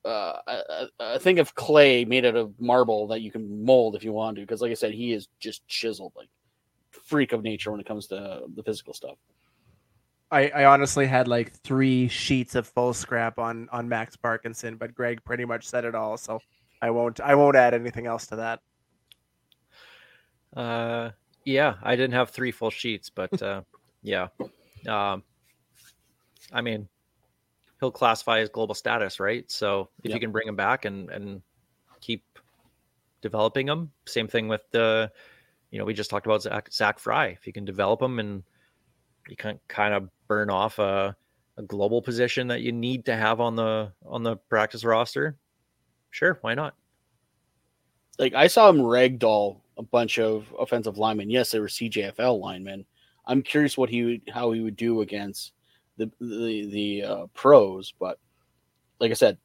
uh, 0.04 0.34
a, 0.46 0.86
a 1.00 1.18
thing 1.18 1.38
of 1.38 1.54
clay 1.54 2.04
made 2.04 2.26
out 2.26 2.36
of 2.36 2.52
marble 2.60 3.06
that 3.08 3.22
you 3.22 3.30
can 3.30 3.64
mold 3.64 3.96
if 3.96 4.04
you 4.04 4.12
want 4.12 4.36
to. 4.36 4.42
Because, 4.42 4.60
like 4.60 4.70
I 4.70 4.74
said, 4.74 4.92
he 4.92 5.12
is 5.12 5.28
just 5.40 5.66
chiseled, 5.66 6.12
like 6.14 6.28
freak 6.90 7.32
of 7.32 7.42
nature 7.42 7.70
when 7.70 7.80
it 7.80 7.86
comes 7.86 8.06
to 8.08 8.42
the 8.54 8.62
physical 8.62 8.92
stuff. 8.92 9.16
I, 10.30 10.48
I 10.50 10.64
honestly 10.66 11.06
had 11.06 11.28
like 11.28 11.52
three 11.52 12.08
sheets 12.08 12.54
of 12.54 12.66
full 12.66 12.92
scrap 12.92 13.38
on 13.38 13.68
on 13.72 13.88
Max 13.88 14.16
Parkinson, 14.16 14.76
but 14.76 14.94
Greg 14.94 15.24
pretty 15.24 15.46
much 15.46 15.66
said 15.66 15.84
it 15.84 15.94
all, 15.94 16.18
so 16.18 16.40
I 16.82 16.90
won't 16.90 17.20
I 17.20 17.34
won't 17.34 17.56
add 17.56 17.72
anything 17.72 18.06
else 18.06 18.26
to 18.28 18.36
that. 18.36 18.60
Uh, 20.56 21.10
yeah, 21.44 21.74
I 21.82 21.96
didn't 21.96 22.14
have 22.14 22.30
three 22.30 22.50
full 22.50 22.70
sheets, 22.70 23.10
but 23.10 23.42
uh, 23.42 23.62
yeah, 24.02 24.28
um, 24.86 25.22
I 26.52 26.60
mean, 26.60 26.88
he'll 27.80 27.90
classify 27.90 28.40
as 28.40 28.48
global 28.48 28.74
status, 28.74 29.20
right? 29.20 29.50
So 29.50 29.88
if 30.02 30.10
yep. 30.10 30.14
you 30.14 30.20
can 30.20 30.32
bring 30.32 30.48
him 30.48 30.56
back 30.56 30.84
and 30.84 31.10
and 31.10 31.42
keep 32.00 32.24
developing 33.20 33.68
him, 33.68 33.90
same 34.06 34.28
thing 34.28 34.48
with 34.48 34.62
the, 34.70 35.10
you 35.70 35.78
know, 35.78 35.84
we 35.84 35.94
just 35.94 36.10
talked 36.10 36.26
about 36.26 36.42
Zach, 36.42 36.72
Zach 36.72 36.98
Fry. 36.98 37.26
If 37.26 37.46
you 37.46 37.52
can 37.52 37.64
develop 37.64 38.00
him 38.00 38.18
and 38.18 38.42
you 39.28 39.36
can 39.36 39.58
kind 39.68 39.94
of 39.94 40.08
burn 40.28 40.50
off 40.50 40.78
a, 40.78 41.16
a 41.56 41.62
global 41.62 42.00
position 42.00 42.48
that 42.48 42.60
you 42.60 42.72
need 42.72 43.04
to 43.06 43.16
have 43.16 43.40
on 43.40 43.56
the 43.56 43.92
on 44.06 44.22
the 44.22 44.36
practice 44.36 44.84
roster, 44.84 45.36
sure, 46.10 46.38
why 46.42 46.54
not? 46.54 46.74
Like 48.18 48.34
I 48.34 48.48
saw 48.48 48.68
him 48.68 48.78
ragdoll 48.78 49.60
a 49.78 49.82
bunch 49.82 50.18
of 50.18 50.52
offensive 50.58 50.98
linemen. 50.98 51.30
Yes, 51.30 51.50
they 51.50 51.60
were 51.60 51.68
CJFL 51.68 52.40
linemen. 52.40 52.84
I'm 53.26 53.42
curious 53.42 53.78
what 53.78 53.88
he 53.88 54.04
would 54.04 54.22
how 54.32 54.50
he 54.52 54.60
would 54.60 54.76
do 54.76 55.00
against 55.00 55.52
the 55.96 56.10
the 56.20 56.68
the 56.70 57.02
uh, 57.04 57.26
pros, 57.34 57.92
but 57.98 58.18
like 59.00 59.10
I 59.10 59.14
said, 59.14 59.38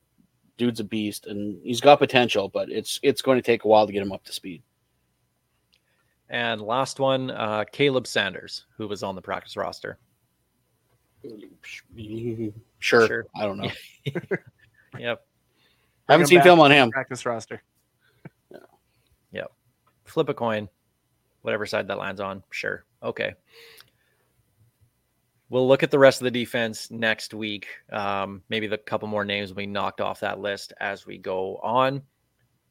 dude's 0.57 0.79
a 0.79 0.83
beast 0.83 1.27
and 1.27 1.59
he's 1.63 1.81
got 1.81 1.99
potential, 1.99 2.49
but 2.49 2.69
it's 2.69 2.99
it's 3.03 3.21
going 3.21 3.37
to 3.37 3.41
take 3.41 3.63
a 3.63 3.67
while 3.67 3.85
to 3.85 3.93
get 3.93 4.01
him 4.01 4.11
up 4.11 4.23
to 4.25 4.33
speed. 4.33 4.63
And 6.29 6.61
last 6.61 6.99
one, 6.99 7.29
uh, 7.29 7.65
Caleb 7.71 8.07
Sanders, 8.07 8.65
who 8.77 8.87
was 8.87 9.03
on 9.03 9.15
the 9.15 9.21
practice 9.21 9.55
roster. 9.55 9.99
Sure. 12.79 13.07
sure. 13.07 13.25
I 13.35 13.43
don't 13.43 13.57
know. 13.57 13.69
yep. 14.97 15.25
I 16.09 16.13
haven't 16.13 16.27
seen 16.27 16.41
film 16.41 16.59
on 16.59 16.71
him. 16.71 16.89
Practice 16.91 17.25
roster. 17.25 17.61
Flip 20.05 20.29
a 20.29 20.33
coin, 20.33 20.69
whatever 21.41 21.65
side 21.65 21.87
that 21.87 21.97
lands 21.97 22.21
on. 22.21 22.43
Sure. 22.51 22.85
Okay. 23.01 23.33
We'll 25.49 25.67
look 25.67 25.83
at 25.83 25.91
the 25.91 25.99
rest 25.99 26.19
of 26.19 26.25
the 26.25 26.31
defense 26.31 26.89
next 26.89 27.33
week. 27.33 27.67
Um, 27.91 28.41
maybe 28.49 28.65
the 28.65 28.77
couple 28.77 29.07
more 29.07 29.23
names 29.23 29.49
will 29.49 29.57
be 29.57 29.67
knocked 29.67 30.01
off 30.01 30.21
that 30.21 30.39
list 30.39 30.73
as 30.79 31.05
we 31.05 31.17
go 31.17 31.57
on. 31.57 32.01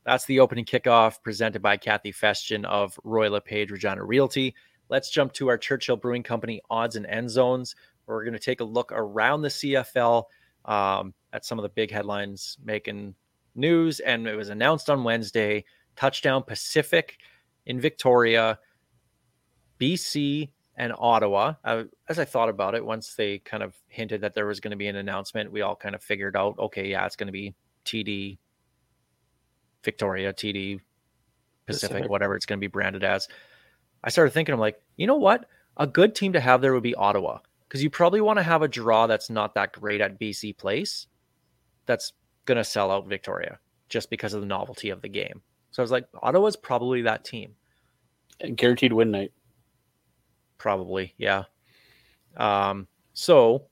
That's 0.05 0.24
the 0.24 0.41
opening 0.41 0.64
kickoff 0.64 1.22
presented 1.22 1.62
by 1.62 1.76
Kathy 1.76 2.12
Festian 2.12 2.64
of 2.64 2.99
Royal 3.05 3.33
LePage 3.33 3.70
Regina 3.70 4.05
Realty. 4.05 4.55
Let's 4.89 5.11
jump 5.11 5.33
to 5.35 5.49
our 5.49 5.57
Churchill 5.57 5.97
Brewing 5.97 6.24
Company 6.24 6.61
odds 6.68 6.97
and 6.97 7.07
end 7.07 7.30
zones. 7.30 7.76
We're 8.07 8.24
going 8.24 8.33
to 8.33 8.41
take 8.41 8.61
a 8.61 8.64
look 8.64 8.91
around 8.93 9.43
the 9.43 9.49
CFL 9.49 10.24
um, 10.64 11.14
at 11.33 11.45
some 11.45 11.59
of 11.59 11.62
the 11.62 11.68
big 11.68 11.91
headlines 11.91 12.59
making 12.64 13.14
news. 13.55 14.01
And 14.01 14.26
it 14.26 14.35
was 14.35 14.49
announced 14.49 14.91
on 14.91 15.05
Wednesday 15.05 15.64
touchdown 15.97 16.43
Pacific 16.43 17.18
in 17.66 17.80
Victoria, 17.80 18.59
BC, 19.80 20.51
and 20.76 20.93
Ottawa. 20.99 21.55
Uh, 21.64 21.84
as 22.09 22.18
I 22.18 22.24
thought 22.24 22.49
about 22.49 22.74
it, 22.74 22.84
once 22.84 23.14
they 23.14 23.38
kind 23.38 23.62
of 23.62 23.76
hinted 23.88 24.22
that 24.22 24.34
there 24.34 24.47
was 24.47 24.61
going 24.61 24.70
to 24.70 24.76
be 24.76 24.88
an 24.88 24.97
announcement, 24.97 25.53
we 25.53 25.61
all 25.62 25.76
kind 25.76 25.95
of 25.95 26.03
figured 26.03 26.36
out 26.36 26.59
okay, 26.59 26.88
yeah, 26.88 27.07
it's 27.07 27.16
going 27.16 27.26
to 27.26 27.32
be 27.32 27.55
TD 27.84 28.38
Victoria, 29.84 30.32
TD 30.32 30.80
Pacific, 31.66 31.90
Pacific. 31.90 32.11
whatever 32.11 32.36
it's 32.36 32.47
going 32.47 32.59
to 32.59 32.61
be 32.61 32.68
branded 32.68 33.05
as. 33.05 33.28
I 34.05 34.11
started 34.11 34.32
thinking, 34.32 34.53
I'm 34.53 34.61
like, 34.61 34.80
you 34.97 35.07
know 35.07 35.16
what? 35.16 35.47
A 35.76 35.86
good 35.86 36.14
team 36.14 36.32
to 36.32 36.40
have 36.40 36.61
there 36.61 36.72
would 36.72 36.82
be 36.82 36.95
Ottawa 36.95 37.38
because 37.68 37.82
you 37.82 37.90
probably 37.90 38.20
want 38.20 38.38
to 38.38 38.43
have 38.43 38.62
a 38.62 38.68
draw 38.68 39.07
that's 39.07 39.30
not 39.30 39.55
that 39.55 39.72
great 39.72 40.01
at 40.01 40.20
BC 40.20 40.57
Place 40.57 41.07
that's 41.86 42.12
going 42.45 42.59
to 42.59 42.64
sell 42.64 42.90
out 42.90 43.09
Victoria 43.09 43.59
just 43.88 44.11
because 44.11 44.34
of 44.34 44.40
the 44.40 44.47
novelty 44.47 44.90
of 44.90 45.03
the 45.03 45.09
game. 45.09 45.43
So 45.72 45.82
I 45.82 45.84
was 45.84 45.90
like, 45.90 46.06
Ottawa's 46.22 46.56
probably 46.56 47.02
that 47.02 47.24
team. 47.24 47.54
And 48.40 48.56
guaranteed 48.56 48.92
win 48.92 49.10
night. 49.10 49.32
Probably, 50.58 51.14
yeah. 51.18 51.44
Um, 52.36 52.86
so 53.14 53.66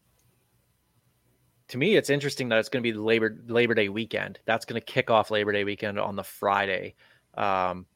to 1.69 1.79
me, 1.79 1.97
it's 1.97 2.11
interesting 2.11 2.49
that 2.49 2.59
it's 2.59 2.69
going 2.69 2.83
to 2.83 2.87
be 2.87 2.91
the 2.91 3.03
Labor 3.03 3.39
Labor 3.47 3.75
Day 3.75 3.89
weekend. 3.89 4.41
That's 4.45 4.65
going 4.65 4.81
to 4.81 4.85
kick 4.85 5.09
off 5.09 5.31
Labor 5.31 5.53
Day 5.53 5.65
weekend 5.65 6.01
on 6.01 6.17
the 6.17 6.25
Friday. 6.25 6.95
Um, 7.35 7.87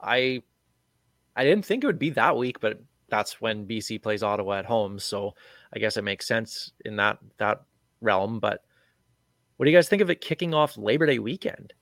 I 0.00 0.42
I 1.34 1.44
didn't 1.44 1.66
think 1.66 1.84
it 1.84 1.86
would 1.86 1.98
be 1.98 2.10
that 2.10 2.36
week, 2.36 2.60
but 2.60 2.80
that's 3.08 3.40
when 3.40 3.66
BC 3.66 4.02
plays 4.02 4.22
Ottawa 4.22 4.58
at 4.58 4.64
home, 4.64 4.98
so 4.98 5.34
I 5.74 5.78
guess 5.78 5.96
it 5.96 6.02
makes 6.02 6.26
sense 6.26 6.72
in 6.84 6.96
that 6.96 7.18
that 7.38 7.62
realm. 8.00 8.40
But 8.40 8.62
what 9.56 9.66
do 9.66 9.70
you 9.70 9.76
guys 9.76 9.88
think 9.88 10.02
of 10.02 10.10
it 10.10 10.20
kicking 10.20 10.54
off 10.54 10.78
Labor 10.78 11.06
Day 11.06 11.18
weekend? 11.18 11.72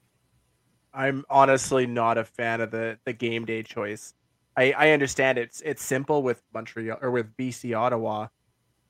I'm 0.95 1.25
honestly 1.29 1.87
not 1.87 2.19
a 2.19 2.25
fan 2.25 2.61
of 2.61 2.71
the 2.71 2.99
the 3.05 3.13
game 3.13 3.45
day 3.45 3.63
choice. 3.63 4.15
I, 4.57 4.73
I 4.73 4.91
understand 4.91 5.39
it's 5.39 5.61
it's 5.63 5.83
simple 5.83 6.23
with 6.23 6.43
Montreal 6.53 6.99
or 7.03 7.11
with 7.11 7.37
BC 7.37 7.77
Ottawa 7.77 8.29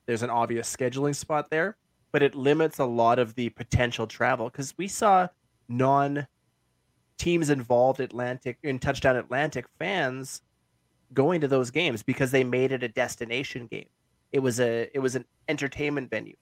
there's 0.05 0.23
an 0.23 0.29
obvious 0.29 0.73
scheduling 0.73 1.15
spot 1.15 1.49
there, 1.49 1.77
but 2.11 2.21
it 2.21 2.35
limits 2.35 2.79
a 2.79 2.85
lot 2.85 3.19
of 3.19 3.35
the 3.35 3.49
potential 3.49 4.07
travel 4.07 4.49
because 4.49 4.73
we 4.77 4.87
saw 4.87 5.27
non 5.67 6.27
teams 7.17 7.49
involved 7.49 7.99
Atlantic 7.99 8.57
in 8.63 8.77
touchdown 8.77 9.15
Atlantic 9.15 9.65
fans 9.79 10.41
going 11.13 11.41
to 11.41 11.47
those 11.47 11.71
games 11.71 12.03
because 12.03 12.31
they 12.31 12.43
made 12.43 12.71
it 12.71 12.83
a 12.83 12.87
destination 12.87 13.67
game. 13.67 13.87
It 14.31 14.39
was 14.39 14.59
a 14.59 14.89
it 14.93 14.99
was 14.99 15.15
an 15.15 15.25
entertainment 15.47 16.09
venue. 16.09 16.35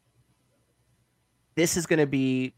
This 1.55 1.77
is 1.77 1.85
going 1.85 1.99
to 1.99 2.07
be 2.07 2.53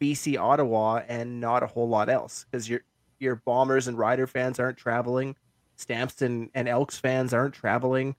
BC 0.00 0.38
Ottawa 0.38 1.02
and 1.08 1.40
not 1.40 1.62
a 1.62 1.66
whole 1.66 1.88
lot 1.88 2.08
else 2.08 2.44
because 2.50 2.68
your 2.68 2.80
your 3.18 3.36
Bombers 3.36 3.88
and 3.88 3.96
Rider 3.96 4.26
fans 4.26 4.60
aren't 4.60 4.76
traveling, 4.76 5.36
Stamps 5.76 6.22
and, 6.22 6.50
and 6.54 6.68
Elks 6.68 6.98
fans 6.98 7.32
aren't 7.32 7.54
traveling. 7.54 8.14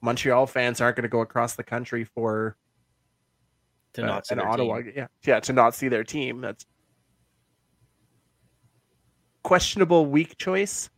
Montreal 0.00 0.46
fans 0.46 0.80
aren't 0.80 0.96
going 0.96 1.02
to 1.02 1.08
go 1.08 1.20
across 1.20 1.54
the 1.54 1.62
country 1.62 2.04
for 2.04 2.56
to 3.94 4.02
uh, 4.02 4.06
not 4.06 4.26
see 4.26 4.34
an 4.34 4.40
Ottawa, 4.40 4.78
team. 4.78 4.92
yeah, 4.96 5.06
yeah, 5.24 5.40
to 5.40 5.52
not 5.52 5.74
see 5.74 5.88
their 5.88 6.04
team. 6.04 6.40
That's 6.40 6.66
questionable 9.42 10.06
week 10.06 10.36
choice, 10.38 10.90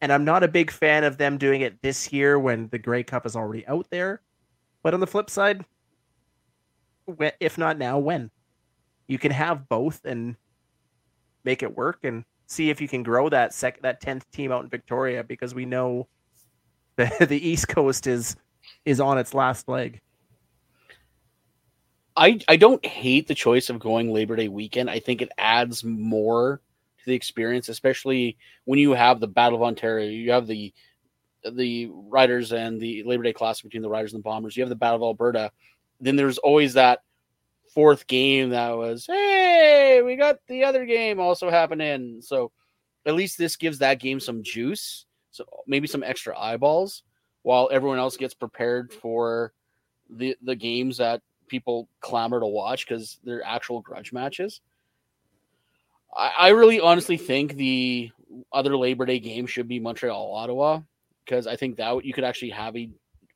and 0.00 0.12
I'm 0.12 0.24
not 0.24 0.42
a 0.42 0.48
big 0.48 0.70
fan 0.70 1.04
of 1.04 1.18
them 1.18 1.38
doing 1.38 1.60
it 1.62 1.80
this 1.82 2.12
year 2.12 2.38
when 2.38 2.68
the 2.68 2.78
Grey 2.78 3.02
Cup 3.02 3.26
is 3.26 3.36
already 3.36 3.66
out 3.66 3.86
there. 3.90 4.22
But 4.82 4.94
on 4.94 5.00
the 5.00 5.06
flip 5.06 5.28
side, 5.28 5.64
if 7.40 7.58
not 7.58 7.78
now, 7.78 7.98
when 7.98 8.30
you 9.08 9.18
can 9.18 9.32
have 9.32 9.68
both 9.68 10.04
and 10.04 10.36
make 11.44 11.62
it 11.62 11.76
work 11.76 12.00
and 12.02 12.24
see 12.46 12.70
if 12.70 12.80
you 12.80 12.88
can 12.88 13.02
grow 13.02 13.28
that 13.28 13.52
sec 13.52 13.80
that 13.82 14.00
tenth 14.00 14.30
team 14.30 14.52
out 14.52 14.64
in 14.64 14.70
Victoria 14.70 15.24
because 15.24 15.54
we 15.54 15.64
know 15.64 16.08
the 16.96 17.26
the 17.28 17.48
East 17.48 17.68
Coast 17.68 18.06
is 18.06 18.36
is 18.84 19.00
on 19.00 19.18
its 19.18 19.34
last 19.34 19.68
leg. 19.68 20.00
I 22.16 22.40
I 22.48 22.56
don't 22.56 22.84
hate 22.84 23.28
the 23.28 23.34
choice 23.34 23.68
of 23.68 23.78
going 23.78 24.12
Labor 24.12 24.36
Day 24.36 24.48
weekend. 24.48 24.88
I 24.88 25.00
think 25.00 25.20
it 25.20 25.30
adds 25.36 25.84
more 25.84 26.60
to 26.98 27.04
the 27.04 27.14
experience, 27.14 27.68
especially 27.68 28.38
when 28.64 28.78
you 28.78 28.92
have 28.92 29.20
the 29.20 29.28
Battle 29.28 29.58
of 29.58 29.62
Ontario, 29.62 30.08
you 30.08 30.32
have 30.32 30.46
the 30.46 30.72
the 31.52 31.88
Riders 31.92 32.52
and 32.52 32.80
the 32.80 33.02
Labor 33.04 33.22
Day 33.22 33.32
Classic 33.32 33.64
between 33.64 33.82
the 33.82 33.88
Riders 33.88 34.12
and 34.12 34.20
the 34.20 34.24
Bombers. 34.24 34.56
You 34.56 34.62
have 34.62 34.70
the 34.70 34.76
Battle 34.76 34.96
of 34.96 35.02
Alberta. 35.02 35.52
Then 36.00 36.16
there's 36.16 36.38
always 36.38 36.74
that 36.74 37.00
fourth 37.76 38.06
game 38.06 38.50
that 38.50 38.70
was, 38.70 39.04
hey, 39.04 40.00
we 40.02 40.16
got 40.16 40.38
the 40.48 40.64
other 40.64 40.86
game 40.86 41.20
also 41.20 41.50
happening. 41.50 42.22
So 42.22 42.50
at 43.04 43.14
least 43.14 43.36
this 43.36 43.54
gives 43.56 43.78
that 43.78 44.00
game 44.00 44.18
some 44.18 44.42
juice. 44.42 45.04
So 45.30 45.44
maybe 45.66 45.86
some 45.86 46.02
extra 46.02 46.36
eyeballs 46.38 47.02
while 47.42 47.68
everyone 47.70 47.98
else 47.98 48.16
gets 48.16 48.32
prepared 48.32 48.94
for 48.94 49.52
the 50.08 50.36
the 50.42 50.56
games 50.56 50.96
that 50.96 51.20
people 51.48 51.86
clamor 52.00 52.40
to 52.40 52.46
watch 52.46 52.88
because 52.88 53.20
they're 53.24 53.44
actual 53.44 53.82
grudge 53.82 54.10
matches. 54.10 54.62
I, 56.16 56.32
I 56.38 56.48
really 56.48 56.80
honestly 56.80 57.18
think 57.18 57.56
the 57.56 58.10
other 58.54 58.74
Labor 58.74 59.04
Day 59.04 59.18
game 59.18 59.46
should 59.46 59.68
be 59.68 59.80
Montreal 59.80 60.32
Ottawa 60.32 60.80
because 61.26 61.46
I 61.46 61.56
think 61.56 61.76
that 61.76 62.06
you 62.06 62.14
could 62.14 62.24
actually 62.24 62.50
have 62.50 62.74
a, 62.74 62.88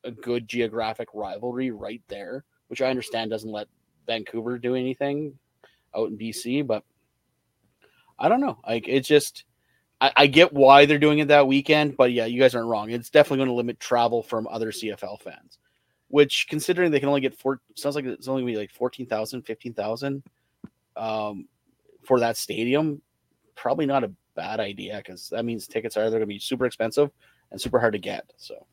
a 0.02 0.10
good 0.10 0.48
geographic 0.48 1.08
rivalry 1.12 1.72
right 1.72 2.02
there, 2.08 2.44
which 2.68 2.80
I 2.80 2.88
understand 2.88 3.30
doesn't 3.30 3.52
let 3.52 3.68
Vancouver 4.06 4.58
do 4.58 4.74
anything 4.74 5.38
out 5.94 6.08
in 6.08 6.18
BC, 6.18 6.66
but 6.66 6.84
I 8.18 8.28
don't 8.28 8.40
know. 8.40 8.58
Like 8.66 8.88
it's 8.88 9.08
just 9.08 9.44
I, 10.00 10.12
I 10.16 10.26
get 10.26 10.52
why 10.52 10.86
they're 10.86 10.98
doing 10.98 11.18
it 11.18 11.28
that 11.28 11.46
weekend, 11.46 11.96
but 11.96 12.12
yeah, 12.12 12.26
you 12.26 12.40
guys 12.40 12.54
aren't 12.54 12.68
wrong. 12.68 12.90
It's 12.90 13.10
definitely 13.10 13.38
going 13.38 13.48
to 13.48 13.54
limit 13.54 13.80
travel 13.80 14.22
from 14.22 14.46
other 14.48 14.70
CFL 14.72 15.20
fans, 15.20 15.58
which 16.08 16.46
considering 16.48 16.90
they 16.90 17.00
can 17.00 17.08
only 17.08 17.20
get 17.20 17.38
four 17.38 17.60
sounds 17.74 17.96
like 17.96 18.04
it's 18.04 18.28
only 18.28 18.42
gonna 18.42 18.52
be 18.52 18.58
like 18.58 18.72
14,000, 18.72 19.42
15,000 19.42 20.22
um, 20.96 21.48
for 22.04 22.20
that 22.20 22.36
stadium, 22.36 23.00
probably 23.54 23.86
not 23.86 24.04
a 24.04 24.12
bad 24.34 24.60
idea 24.60 24.96
because 24.98 25.28
that 25.30 25.44
means 25.44 25.66
tickets 25.66 25.96
are 25.96 26.06
either 26.06 26.18
to 26.20 26.26
be 26.26 26.38
super 26.38 26.66
expensive 26.66 27.10
and 27.50 27.60
super 27.60 27.78
hard 27.78 27.92
to 27.92 27.98
get. 27.98 28.32
So 28.36 28.66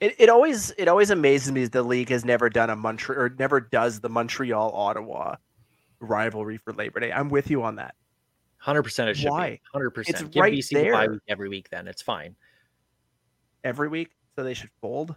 It, 0.00 0.14
it 0.18 0.28
always 0.28 0.70
it 0.76 0.88
always 0.88 1.10
amazes 1.10 1.52
me 1.52 1.62
that 1.62 1.72
the 1.72 1.82
league 1.82 2.08
has 2.10 2.24
never 2.24 2.50
done 2.50 2.70
a 2.70 2.76
Montreal 2.76 3.20
or 3.20 3.28
never 3.38 3.60
does 3.60 4.00
the 4.00 4.08
Montreal 4.08 4.72
Ottawa 4.72 5.36
rivalry 6.00 6.58
for 6.58 6.72
Labor 6.72 7.00
Day. 7.00 7.12
I'm 7.12 7.28
with 7.28 7.50
you 7.50 7.62
on 7.62 7.76
that. 7.76 7.94
Hundred 8.58 8.82
percent. 8.82 9.10
It 9.10 9.16
should 9.16 9.30
Why? 9.30 9.50
be 9.50 9.60
hundred 9.72 9.90
percent. 9.90 10.30
Give 10.32 10.40
right 10.40 10.52
BC 10.52 10.74
bye 10.74 10.80
there. 10.80 11.10
week 11.12 11.22
every 11.28 11.48
week. 11.48 11.70
Then 11.70 11.86
it's 11.86 12.02
fine. 12.02 12.34
Every 13.62 13.88
week, 13.88 14.10
so 14.36 14.42
they 14.42 14.54
should 14.54 14.70
fold. 14.80 15.14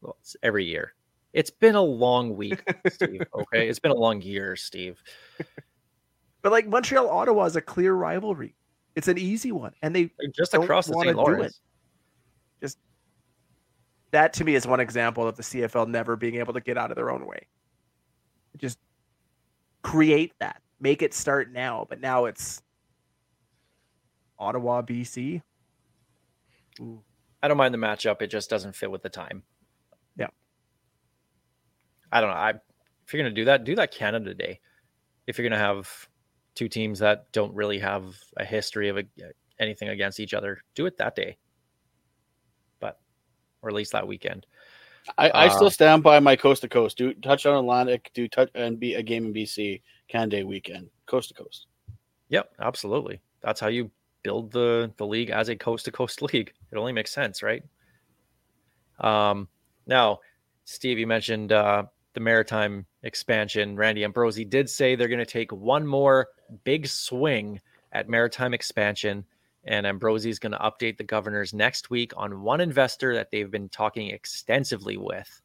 Well, 0.00 0.16
it's 0.20 0.36
every 0.42 0.64
year. 0.64 0.94
It's 1.32 1.50
been 1.50 1.76
a 1.76 1.82
long 1.82 2.36
week, 2.36 2.62
Steve. 2.88 3.22
Okay, 3.34 3.68
it's 3.68 3.78
been 3.78 3.92
a 3.92 3.96
long 3.96 4.20
year, 4.20 4.56
Steve. 4.56 5.02
But 6.42 6.52
like 6.52 6.66
Montreal 6.68 7.08
Ottawa 7.08 7.44
is 7.44 7.56
a 7.56 7.60
clear 7.60 7.94
rivalry. 7.94 8.54
It's 8.96 9.08
an 9.08 9.18
easy 9.18 9.52
one, 9.52 9.72
and 9.82 9.94
they 9.94 10.10
Just 10.34 10.54
across 10.54 10.86
the 10.86 10.94
St. 10.94 11.16
Lawrence. 11.16 11.60
That 14.10 14.32
to 14.34 14.44
me 14.44 14.54
is 14.54 14.66
one 14.66 14.80
example 14.80 15.26
of 15.26 15.36
the 15.36 15.42
CFL 15.42 15.88
never 15.88 16.16
being 16.16 16.36
able 16.36 16.52
to 16.52 16.60
get 16.60 16.76
out 16.76 16.90
of 16.90 16.96
their 16.96 17.10
own 17.10 17.26
way. 17.26 17.46
Just 18.56 18.78
create 19.82 20.32
that, 20.40 20.62
make 20.80 21.02
it 21.02 21.14
start 21.14 21.52
now. 21.52 21.86
But 21.88 22.00
now 22.00 22.24
it's 22.24 22.62
Ottawa, 24.38 24.82
BC. 24.82 25.42
Ooh. 26.80 27.02
I 27.42 27.48
don't 27.48 27.56
mind 27.56 27.74
the 27.74 27.78
matchup. 27.78 28.20
It 28.22 28.28
just 28.28 28.50
doesn't 28.50 28.74
fit 28.74 28.90
with 28.90 29.02
the 29.02 29.08
time. 29.08 29.42
Yeah. 30.16 30.28
I 32.12 32.20
don't 32.20 32.30
know. 32.30 32.36
I 32.36 32.54
if 33.06 33.14
you're 33.14 33.22
gonna 33.22 33.34
do 33.34 33.44
that, 33.46 33.64
do 33.64 33.74
that 33.76 33.92
Canada 33.92 34.34
Day. 34.34 34.60
If 35.26 35.38
you're 35.38 35.48
gonna 35.48 35.60
have 35.60 36.08
two 36.54 36.68
teams 36.68 36.98
that 36.98 37.30
don't 37.32 37.54
really 37.54 37.78
have 37.78 38.16
a 38.36 38.44
history 38.44 38.88
of 38.88 38.98
a, 38.98 39.04
anything 39.58 39.88
against 39.88 40.20
each 40.20 40.34
other, 40.34 40.62
do 40.74 40.86
it 40.86 40.96
that 40.98 41.14
day. 41.14 41.36
Or 43.62 43.68
at 43.68 43.74
least 43.74 43.92
that 43.92 44.06
weekend. 44.06 44.46
I, 45.18 45.30
I 45.30 45.46
Uh, 45.46 45.50
still 45.50 45.70
stand 45.70 46.02
by 46.02 46.20
my 46.20 46.36
coast 46.36 46.62
to 46.62 46.68
coast. 46.68 46.98
Do 46.98 47.14
touchdown 47.14 47.56
Atlantic, 47.56 48.10
do 48.14 48.28
touch 48.28 48.50
and 48.54 48.78
be 48.78 48.94
a 48.94 49.02
game 49.02 49.26
in 49.26 49.32
BC, 49.34 49.82
Canada 50.08 50.36
Day 50.36 50.44
weekend, 50.44 50.90
coast 51.06 51.28
to 51.28 51.34
coast. 51.34 51.66
Yep, 52.28 52.52
absolutely. 52.60 53.20
That's 53.40 53.60
how 53.60 53.68
you 53.68 53.90
build 54.22 54.52
the 54.52 54.92
the 54.98 55.06
league 55.06 55.30
as 55.30 55.48
a 55.48 55.56
coast 55.56 55.86
to 55.86 55.90
coast 55.92 56.22
league. 56.32 56.52
It 56.70 56.76
only 56.76 56.92
makes 56.92 57.12
sense, 57.12 57.42
right? 57.42 57.62
Um, 59.00 59.48
now, 59.86 60.20
Steve, 60.64 60.98
you 60.98 61.06
mentioned 61.06 61.52
uh, 61.52 61.84
the 62.14 62.20
maritime 62.20 62.86
expansion. 63.02 63.76
Randy 63.76 64.04
Ambrosie 64.04 64.44
did 64.44 64.68
say 64.68 64.94
they're 64.94 65.08
going 65.08 65.18
to 65.18 65.26
take 65.26 65.52
one 65.52 65.86
more 65.86 66.28
big 66.64 66.86
swing 66.86 67.60
at 67.92 68.08
maritime 68.08 68.54
expansion, 68.54 69.24
and 69.64 69.86
Ambrosie 69.86 70.30
is 70.30 70.38
going 70.38 70.52
to 70.52 70.58
update 70.58 70.96
the 70.96 71.04
governors 71.04 71.52
next 71.52 71.90
week 71.90 72.12
on 72.16 72.42
one 72.42 72.60
investor 72.60 73.14
that 73.14 73.30
they've 73.30 73.50
been 73.50 73.68
talking 73.68 74.10
extensively 74.10 74.96
with. 74.96 75.42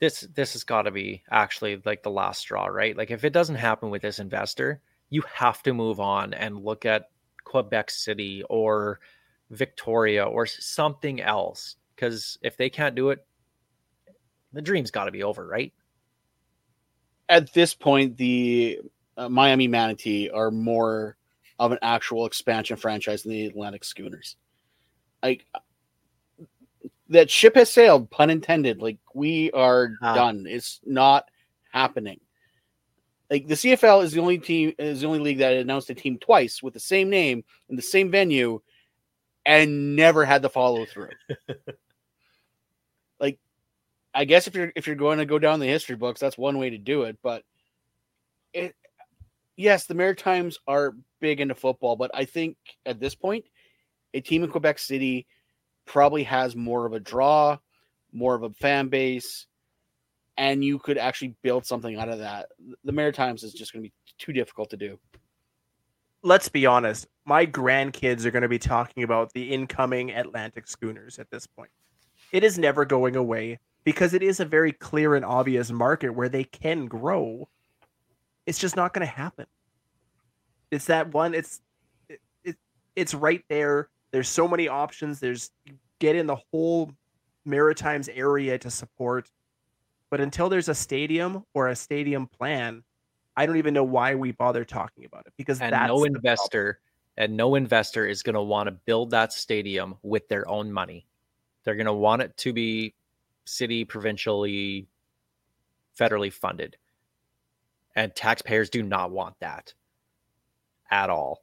This 0.00 0.20
this 0.32 0.52
has 0.52 0.62
got 0.62 0.82
to 0.82 0.92
be 0.92 1.24
actually 1.30 1.82
like 1.84 2.04
the 2.04 2.10
last 2.10 2.40
straw, 2.40 2.66
right? 2.66 2.96
Like 2.96 3.10
if 3.10 3.24
it 3.24 3.32
doesn't 3.32 3.56
happen 3.56 3.90
with 3.90 4.02
this 4.02 4.20
investor, 4.20 4.80
you 5.10 5.22
have 5.34 5.62
to 5.64 5.74
move 5.74 5.98
on 5.98 6.34
and 6.34 6.64
look 6.64 6.84
at 6.84 7.10
Quebec 7.44 7.90
City 7.90 8.44
or 8.48 9.00
Victoria 9.50 10.24
or 10.24 10.46
something 10.46 11.20
else. 11.20 11.76
Because 11.96 12.38
if 12.42 12.56
they 12.56 12.70
can't 12.70 12.94
do 12.94 13.10
it, 13.10 13.26
the 14.52 14.62
dream's 14.62 14.92
got 14.92 15.06
to 15.06 15.10
be 15.10 15.24
over, 15.24 15.46
right? 15.46 15.72
At 17.28 17.52
this 17.52 17.74
point, 17.74 18.16
the 18.16 18.80
uh, 19.16 19.28
Miami 19.28 19.66
Manatee 19.66 20.30
are 20.30 20.52
more 20.52 21.17
of 21.58 21.72
an 21.72 21.78
actual 21.82 22.26
expansion 22.26 22.76
franchise 22.76 23.24
in 23.24 23.32
the 23.32 23.46
Atlantic 23.46 23.84
Schooners. 23.84 24.36
Like 25.22 25.44
that 27.08 27.30
ship 27.30 27.54
has 27.56 27.70
sailed, 27.70 28.10
pun 28.10 28.30
intended. 28.30 28.80
Like 28.80 28.98
we 29.14 29.50
are 29.52 29.94
Ah. 30.02 30.14
done. 30.14 30.46
It's 30.48 30.80
not 30.84 31.28
happening. 31.72 32.20
Like 33.30 33.46
the 33.46 33.54
CFL 33.56 34.04
is 34.04 34.12
the 34.12 34.20
only 34.20 34.38
team 34.38 34.72
is 34.78 35.00
the 35.00 35.06
only 35.06 35.18
league 35.18 35.38
that 35.38 35.54
announced 35.54 35.90
a 35.90 35.94
team 35.94 36.18
twice 36.18 36.62
with 36.62 36.74
the 36.74 36.80
same 36.80 37.10
name 37.10 37.44
in 37.68 37.76
the 37.76 37.82
same 37.82 38.10
venue 38.10 38.60
and 39.44 39.96
never 39.96 40.24
had 40.24 40.42
the 40.42 40.48
follow 40.50 40.86
through. 40.86 41.10
like 43.20 43.38
I 44.14 44.24
guess 44.24 44.46
if 44.46 44.54
you're 44.54 44.72
if 44.76 44.86
you're 44.86 44.96
going 44.96 45.18
to 45.18 45.26
go 45.26 45.38
down 45.38 45.60
the 45.60 45.66
history 45.66 45.96
books, 45.96 46.20
that's 46.20 46.38
one 46.38 46.58
way 46.58 46.70
to 46.70 46.78
do 46.78 47.02
it. 47.02 47.18
But 47.22 47.42
it 48.54 48.74
yes, 49.58 49.84
the 49.84 49.94
Maritimes 49.94 50.58
are 50.66 50.94
big 51.20 51.40
into 51.40 51.54
football, 51.54 51.96
but 51.96 52.10
I 52.14 52.24
think 52.24 52.56
at 52.86 53.00
this 53.00 53.14
point, 53.14 53.44
a 54.14 54.20
team 54.20 54.42
in 54.42 54.50
Quebec 54.50 54.78
City 54.78 55.26
probably 55.84 56.22
has 56.22 56.56
more 56.56 56.86
of 56.86 56.94
a 56.94 57.00
draw, 57.00 57.58
more 58.12 58.34
of 58.34 58.44
a 58.44 58.50
fan 58.50 58.88
base, 58.88 59.46
and 60.38 60.64
you 60.64 60.78
could 60.78 60.96
actually 60.96 61.34
build 61.42 61.66
something 61.66 61.98
out 61.98 62.08
of 62.08 62.20
that. 62.20 62.46
The 62.84 62.92
Maritimes 62.92 63.42
is 63.42 63.52
just 63.52 63.72
going 63.72 63.82
to 63.82 63.88
be 63.88 63.94
too 64.18 64.32
difficult 64.32 64.70
to 64.70 64.76
do. 64.76 64.98
Let's 66.22 66.48
be 66.48 66.64
honest. 66.64 67.06
My 67.26 67.44
grandkids 67.44 68.24
are 68.24 68.30
going 68.30 68.42
to 68.42 68.48
be 68.48 68.58
talking 68.58 69.02
about 69.02 69.32
the 69.32 69.52
incoming 69.52 70.12
Atlantic 70.12 70.66
schooners 70.66 71.18
at 71.18 71.30
this 71.30 71.46
point. 71.46 71.70
It 72.32 72.44
is 72.44 72.58
never 72.58 72.84
going 72.84 73.16
away 73.16 73.58
because 73.84 74.14
it 74.14 74.22
is 74.22 74.40
a 74.40 74.44
very 74.44 74.72
clear 74.72 75.14
and 75.14 75.24
obvious 75.24 75.70
market 75.70 76.10
where 76.10 76.28
they 76.28 76.44
can 76.44 76.86
grow. 76.86 77.48
It's 78.48 78.58
just 78.58 78.76
not 78.76 78.94
going 78.94 79.06
to 79.06 79.12
happen. 79.12 79.44
It's 80.70 80.86
that 80.86 81.12
one. 81.12 81.34
It's 81.34 81.60
it, 82.08 82.18
it 82.44 82.56
it's 82.96 83.12
right 83.12 83.44
there. 83.50 83.90
There's 84.10 84.26
so 84.26 84.48
many 84.48 84.68
options. 84.68 85.20
There's 85.20 85.50
get 85.98 86.16
in 86.16 86.26
the 86.26 86.38
whole 86.50 86.90
Maritimes 87.44 88.08
area 88.08 88.56
to 88.58 88.70
support, 88.70 89.30
but 90.08 90.22
until 90.22 90.48
there's 90.48 90.70
a 90.70 90.74
stadium 90.74 91.44
or 91.52 91.68
a 91.68 91.76
stadium 91.76 92.26
plan, 92.26 92.82
I 93.36 93.44
don't 93.44 93.58
even 93.58 93.74
know 93.74 93.84
why 93.84 94.14
we 94.14 94.32
bother 94.32 94.64
talking 94.64 95.04
about 95.04 95.26
it 95.26 95.34
because 95.36 95.60
And 95.60 95.74
that's 95.74 95.88
no 95.88 96.04
investor 96.04 96.80
and 97.18 97.36
no 97.36 97.54
investor 97.54 98.06
is 98.06 98.22
going 98.22 98.34
to 98.34 98.40
want 98.40 98.68
to 98.68 98.72
build 98.72 99.10
that 99.10 99.34
stadium 99.34 99.96
with 100.02 100.26
their 100.28 100.48
own 100.48 100.72
money. 100.72 101.06
They're 101.64 101.76
going 101.76 101.84
to 101.84 101.92
want 101.92 102.22
it 102.22 102.34
to 102.38 102.54
be 102.54 102.94
city, 103.44 103.84
provincially, 103.84 104.88
federally 106.00 106.32
funded. 106.32 106.78
And 107.98 108.14
taxpayers 108.14 108.70
do 108.70 108.84
not 108.84 109.10
want 109.10 109.34
that 109.40 109.74
at 110.88 111.10
all. 111.10 111.42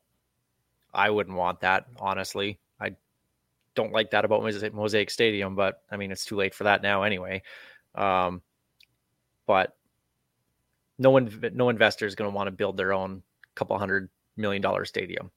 I 0.93 1.09
wouldn't 1.09 1.35
want 1.35 1.59
that, 1.59 1.87
honestly. 1.99 2.59
I 2.79 2.95
don't 3.75 3.91
like 3.91 4.11
that 4.11 4.23
about 4.23 4.41
Mosaic, 4.41 5.09
Stadium, 5.09 5.57
but 5.57 5.81
I 5.91 5.97
mean, 5.97 6.13
it's 6.13 6.23
too 6.23 6.37
late 6.37 6.55
for 6.55 6.63
that 6.63 6.81
now 6.81 7.03
anyway. 7.03 7.43
Um, 7.93 8.41
but 9.45 9.75
no 10.97 11.09
one, 11.09 11.51
no 11.53 11.67
investor 11.67 12.05
is 12.05 12.15
going 12.15 12.31
to 12.31 12.33
want 12.33 12.47
to 12.47 12.51
build 12.51 12.77
their 12.77 12.93
own 12.93 13.21
couple 13.55 13.77
hundred 13.77 14.07
million 14.37 14.61
dollar 14.61 14.85
stadium. 14.85 15.31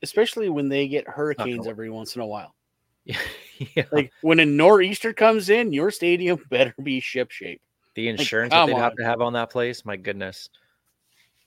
Especially 0.00 0.48
when 0.48 0.68
they 0.68 0.86
get 0.86 1.08
hurricanes 1.08 1.66
every 1.66 1.90
once 1.90 2.14
in 2.14 2.22
a 2.22 2.26
while. 2.26 2.54
yeah. 3.04 3.86
Like 3.90 4.12
when 4.20 4.38
a 4.38 4.46
nor'easter 4.46 5.12
comes 5.12 5.50
in, 5.50 5.72
your 5.72 5.90
stadium 5.90 6.40
better 6.50 6.72
be 6.80 7.00
ship 7.00 7.32
shape. 7.32 7.60
The 7.94 8.08
insurance 8.08 8.52
that 8.52 8.66
they'd 8.66 8.76
have 8.76 8.96
to 8.96 9.04
have 9.04 9.20
on 9.20 9.34
that 9.34 9.50
place. 9.50 9.84
My 9.84 9.96
goodness. 9.96 10.48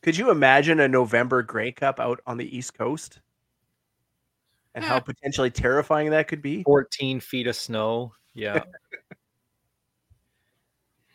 Could 0.01 0.17
you 0.17 0.29
imagine 0.29 0.79
a 0.79 0.87
November 0.87 1.41
Grey 1.41 1.71
Cup 1.71 1.99
out 1.99 2.21
on 2.27 2.37
the 2.37 2.55
East 2.55 2.77
Coast? 2.77 3.19
And 4.75 4.83
how 4.83 4.99
potentially 4.99 5.49
terrifying 5.49 6.09
that 6.11 6.27
could 6.27 6.41
be? 6.41 6.63
14 6.63 7.19
feet 7.21 7.47
of 7.47 7.55
snow. 7.55 8.13
Yeah. 8.33 8.63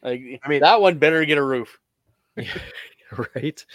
Like 0.02 0.40
I 0.42 0.48
mean- 0.48 0.60
that 0.60 0.80
one 0.80 0.98
better 0.98 1.22
get 1.26 1.36
a 1.36 1.42
roof. 1.42 1.78
right. 3.34 3.66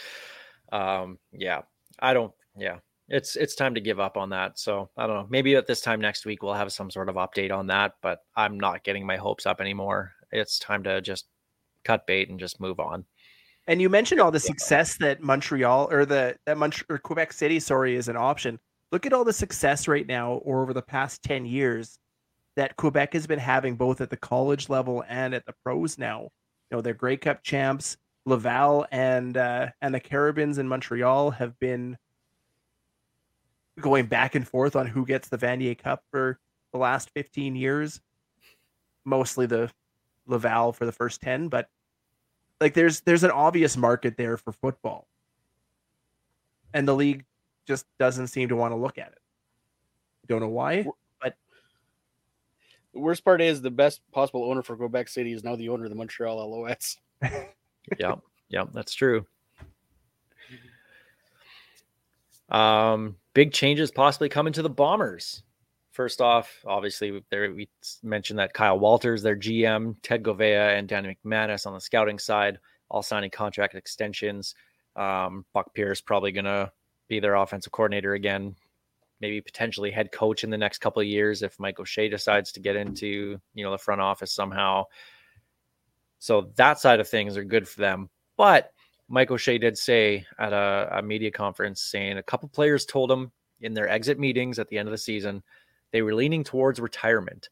Um, 0.71 1.19
yeah. 1.31 1.61
I 1.99 2.13
don't, 2.13 2.33
yeah. 2.57 2.79
It's 3.07 3.35
it's 3.35 3.53
time 3.53 3.75
to 3.75 3.81
give 3.81 3.99
up 3.99 4.17
on 4.17 4.29
that. 4.31 4.57
So 4.57 4.89
I 4.97 5.05
don't 5.05 5.15
know. 5.15 5.27
Maybe 5.29 5.55
at 5.55 5.67
this 5.67 5.81
time 5.81 6.01
next 6.01 6.25
week 6.25 6.41
we'll 6.41 6.55
have 6.55 6.71
some 6.73 6.89
sort 6.89 7.09
of 7.09 7.15
update 7.15 7.51
on 7.55 7.67
that, 7.67 7.93
but 8.01 8.21
I'm 8.35 8.59
not 8.59 8.83
getting 8.83 9.05
my 9.05 9.17
hopes 9.17 9.45
up 9.45 9.61
anymore. 9.61 10.13
It's 10.31 10.57
time 10.57 10.81
to 10.85 10.99
just 11.01 11.27
cut 11.85 12.05
bait 12.07 12.29
and 12.29 12.39
just 12.39 12.59
move 12.59 12.79
on. 12.79 13.05
And 13.67 13.81
you 13.81 13.89
mentioned 13.89 14.21
all 14.21 14.31
the 14.31 14.39
success 14.39 14.97
that 14.97 15.21
Montreal 15.21 15.87
or 15.91 16.05
the 16.05 16.35
that 16.45 16.57
Mont- 16.57 16.83
or 16.89 16.97
Quebec 16.97 17.33
City, 17.33 17.59
sorry, 17.59 17.95
is 17.95 18.07
an 18.09 18.17
option. 18.17 18.59
Look 18.91 19.05
at 19.05 19.13
all 19.13 19.23
the 19.23 19.33
success 19.33 19.87
right 19.87 20.05
now, 20.05 20.33
or 20.33 20.61
over 20.61 20.73
the 20.73 20.81
past 20.81 21.23
ten 21.23 21.45
years, 21.45 21.97
that 22.55 22.75
Quebec 22.75 23.13
has 23.13 23.25
been 23.25 23.39
having 23.39 23.75
both 23.75 24.01
at 24.01 24.09
the 24.09 24.17
college 24.17 24.69
level 24.69 25.03
and 25.07 25.33
at 25.33 25.45
the 25.45 25.53
pros. 25.63 25.97
Now, 25.97 26.23
you 26.69 26.77
know 26.77 26.81
they're 26.81 26.93
Grey 26.93 27.17
Cup 27.17 27.43
champs. 27.43 27.97
Laval 28.25 28.87
and 28.91 29.37
uh, 29.37 29.67
and 29.81 29.93
the 29.93 29.99
Carabins 29.99 30.57
in 30.57 30.67
Montreal 30.67 31.31
have 31.31 31.57
been 31.59 31.97
going 33.79 34.07
back 34.07 34.35
and 34.35 34.47
forth 34.47 34.75
on 34.75 34.87
who 34.87 35.05
gets 35.05 35.27
the 35.27 35.37
Vanier 35.37 35.77
Cup 35.77 36.01
for 36.11 36.39
the 36.71 36.79
last 36.79 37.11
15 37.13 37.55
years. 37.55 38.01
Mostly 39.03 39.45
the 39.45 39.69
Laval 40.27 40.73
for 40.73 40.85
the 40.85 40.91
first 40.91 41.21
10, 41.21 41.49
but 41.49 41.67
like 42.61 42.73
there's 42.73 43.01
there's 43.01 43.23
an 43.23 43.31
obvious 43.31 43.75
market 43.77 44.17
there 44.17 44.37
for 44.37 44.51
football. 44.51 45.07
And 46.73 46.87
the 46.87 46.95
league 46.95 47.25
just 47.67 47.85
doesn't 47.99 48.27
seem 48.27 48.49
to 48.49 48.55
want 48.55 48.71
to 48.71 48.75
look 48.75 48.97
at 48.97 49.07
it. 49.07 49.19
Don't 50.27 50.41
know 50.41 50.49
why, 50.49 50.85
but 51.21 51.35
The 52.93 52.99
worst 52.99 53.23
part 53.23 53.41
is 53.41 53.61
the 53.61 53.71
best 53.71 54.01
possible 54.11 54.43
owner 54.49 54.61
for 54.61 54.75
Quebec 54.75 55.07
City 55.07 55.33
is 55.33 55.43
now 55.43 55.55
the 55.55 55.69
owner 55.69 55.85
of 55.85 55.89
the 55.89 55.95
Montreal 55.95 56.39
Als. 56.39 56.97
yeah, 57.99 58.15
yeah, 58.49 58.65
that's 58.73 58.93
true. 58.93 59.25
Um, 62.49 63.15
big 63.33 63.53
changes 63.53 63.91
possibly 63.91 64.29
coming 64.29 64.53
to 64.53 64.61
the 64.61 64.69
Bombers. 64.69 65.43
First 65.95 66.19
off, 66.19 66.61
obviously, 66.67 67.23
there 67.29 67.53
we 67.53 67.69
mentioned 68.03 68.37
that 68.39 68.53
Kyle 68.53 68.77
Walters, 68.77 69.23
their 69.23 69.37
GM, 69.37 69.95
Ted 70.01 70.23
Goveia, 70.23 70.77
and 70.77 70.89
Danny 70.89 71.17
McManus 71.25 71.65
on 71.65 71.73
the 71.73 71.79
scouting 71.79 72.19
side, 72.19 72.59
all 72.89 73.01
signing 73.01 73.29
contract 73.29 73.75
extensions. 73.75 74.55
Um, 74.97 75.45
Buck 75.53 75.73
Pierce 75.73 76.01
probably 76.01 76.33
going 76.33 76.43
to 76.43 76.69
be 77.07 77.21
their 77.21 77.35
offensive 77.35 77.71
coordinator 77.71 78.13
again, 78.13 78.57
maybe 79.21 79.39
potentially 79.39 79.89
head 79.89 80.11
coach 80.11 80.43
in 80.43 80.49
the 80.49 80.57
next 80.57 80.79
couple 80.79 81.01
of 81.01 81.07
years 81.07 81.41
if 81.41 81.57
Mike 81.61 81.79
O'Shea 81.79 82.09
decides 82.09 82.51
to 82.51 82.59
get 82.59 82.75
into 82.75 83.39
you 83.53 83.63
know 83.63 83.71
the 83.71 83.77
front 83.77 84.01
office 84.01 84.33
somehow. 84.33 84.83
So 86.19 86.51
that 86.57 86.77
side 86.77 86.99
of 86.99 87.07
things 87.07 87.37
are 87.37 87.45
good 87.45 87.69
for 87.69 87.79
them. 87.79 88.09
But 88.35 88.73
Mike 89.07 89.31
O'Shea 89.31 89.59
did 89.59 89.77
say 89.77 90.25
at 90.39 90.51
a, 90.51 90.89
a 90.97 91.01
media 91.01 91.31
conference 91.31 91.79
saying 91.79 92.17
a 92.17 92.23
couple 92.23 92.49
players 92.49 92.85
told 92.85 93.09
him 93.09 93.31
in 93.61 93.73
their 93.73 93.87
exit 93.87 94.19
meetings 94.19 94.59
at 94.59 94.67
the 94.67 94.77
end 94.77 94.89
of 94.89 94.91
the 94.91 94.97
season 94.97 95.41
they 95.95 96.01
were 96.01 96.13
leaning 96.13 96.43
towards 96.43 96.81
retirement. 96.81 97.47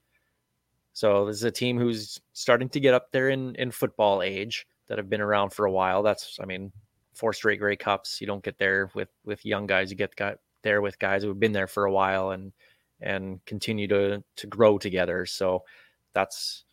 So 0.92 1.26
this 1.26 1.38
is 1.38 1.46
a 1.46 1.50
team 1.52 1.80
who's 1.80 2.20
starting 2.34 2.68
to 2.68 2.80
get 2.82 2.94
up 2.94 3.10
there 3.14 3.30
in 3.30 3.56
in 3.56 3.72
football 3.72 4.22
age 4.22 4.68
that 4.88 4.98
have 4.98 5.10
been 5.10 5.22
around 5.22 5.52
for 5.54 5.66
a 5.66 5.72
while. 5.72 6.04
That's 6.04 6.38
I 6.42 6.46
mean 6.46 6.74
four 7.14 7.32
straight 7.32 7.62
Grey 7.62 7.78
Cups. 7.78 8.20
You 8.20 8.28
don't 8.28 8.44
get 8.44 8.58
there 8.58 8.92
with 8.96 9.08
with 9.24 9.46
young 9.46 9.66
guys. 9.66 9.90
You 9.90 9.96
get 9.96 10.14
got 10.18 10.40
there 10.62 10.82
with 10.82 11.00
guys 11.00 11.24
who 11.24 11.30
have 11.30 11.40
been 11.40 11.54
there 11.54 11.68
for 11.68 11.86
a 11.86 11.92
while 11.94 12.32
and 12.32 12.52
and 13.00 13.40
continue 13.46 13.88
to 13.88 14.22
to 14.36 14.48
grow 14.48 14.78
together. 14.78 15.26
So 15.26 15.64
that's 16.12 16.66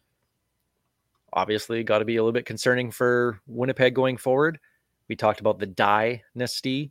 obviously 1.33 1.85
got 1.85 2.01
to 2.01 2.05
be 2.05 2.17
a 2.17 2.21
little 2.21 2.33
bit 2.33 2.47
concerning 2.47 2.91
for 2.91 3.39
Winnipeg 3.47 3.95
going 3.95 4.17
forward. 4.17 4.59
We 5.07 5.15
talked 5.15 5.39
about 5.39 5.61
the 5.61 5.67
dynasty. 5.67 6.91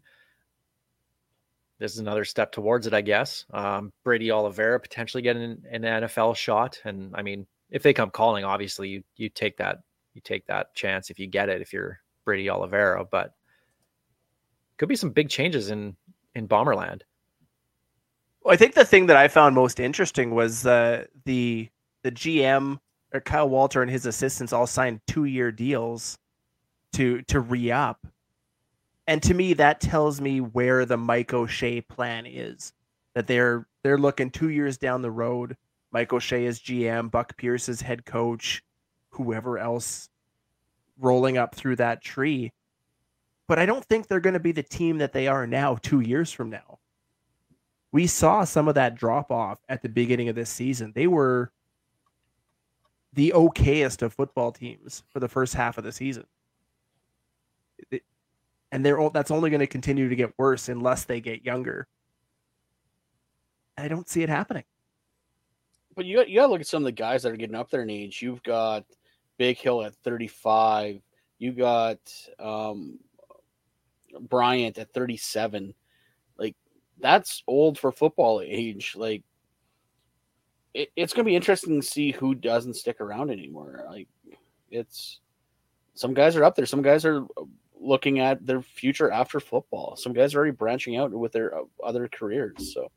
This 1.79 1.93
is 1.93 1.99
another 1.99 2.25
step 2.25 2.51
towards 2.51 2.87
it, 2.87 2.93
I 2.93 3.01
guess. 3.01 3.45
Um, 3.53 3.91
Brady 4.03 4.31
Oliveira 4.31 4.79
potentially 4.79 5.23
getting 5.23 5.43
an, 5.43 5.63
an 5.71 5.81
NFL 5.83 6.35
shot, 6.35 6.81
and 6.83 7.15
I 7.15 7.21
mean, 7.21 7.47
if 7.69 7.83
they 7.83 7.93
come 7.93 8.09
calling, 8.09 8.43
obviously 8.43 8.89
you 8.89 9.03
you 9.15 9.29
take 9.29 9.57
that 9.57 9.79
you 10.13 10.21
take 10.21 10.45
that 10.47 10.75
chance 10.75 11.09
if 11.09 11.19
you 11.19 11.27
get 11.27 11.49
it 11.49 11.61
if 11.61 11.71
you're 11.71 11.99
Brady 12.25 12.49
Oliveira, 12.49 13.05
but 13.09 13.33
could 14.77 14.89
be 14.89 14.95
some 14.95 15.11
big 15.11 15.29
changes 15.29 15.69
in 15.69 15.95
in 16.35 16.47
Bomberland. 16.47 17.01
Well, 18.41 18.53
I 18.53 18.57
think 18.57 18.73
the 18.73 18.85
thing 18.85 19.07
that 19.07 19.17
I 19.17 19.27
found 19.27 19.55
most 19.55 19.79
interesting 19.79 20.35
was 20.35 20.65
uh, 20.65 21.05
the 21.25 21.69
the 22.03 22.11
GM 22.11 22.79
or 23.13 23.21
Kyle 23.21 23.49
Walter 23.49 23.81
and 23.81 23.91
his 23.91 24.05
assistants 24.05 24.53
all 24.53 24.67
signed 24.67 25.01
two 25.07 25.25
year 25.25 25.51
deals 25.51 26.17
to 26.93 27.21
to 27.23 27.39
re 27.39 27.71
up, 27.71 28.05
and 29.09 29.21
to 29.23 29.33
me 29.33 29.53
that 29.53 29.81
tells 29.81 30.21
me 30.21 30.39
where 30.39 30.85
the 30.85 30.97
Mike 30.97 31.33
O'Shea 31.33 31.81
plan 31.81 32.25
is. 32.25 32.73
That 33.15 33.27
they're 33.27 33.67
they're 33.83 33.97
looking 33.97 34.29
two 34.29 34.49
years 34.49 34.77
down 34.77 35.01
the 35.01 35.11
road. 35.11 35.57
Mike 35.91 36.13
O'Shea 36.13 36.45
is 36.45 36.59
GM, 36.59 37.11
Buck 37.11 37.35
Pierce 37.35 37.67
is 37.67 37.81
head 37.81 38.05
coach, 38.05 38.63
whoever 39.09 39.57
else 39.57 40.09
rolling 40.97 41.37
up 41.37 41.55
through 41.55 41.77
that 41.77 42.03
tree. 42.03 42.51
But 43.47 43.57
I 43.59 43.65
don't 43.65 43.83
think 43.85 44.07
they're 44.07 44.19
going 44.19 44.35
to 44.35 44.39
be 44.39 44.51
the 44.51 44.63
team 44.63 44.99
that 44.99 45.11
they 45.11 45.27
are 45.27 45.47
now 45.47 45.77
two 45.81 46.01
years 46.01 46.31
from 46.31 46.49
now 46.51 46.79
we 47.91 48.07
saw 48.07 48.43
some 48.43 48.67
of 48.67 48.75
that 48.75 48.95
drop 48.95 49.31
off 49.31 49.59
at 49.67 49.81
the 49.81 49.89
beginning 49.89 50.29
of 50.29 50.35
this 50.35 50.49
season. 50.49 50.91
They 50.93 51.07
were 51.07 51.51
the 53.13 53.33
okayest 53.35 54.01
of 54.01 54.13
football 54.13 54.51
teams 54.51 55.03
for 55.09 55.19
the 55.19 55.27
first 55.27 55.55
half 55.55 55.77
of 55.77 55.83
the 55.83 55.91
season. 55.91 56.25
And 58.71 58.85
they're 58.85 58.99
all, 58.99 59.09
that's 59.09 59.31
only 59.31 59.49
going 59.49 59.61
to 59.61 59.67
continue 59.67 60.09
to 60.09 60.15
get 60.15 60.37
worse 60.37 60.69
unless 60.69 61.05
they 61.05 61.21
get 61.21 61.43
younger. 61.43 61.87
I 63.77 63.87
don't 63.87 64.07
see 64.07 64.21
it 64.21 64.29
happening. 64.29 64.65
But 65.95 66.05
you 66.05 66.23
you 66.25 66.35
got 66.39 66.45
to 66.45 66.51
look 66.51 66.61
at 66.61 66.67
some 66.67 66.83
of 66.83 66.85
the 66.85 66.91
guys 66.91 67.23
that 67.23 67.31
are 67.31 67.37
getting 67.37 67.55
up 67.55 67.69
there 67.69 67.81
in 67.81 67.89
age. 67.89 68.21
You've 68.21 68.43
got 68.43 68.85
Big 69.37 69.57
Hill 69.57 69.83
at 69.83 69.95
35. 69.95 71.01
You 71.39 71.51
got 71.51 71.99
um, 72.39 72.99
Bryant 74.19 74.77
at 74.77 74.93
37. 74.93 75.73
Like 76.37 76.55
that's 76.99 77.43
old 77.47 77.79
for 77.79 77.91
football 77.91 78.41
age. 78.45 78.93
Like 78.95 79.23
it, 80.73 80.89
it's 80.95 81.13
going 81.13 81.25
to 81.25 81.29
be 81.29 81.35
interesting 81.35 81.81
to 81.81 81.87
see 81.87 82.11
who 82.11 82.35
doesn't 82.35 82.75
stick 82.75 83.01
around 83.01 83.31
anymore. 83.31 83.85
Like 83.89 84.07
it's 84.69 85.19
some 85.95 86.13
guys 86.13 86.35
are 86.35 86.43
up 86.43 86.55
there. 86.55 86.65
Some 86.65 86.81
guys 86.81 87.03
are 87.05 87.25
looking 87.79 88.19
at 88.19 88.45
their 88.45 88.61
future 88.61 89.11
after 89.11 89.39
football. 89.39 89.95
Some 89.95 90.13
guys 90.13 90.33
are 90.33 90.39
already 90.39 90.51
branching 90.51 90.97
out 90.97 91.11
with 91.11 91.31
their 91.31 91.57
uh, 91.57 91.63
other 91.83 92.07
careers. 92.07 92.73
So 92.73 92.91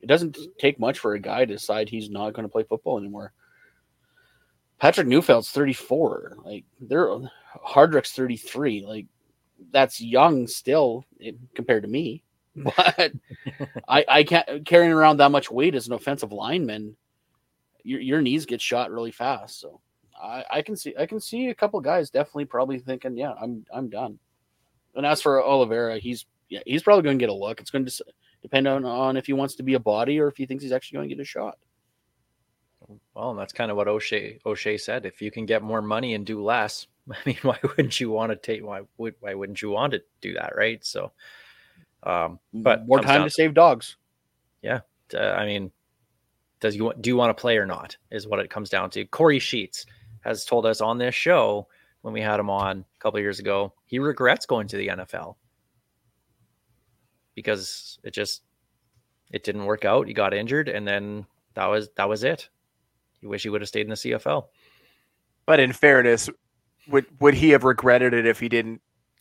it 0.00 0.06
doesn't 0.06 0.38
take 0.58 0.78
much 0.78 0.98
for 0.98 1.14
a 1.14 1.20
guy 1.20 1.44
to 1.44 1.54
decide 1.54 1.88
he's 1.88 2.10
not 2.10 2.32
going 2.32 2.46
to 2.46 2.52
play 2.52 2.62
football 2.62 2.98
anymore. 2.98 3.32
Patrick 4.78 5.06
Neufeld's 5.06 5.50
34. 5.50 6.38
Like 6.44 6.64
they're 6.80 7.08
Hardrick's 7.66 8.12
33. 8.12 8.84
Like 8.86 9.06
that's 9.70 10.00
young 10.00 10.46
still 10.46 11.04
eh, 11.22 11.32
compared 11.54 11.82
to 11.82 11.88
me. 11.88 12.22
But 12.56 13.12
I, 13.88 14.04
I 14.08 14.22
can't 14.22 14.64
carrying 14.64 14.92
around 14.92 15.16
that 15.16 15.32
much 15.32 15.50
weight 15.50 15.74
as 15.74 15.88
an 15.88 15.92
offensive 15.92 16.30
lineman. 16.30 16.96
Your, 17.82 18.00
your 18.00 18.22
knees 18.22 18.46
get 18.46 18.60
shot 18.60 18.92
really 18.92 19.10
fast. 19.10 19.58
So 19.58 19.80
I, 20.24 20.44
I 20.50 20.62
can 20.62 20.76
see 20.76 20.94
I 20.98 21.06
can 21.06 21.20
see 21.20 21.48
a 21.48 21.54
couple 21.54 21.80
guys 21.80 22.10
definitely 22.10 22.46
probably 22.46 22.78
thinking, 22.78 23.16
yeah, 23.16 23.34
I'm 23.40 23.64
I'm 23.72 23.88
done. 23.90 24.18
And 24.94 25.04
as 25.04 25.20
for 25.20 25.42
Oliveira, 25.42 25.98
he's 25.98 26.26
yeah, 26.48 26.60
he's 26.66 26.82
probably 26.82 27.02
going 27.02 27.18
to 27.18 27.22
get 27.22 27.30
a 27.30 27.34
look. 27.34 27.60
It's 27.60 27.70
going 27.70 27.84
to 27.84 28.04
depend 28.42 28.68
on, 28.68 28.84
on 28.84 29.16
if 29.16 29.26
he 29.26 29.32
wants 29.32 29.54
to 29.56 29.62
be 29.62 29.74
a 29.74 29.80
body 29.80 30.20
or 30.20 30.28
if 30.28 30.36
he 30.36 30.46
thinks 30.46 30.62
he's 30.62 30.72
actually 30.72 30.96
going 30.96 31.08
to 31.08 31.14
get 31.14 31.22
a 31.22 31.26
shot. 31.26 31.58
Well, 33.14 33.30
and 33.30 33.38
that's 33.38 33.52
kind 33.52 33.70
of 33.70 33.76
what 33.76 33.88
O'Shea 33.88 34.38
O'Shea 34.44 34.76
said. 34.76 35.06
If 35.06 35.22
you 35.22 35.30
can 35.30 35.46
get 35.46 35.62
more 35.62 35.82
money 35.82 36.14
and 36.14 36.24
do 36.24 36.42
less, 36.42 36.86
I 37.10 37.16
mean, 37.26 37.38
why 37.42 37.58
wouldn't 37.62 38.00
you 38.00 38.10
want 38.10 38.30
to 38.30 38.36
take? 38.36 38.64
Why 38.64 38.82
would 38.98 39.14
why 39.20 39.34
wouldn't 39.34 39.62
you 39.62 39.70
want 39.70 39.92
to 39.92 40.02
do 40.20 40.34
that, 40.34 40.54
right? 40.56 40.84
So, 40.84 41.12
um, 42.02 42.38
but 42.52 42.86
more 42.86 43.00
time 43.00 43.24
to 43.24 43.30
save 43.30 43.54
dogs. 43.54 43.96
uh, 45.14 45.18
I 45.18 45.46
mean, 45.46 45.70
does 46.60 46.76
you 46.76 46.92
do 47.00 47.08
you 47.08 47.16
want 47.16 47.36
to 47.36 47.40
play 47.40 47.56
or 47.56 47.66
not? 47.66 47.96
Is 48.10 48.26
what 48.26 48.38
it 48.38 48.50
comes 48.50 48.70
down 48.70 48.90
to. 48.90 49.04
Kory 49.06 49.38
Sheets 49.38 49.86
has 50.24 50.44
told 50.44 50.66
us 50.66 50.80
on 50.80 50.98
this 50.98 51.14
show 51.14 51.68
when 52.02 52.12
we 52.14 52.20
had 52.20 52.40
him 52.40 52.50
on 52.50 52.78
a 52.78 52.98
couple 52.98 53.18
of 53.18 53.22
years 53.22 53.38
ago, 53.38 53.72
he 53.86 53.98
regrets 53.98 54.46
going 54.46 54.68
to 54.68 54.76
the 54.76 54.88
NFL 54.88 55.36
because 57.34 57.98
it 58.02 58.12
just 58.12 58.42
it 59.30 59.42
didn't 59.44 59.64
work 59.64 59.84
out. 59.84 60.06
He 60.06 60.14
got 60.14 60.34
injured, 60.34 60.68
and 60.68 60.86
then 60.86 61.26
that 61.54 61.66
was 61.66 61.88
that 61.96 62.08
was 62.08 62.24
it. 62.24 62.48
He 63.20 63.26
wish 63.26 63.42
he 63.42 63.48
would 63.48 63.60
have 63.60 63.68
stayed 63.68 63.82
in 63.86 63.90
the 63.90 63.96
CFL. 63.96 64.46
But 65.46 65.60
in 65.60 65.72
fairness, 65.72 66.28
would 66.88 67.06
would 67.20 67.34
he 67.34 67.50
have 67.50 67.64
regretted 67.64 68.14
it 68.14 68.26
if 68.26 68.40
he 68.40 68.48
didn't 68.48 68.80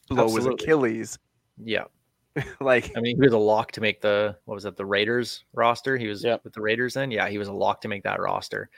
blow 0.10 0.26
Absolutely. 0.26 0.52
his 0.52 0.64
Achilles? 0.64 1.20
Yeah, 1.58 1.86
like 2.62 2.92
I 2.96 3.02
mean, 3.02 3.16
he 3.16 3.22
was 3.22 3.34
a 3.34 3.38
lock 3.38 3.72
to 3.74 3.82
make 3.82 4.02
the 4.02 4.38
what 4.46 4.56
was 4.56 4.66
it 4.66 4.76
the 4.78 4.86
Raiders 4.86 5.44
roster? 5.54 5.98
He 5.98 6.08
was 6.08 6.24
Yep. 6.24 6.44
with 6.44 6.54
the 6.54 6.62
Raiders 6.62 6.94
then. 6.94 7.12
Yeah, 7.12 7.28
he 7.30 7.38
was 7.38 7.48
a 7.48 7.54
lock 7.54 7.82
to 7.82 7.88
make 7.88 8.04
that 8.04 8.20
roster. 8.20 8.70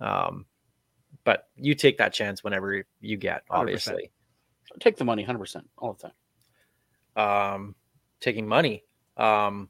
Um, 0.00 0.46
but 1.26 1.48
you 1.56 1.74
take 1.74 1.98
that 1.98 2.12
chance 2.12 2.44
whenever 2.44 2.84
you 3.00 3.16
get, 3.16 3.42
100%. 3.50 3.58
obviously. 3.58 4.12
Take 4.78 4.96
the 4.96 5.04
money 5.04 5.26
100% 5.26 5.62
all 5.76 5.94
the 5.94 6.08
time. 7.16 7.52
Um, 7.56 7.74
taking 8.20 8.46
money. 8.46 8.84
Um, 9.16 9.68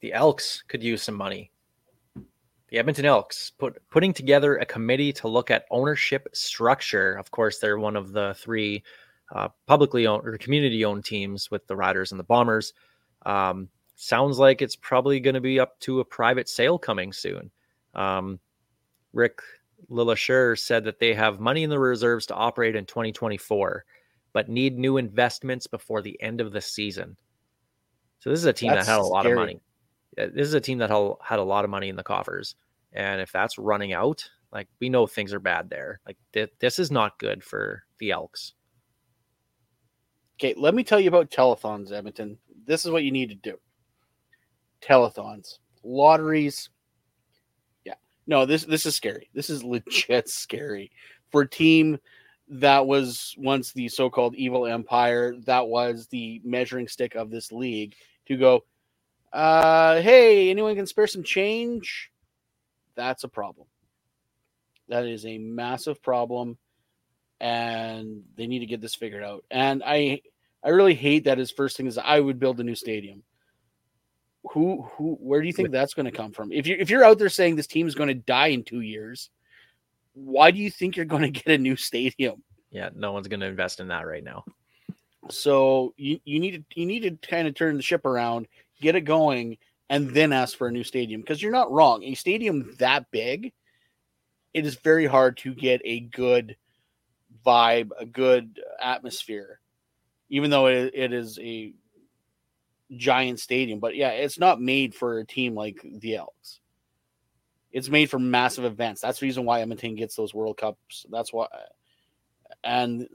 the 0.00 0.12
Elks 0.12 0.62
could 0.68 0.82
use 0.82 1.02
some 1.02 1.14
money. 1.14 1.52
The 2.68 2.78
Edmonton 2.78 3.06
Elks 3.06 3.50
put 3.58 3.80
putting 3.88 4.12
together 4.12 4.58
a 4.58 4.66
committee 4.66 5.12
to 5.14 5.28
look 5.28 5.50
at 5.50 5.64
ownership 5.70 6.28
structure. 6.34 7.14
Of 7.14 7.30
course, 7.30 7.58
they're 7.58 7.78
one 7.78 7.96
of 7.96 8.12
the 8.12 8.34
three 8.38 8.84
uh, 9.34 9.48
publicly 9.66 10.06
owned 10.06 10.26
or 10.26 10.36
community 10.36 10.84
owned 10.84 11.06
teams 11.06 11.50
with 11.50 11.66
the 11.66 11.76
Riders 11.76 12.12
and 12.12 12.20
the 12.20 12.24
Bombers. 12.24 12.74
Um, 13.24 13.70
sounds 13.96 14.38
like 14.38 14.60
it's 14.60 14.76
probably 14.76 15.18
going 15.18 15.34
to 15.34 15.40
be 15.40 15.58
up 15.58 15.80
to 15.80 16.00
a 16.00 16.04
private 16.04 16.48
sale 16.48 16.78
coming 16.78 17.10
soon. 17.10 17.50
Um, 17.94 18.38
Rick 19.14 19.40
LeLacheur 19.88 20.58
said 20.58 20.84
that 20.84 20.98
they 20.98 21.14
have 21.14 21.40
money 21.40 21.62
in 21.62 21.70
the 21.70 21.78
reserves 21.78 22.26
to 22.26 22.34
operate 22.34 22.76
in 22.76 22.86
2024, 22.86 23.84
but 24.32 24.48
need 24.48 24.78
new 24.78 24.96
investments 24.96 25.66
before 25.66 26.02
the 26.02 26.20
end 26.22 26.40
of 26.40 26.52
the 26.52 26.60
season. 26.60 27.16
So 28.20 28.30
this 28.30 28.38
is 28.38 28.46
a 28.46 28.52
team 28.52 28.70
That's 28.70 28.86
that 28.86 28.92
had 28.92 29.00
a 29.00 29.04
lot 29.04 29.22
scary. 29.22 29.32
of 29.32 29.38
money. 29.38 29.60
This 30.16 30.48
is 30.48 30.54
a 30.54 30.60
team 30.60 30.78
that 30.78 30.90
had 30.90 31.12
had 31.22 31.38
a 31.38 31.44
lot 31.44 31.64
of 31.64 31.70
money 31.70 31.88
in 31.88 31.96
the 31.96 32.02
coffers, 32.02 32.56
and 32.92 33.20
if 33.20 33.32
that's 33.32 33.58
running 33.58 33.92
out, 33.92 34.28
like 34.52 34.68
we 34.80 34.88
know 34.88 35.06
things 35.06 35.32
are 35.32 35.40
bad 35.40 35.70
there. 35.70 36.00
Like 36.06 36.18
th- 36.32 36.52
this 36.58 36.78
is 36.78 36.90
not 36.90 37.18
good 37.18 37.42
for 37.42 37.84
the 37.98 38.10
Elks. 38.10 38.54
Okay, 40.38 40.54
let 40.56 40.74
me 40.74 40.82
tell 40.82 41.00
you 41.00 41.08
about 41.08 41.30
telethons, 41.30 41.92
Edmonton. 41.92 42.38
This 42.66 42.84
is 42.84 42.90
what 42.90 43.04
you 43.04 43.12
need 43.12 43.28
to 43.28 43.34
do. 43.34 43.58
Telethons, 44.82 45.58
lotteries. 45.84 46.70
No, 48.30 48.46
this 48.46 48.64
this 48.64 48.86
is 48.86 48.94
scary. 48.94 49.28
This 49.34 49.50
is 49.50 49.64
legit 49.64 50.28
scary 50.28 50.92
for 51.32 51.40
a 51.40 51.48
team 51.48 51.98
that 52.48 52.86
was 52.86 53.34
once 53.36 53.72
the 53.72 53.88
so-called 53.88 54.36
evil 54.36 54.68
empire. 54.68 55.34
That 55.46 55.66
was 55.66 56.06
the 56.06 56.40
measuring 56.44 56.86
stick 56.86 57.16
of 57.16 57.28
this 57.28 57.50
league 57.50 57.96
to 58.26 58.36
go. 58.36 58.64
Uh, 59.32 60.00
hey, 60.00 60.48
anyone 60.48 60.76
can 60.76 60.86
spare 60.86 61.08
some 61.08 61.24
change? 61.24 62.12
That's 62.94 63.24
a 63.24 63.28
problem. 63.28 63.66
That 64.88 65.06
is 65.06 65.26
a 65.26 65.38
massive 65.38 66.00
problem 66.00 66.56
and 67.40 68.22
they 68.36 68.46
need 68.46 68.60
to 68.60 68.66
get 68.66 68.80
this 68.80 68.94
figured 68.94 69.24
out. 69.24 69.44
And 69.50 69.82
I 69.84 70.22
I 70.62 70.68
really 70.68 70.94
hate 70.94 71.24
that 71.24 71.38
his 71.38 71.50
first 71.50 71.76
thing 71.76 71.88
is 71.88 71.98
I 71.98 72.20
would 72.20 72.38
build 72.38 72.60
a 72.60 72.64
new 72.64 72.76
stadium. 72.76 73.24
Who 74.52 74.82
who 74.82 75.16
where 75.20 75.40
do 75.40 75.46
you 75.46 75.52
think 75.52 75.70
that's 75.70 75.94
going 75.94 76.06
to 76.06 76.12
come 76.12 76.32
from? 76.32 76.52
If 76.52 76.66
you 76.66 76.76
if 76.78 76.90
you're 76.90 77.04
out 77.04 77.18
there 77.18 77.28
saying 77.28 77.56
this 77.56 77.66
team 77.66 77.86
is 77.86 77.94
going 77.94 78.08
to 78.08 78.14
die 78.14 78.48
in 78.48 78.64
2 78.64 78.80
years, 78.80 79.30
why 80.14 80.50
do 80.50 80.58
you 80.58 80.70
think 80.70 80.96
you're 80.96 81.06
going 81.06 81.22
to 81.30 81.30
get 81.30 81.46
a 81.48 81.58
new 81.58 81.76
stadium? 81.76 82.42
Yeah, 82.70 82.90
no 82.94 83.12
one's 83.12 83.28
going 83.28 83.40
to 83.40 83.46
invest 83.46 83.80
in 83.80 83.88
that 83.88 84.06
right 84.06 84.24
now. 84.24 84.44
So 85.28 85.94
you 85.96 86.20
you 86.24 86.40
need 86.40 86.52
to 86.52 86.80
you 86.80 86.86
need 86.86 87.00
to 87.00 87.28
kind 87.28 87.46
of 87.46 87.54
turn 87.54 87.76
the 87.76 87.82
ship 87.82 88.04
around, 88.06 88.48
get 88.80 88.96
it 88.96 89.02
going 89.02 89.58
and 89.90 90.10
then 90.10 90.32
ask 90.32 90.56
for 90.56 90.68
a 90.68 90.72
new 90.72 90.84
stadium 90.84 91.20
because 91.20 91.42
you're 91.42 91.52
not 91.52 91.70
wrong. 91.70 92.02
A 92.04 92.14
stadium 92.14 92.74
that 92.78 93.10
big, 93.10 93.52
it 94.54 94.64
is 94.64 94.76
very 94.76 95.06
hard 95.06 95.36
to 95.38 95.52
get 95.52 95.82
a 95.84 96.00
good 96.00 96.56
vibe, 97.44 97.90
a 97.98 98.06
good 98.06 98.60
atmosphere, 98.80 99.60
even 100.28 100.48
though 100.48 100.66
it, 100.66 100.92
it 100.94 101.12
is 101.12 101.38
a 101.40 101.74
giant 102.96 103.40
stadium. 103.40 103.78
But 103.80 103.96
yeah, 103.96 104.10
it's 104.10 104.38
not 104.38 104.60
made 104.60 104.94
for 104.94 105.18
a 105.18 105.26
team 105.26 105.54
like 105.54 105.80
the 106.00 106.16
Elks. 106.16 106.60
It's 107.72 107.88
made 107.88 108.10
for 108.10 108.18
massive 108.18 108.64
events. 108.64 109.00
That's 109.00 109.20
the 109.20 109.26
reason 109.26 109.44
why 109.44 109.60
Edmonton 109.60 109.94
gets 109.94 110.16
those 110.16 110.34
World 110.34 110.56
Cups. 110.56 111.06
That's 111.10 111.32
why, 111.32 111.46
and 112.64 113.06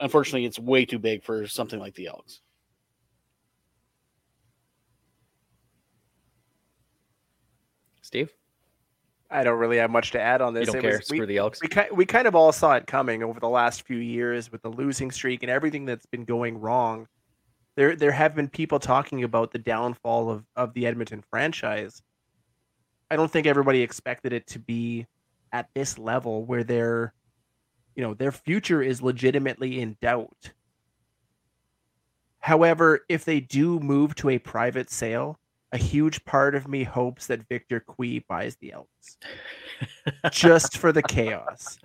unfortunately, 0.00 0.46
it's 0.46 0.58
way 0.58 0.86
too 0.86 0.98
big 0.98 1.22
for 1.22 1.46
something 1.46 1.78
like 1.78 1.94
the 1.94 2.06
Elks. 2.06 2.40
Steve, 8.02 8.30
I 9.30 9.44
don't 9.44 9.58
really 9.58 9.78
have 9.78 9.90
much 9.90 10.12
to 10.12 10.20
add 10.20 10.42
on 10.42 10.54
you 10.54 10.60
this. 10.60 10.66
don't 10.68 10.76
It 10.76 10.82
care. 10.82 10.98
was- 10.98 11.10
we, 11.10 11.24
the 11.24 11.38
Elks. 11.38 11.60
we, 11.62 11.68
we 11.96 12.06
kind 12.06 12.26
of 12.26 12.34
all 12.34 12.52
saw 12.52 12.74
it 12.74 12.86
coming 12.86 13.22
over 13.22 13.40
the 13.40 13.48
last 13.48 13.82
few 13.82 13.96
years 13.98 14.52
with 14.52 14.62
the 14.62 14.68
losing 14.70 15.10
streak 15.10 15.42
and 15.42 15.50
everything 15.50 15.84
that's 15.84 16.06
been 16.06 16.24
going 16.24 16.58
wrong. 16.60 17.08
There, 17.76 17.96
there 17.96 18.12
have 18.12 18.34
been 18.34 18.48
people 18.48 18.78
talking 18.78 19.24
about 19.24 19.50
the 19.50 19.58
downfall 19.58 20.30
of, 20.30 20.44
of 20.54 20.74
the 20.74 20.86
Edmonton 20.86 21.22
franchise. 21.28 22.02
I 23.10 23.16
don't 23.16 23.30
think 23.30 23.46
everybody 23.46 23.82
expected 23.82 24.32
it 24.32 24.46
to 24.48 24.58
be 24.58 25.06
at 25.52 25.68
this 25.74 25.98
level 25.98 26.44
where 26.44 26.64
their, 26.64 27.14
you 27.94 28.02
know, 28.02 28.14
their 28.14 28.32
future 28.32 28.82
is 28.82 29.02
legitimately 29.02 29.80
in 29.80 29.96
doubt. 30.00 30.52
However, 32.38 33.00
if 33.08 33.24
they 33.24 33.40
do 33.40 33.80
move 33.80 34.14
to 34.16 34.30
a 34.30 34.38
private 34.38 34.90
sale, 34.90 35.38
a 35.72 35.78
huge 35.78 36.24
part 36.24 36.54
of 36.54 36.68
me 36.68 36.84
hopes 36.84 37.26
that 37.26 37.48
Victor 37.48 37.80
Cui 37.80 38.24
buys 38.28 38.56
the 38.56 38.72
Elks 38.72 39.16
just 40.30 40.76
for 40.76 40.92
the 40.92 41.02
chaos. 41.02 41.78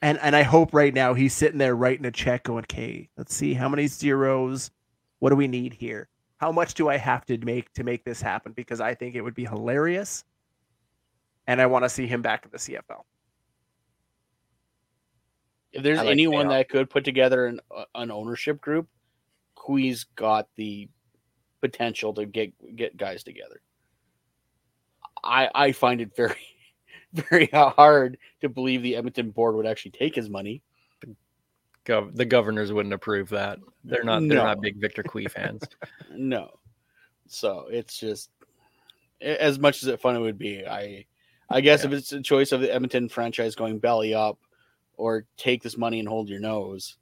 And 0.00 0.18
and 0.22 0.36
I 0.36 0.42
hope 0.42 0.72
right 0.72 0.94
now 0.94 1.14
he's 1.14 1.34
sitting 1.34 1.58
there 1.58 1.74
writing 1.74 2.06
a 2.06 2.10
check 2.10 2.44
going, 2.44 2.64
okay, 2.64 3.08
let's 3.16 3.34
see 3.34 3.54
how 3.54 3.68
many 3.68 3.86
zeros, 3.88 4.70
what 5.18 5.30
do 5.30 5.36
we 5.36 5.48
need 5.48 5.72
here? 5.72 6.08
How 6.36 6.52
much 6.52 6.74
do 6.74 6.88
I 6.88 6.96
have 6.96 7.24
to 7.26 7.38
make 7.38 7.72
to 7.74 7.82
make 7.82 8.04
this 8.04 8.20
happen? 8.20 8.52
Because 8.52 8.80
I 8.80 8.94
think 8.94 9.16
it 9.16 9.22
would 9.22 9.34
be 9.34 9.44
hilarious. 9.44 10.24
And 11.48 11.60
I 11.60 11.66
want 11.66 11.84
to 11.84 11.88
see 11.88 12.06
him 12.06 12.22
back 12.22 12.44
in 12.44 12.50
the 12.52 12.58
CFL. 12.58 13.02
If 15.72 15.82
there's 15.82 15.98
like 15.98 16.08
anyone 16.08 16.48
that 16.48 16.68
could 16.68 16.88
put 16.88 17.04
together 17.04 17.46
an 17.46 17.60
uh, 17.76 17.84
an 17.96 18.10
ownership 18.12 18.60
group, 18.60 18.88
Cui's 19.56 20.04
got 20.14 20.48
the 20.56 20.88
potential 21.60 22.14
to 22.14 22.24
get 22.24 22.52
get 22.76 22.96
guys 22.96 23.24
together. 23.24 23.60
I 25.24 25.50
I 25.54 25.72
find 25.72 26.00
it 26.00 26.14
very 26.14 26.36
very 27.30 27.46
hard 27.46 28.18
to 28.40 28.48
believe 28.48 28.82
the 28.82 28.96
Edmonton 28.96 29.30
board 29.30 29.54
would 29.56 29.66
actually 29.66 29.92
take 29.92 30.14
his 30.14 30.28
money. 30.28 30.62
Gov- 31.84 32.14
the 32.14 32.24
governors 32.26 32.70
wouldn't 32.72 32.92
approve 32.92 33.30
that. 33.30 33.58
They're 33.84 34.04
not. 34.04 34.20
They're 34.20 34.36
No. 34.38 34.44
not 34.44 34.60
big 34.60 34.76
Victor 34.76 35.02
Cui 35.02 35.26
fans. 35.26 35.62
No, 36.14 36.50
so 37.28 37.66
it's 37.70 37.98
just 37.98 38.30
as 39.20 39.58
much 39.58 39.82
as 39.82 39.88
it 39.88 40.00
fun 40.00 40.16
it 40.16 40.20
would 40.20 40.38
be. 40.38 40.66
I 40.66 41.06
I 41.48 41.60
guess 41.62 41.84
if 41.84 41.92
it's 41.92 42.12
a 42.12 42.20
choice 42.20 42.52
of 42.52 42.60
the 42.60 42.72
Edmonton 42.72 43.08
franchise 43.08 43.54
going 43.54 43.78
belly 43.78 44.14
up 44.14 44.38
or 44.96 45.24
take 45.36 45.62
this 45.62 45.78
money 45.78 45.98
and 46.00 46.08
hold 46.08 46.28
your 46.28 46.40
nose, 46.40 46.96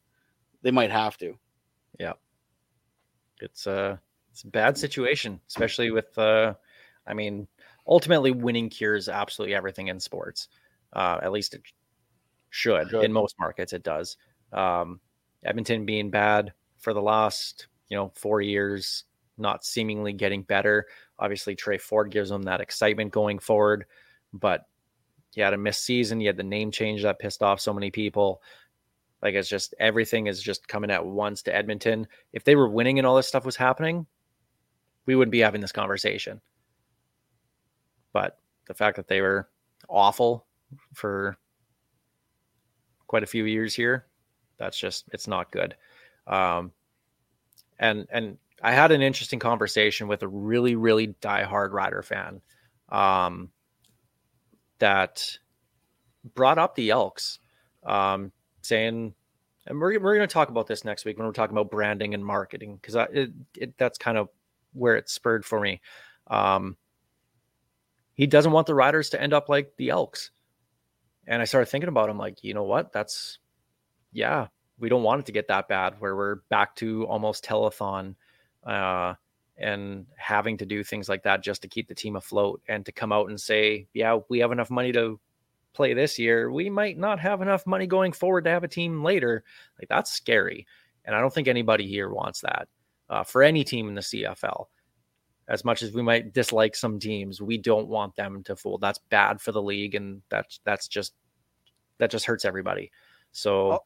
they 0.63 0.71
might 0.71 0.91
have 0.91 1.17
to. 1.19 1.37
Yeah. 1.99 2.13
It's 3.41 3.67
a 3.67 4.01
it's 4.31 4.43
a 4.43 4.49
bad 4.49 4.77
situation, 4.79 5.41
especially 5.49 5.91
with 5.91 6.17
uh 6.19 6.55
I 7.07 7.15
mean, 7.15 7.49
ultimately 7.87 8.31
winning 8.31 8.69
cures 8.69 9.09
absolutely 9.09 9.55
everything 9.55 9.89
in 9.89 10.01
sports. 10.01 10.49
Uh 10.93 11.19
at 11.23 11.33
least 11.33 11.55
it 11.55 11.63
should. 12.51 12.91
Should. 12.91 13.05
In 13.05 13.13
most 13.13 13.37
markets 13.39 13.73
it 13.73 13.83
does. 13.83 14.17
Um 14.53 15.01
Edmonton 15.45 15.85
being 15.87 16.11
bad 16.11 16.53
for 16.79 16.93
the 16.93 17.03
last, 17.03 17.69
you 17.89 17.97
know, 17.97 18.13
4 18.17 18.41
years, 18.41 19.05
not 19.39 19.65
seemingly 19.65 20.13
getting 20.13 20.43
better. 20.43 20.87
Obviously 21.19 21.55
Tre 21.55 21.79
Ford 21.79 22.11
gives 22.11 22.31
them 22.31 22.43
that 22.45 22.61
excitement 22.61 23.13
going 23.13 23.39
forward, 23.39 23.87
but 24.33 24.67
you 25.35 25.45
had 25.45 25.55
a 25.55 25.59
missed 25.59 25.85
season, 25.85 26.21
you 26.21 26.29
had 26.29 26.37
the 26.37 26.43
name 26.43 26.71
change 26.71 27.03
that 27.03 27.19
pissed 27.19 27.43
off 27.43 27.61
so 27.61 27.73
many 27.73 27.91
people. 27.91 28.43
Like 29.23 29.35
it's 29.35 29.49
just 29.49 29.75
everything 29.79 30.27
is 30.27 30.43
just 30.43 30.69
coming 30.69 30.91
at 30.91 31.05
once 31.05 31.43
to 31.43 31.55
Edmonton. 31.55 32.07
If 32.33 32.45
they 32.45 32.57
were 32.57 32.69
winning 32.69 32.99
and 32.99 33.07
all 33.07 33.17
this 33.17 33.29
stuff 33.29 33.45
was 33.45 33.57
happening, 33.57 34.07
we 35.05 35.15
wouldn't 35.15 35.33
be 35.33 35.41
having 35.41 35.61
this 35.61 35.73
conversation. 35.73 36.41
But 38.17 38.39
the 38.65 38.73
fact 38.73 38.97
that 38.97 39.09
they 39.09 39.21
were 39.21 39.47
awful 39.91 40.47
for 40.95 41.37
quite 43.09 43.23
a 43.23 43.27
few 43.27 43.45
years 43.45 43.75
here, 43.75 44.07
that's 44.57 44.79
just 44.79 45.05
it's 45.13 45.29
not 45.29 45.53
good. 45.53 45.77
Um, 46.27 46.73
and 47.79 48.07
and 48.11 48.39
I 48.63 48.73
had 48.73 48.93
an 48.93 49.03
interesting 49.03 49.39
conversation 49.39 50.09
with 50.09 50.23
a 50.23 50.29
really 50.29 50.77
really 50.77 51.09
diehard 51.21 51.73
Rider 51.73 52.03
fan, 52.03 52.41
um, 52.89 53.51
that 54.79 55.37
brought 56.35 56.57
up 56.57 56.75
the 56.75 56.89
Elks, 56.89 57.39
um, 57.85 58.33
saying, 58.63 59.13
and 59.67 59.79
we're 59.79 60.01
we're 60.01 60.17
going 60.17 60.27
to 60.27 60.33
talk 60.33 60.49
about 60.49 60.67
this 60.67 60.87
next 60.87 61.05
week 61.05 61.19
when 61.19 61.27
we're 61.27 61.35
talking 61.35 61.55
about 61.55 61.71
branding 61.71 62.15
and 62.15 62.25
marketing 62.25 62.79
because 62.81 62.97
that's 63.77 63.99
kind 63.99 64.17
of 64.17 64.31
where 64.73 64.97
it 64.97 65.11
spurred 65.11 65.45
for 65.45 65.61
me. 65.61 65.83
Um, 66.29 66.79
he 68.17 68.27
doesn't 68.27 68.53
want 68.53 68.67
the 68.67 68.75
Riders 68.75 69.11
to 69.11 69.23
end 69.23 69.33
up 69.33 69.49
like 69.49 69.77
the 69.77 69.91
Elks, 69.91 70.31
and 71.27 71.41
I 71.41 71.45
started 71.45 71.67
thinking 71.67 71.89
about 71.89 72.11
him 72.11 72.19
like, 72.19 72.43
you 72.43 72.55
know 72.55 72.65
what? 72.65 72.93
That's 72.93 73.39
yeah, 74.13 74.49
we 74.79 74.89
don't 74.89 75.03
want 75.03 75.21
it 75.21 75.27
to 75.27 75.33
get 75.33 75.49
that 75.49 75.69
bad 75.69 75.95
where 76.01 76.17
we're 76.17 76.37
back 76.49 76.75
to 76.77 77.07
almost 77.07 77.45
telethon 77.45 78.15
uh, 78.67 79.15
and 79.57 80.07
having 80.17 80.57
to 80.59 80.67
do 80.67 80.85
things 80.85 81.09
like 81.09 81.23
that 81.23 81.43
just 81.43 81.63
to 81.63 81.69
keep 81.69 81.89
the 81.89 81.95
team 81.95 82.17
afloat 82.17 82.61
and 82.69 82.85
to 82.85 82.93
come 82.93 83.13
out 83.13 83.29
and 83.29 83.41
say, 83.41 83.87
yeah, 83.95 84.19
we 84.29 84.39
have 84.39 84.53
enough 84.53 84.71
money 84.71 84.93
to 84.93 85.19
play 85.73 85.95
this 85.95 86.19
year. 86.19 86.51
We 86.51 86.69
might 86.69 86.99
not 86.99 87.19
have 87.21 87.43
enough 87.43 87.67
money 87.67 87.87
going 87.87 88.13
forward 88.13 88.45
to 88.45 88.51
have 88.51 88.65
a 88.65 88.69
team 88.69 89.03
later. 89.03 89.45
Like 89.79 89.89
that's 89.89 90.11
scary. 90.13 90.67
And 91.05 91.15
I 91.15 91.21
don't 91.21 91.33
think 91.33 91.49
anybody 91.49 91.87
here 91.87 92.11
wants 92.11 92.41
that 92.41 92.69
uh, 93.09 93.23
for 93.23 93.43
any 93.43 93.65
team 93.65 93.89
in 93.89 93.95
the 93.95 94.01
CFL. 94.01 94.67
As 95.49 95.65
much 95.65 95.83
as 95.83 95.93
we 95.93 96.03
might 96.03 96.33
dislike 96.33 96.75
some 96.75 96.99
teams, 96.99 97.41
we 97.41 97.57
don't 97.59 97.87
want 97.87 98.17
them 98.17 98.43
to 98.45 98.57
fold. 98.57 98.81
That's 98.81 98.99
bad 99.11 99.41
for 99.41 99.53
the 99.53 99.63
league, 99.63 99.95
and 99.95 100.23
that's 100.29 100.59
that's 100.65 100.89
just 100.89 101.15
that 101.99 102.11
just 102.11 102.25
hurts 102.27 102.45
everybody. 102.45 102.91
So 103.33 103.73
Oh. 103.73 103.79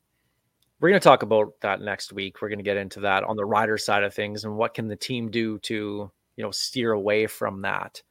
we're 0.81 0.89
going 0.89 1.01
to 1.01 1.05
talk 1.05 1.23
about 1.23 1.53
that 1.61 1.81
next 1.83 2.13
week. 2.13 2.41
We're 2.41 2.49
going 2.49 2.59
to 2.61 2.65
get 2.65 2.77
into 2.79 3.01
that 3.01 3.25
on 3.25 3.37
the 3.37 3.45
rider 3.45 3.77
side 3.79 4.03
of 4.05 4.15
things 4.15 4.45
and 4.45 4.57
what 4.57 4.75
can 4.75 4.89
the 4.89 4.97
team 4.97 5.31
do 5.31 5.59
to, 5.61 6.11
you 6.37 6.43
know, 6.45 6.51
steer 6.51 6.93
away 6.93 7.27
from 7.27 7.63
that. 7.63 8.03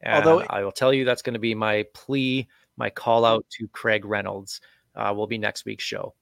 And 0.00 0.14
Although- 0.24 0.46
I 0.48 0.62
will 0.62 0.72
tell 0.72 0.92
you 0.94 1.04
that's 1.04 1.22
going 1.22 1.34
to 1.34 1.40
be 1.40 1.54
my 1.54 1.84
plea, 1.94 2.46
my 2.76 2.90
call 2.90 3.24
out 3.24 3.44
to 3.58 3.66
Craig 3.68 4.04
Reynolds 4.04 4.60
uh, 4.94 5.12
will 5.16 5.26
be 5.26 5.38
next 5.38 5.64
week's 5.64 5.84
show. 5.84 6.14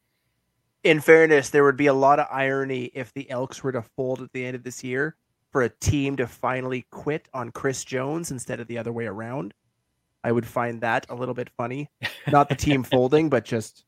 In 0.84 1.00
fairness, 1.00 1.50
there 1.50 1.64
would 1.64 1.76
be 1.76 1.86
a 1.86 1.94
lot 1.94 2.18
of 2.18 2.26
irony 2.30 2.90
if 2.94 3.12
the 3.12 3.28
Elks 3.30 3.62
were 3.62 3.72
to 3.72 3.82
fold 3.82 4.20
at 4.22 4.32
the 4.32 4.44
end 4.44 4.56
of 4.56 4.62
this 4.64 4.82
year 4.82 5.16
for 5.52 5.62
a 5.62 5.68
team 5.68 6.16
to 6.16 6.26
finally 6.26 6.86
quit 6.90 7.28
on 7.34 7.52
Chris 7.52 7.84
Jones 7.84 8.30
instead 8.30 8.58
of 8.58 8.66
the 8.66 8.78
other 8.78 8.92
way 8.92 9.06
around. 9.06 9.52
I 10.24 10.32
would 10.32 10.46
find 10.46 10.80
that 10.80 11.06
a 11.10 11.14
little 11.14 11.34
bit 11.34 11.50
funny. 11.56 11.90
Not 12.26 12.48
the 12.48 12.54
team 12.54 12.82
folding, 12.90 13.28
but 13.28 13.44
just 13.44 13.84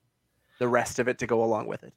the 0.59 0.69
rest 0.69 0.99
of 0.99 1.09
it 1.09 1.19
to 1.21 1.27
go 1.27 1.43
along 1.43 1.67
with 1.67 1.83
it. 1.83 1.95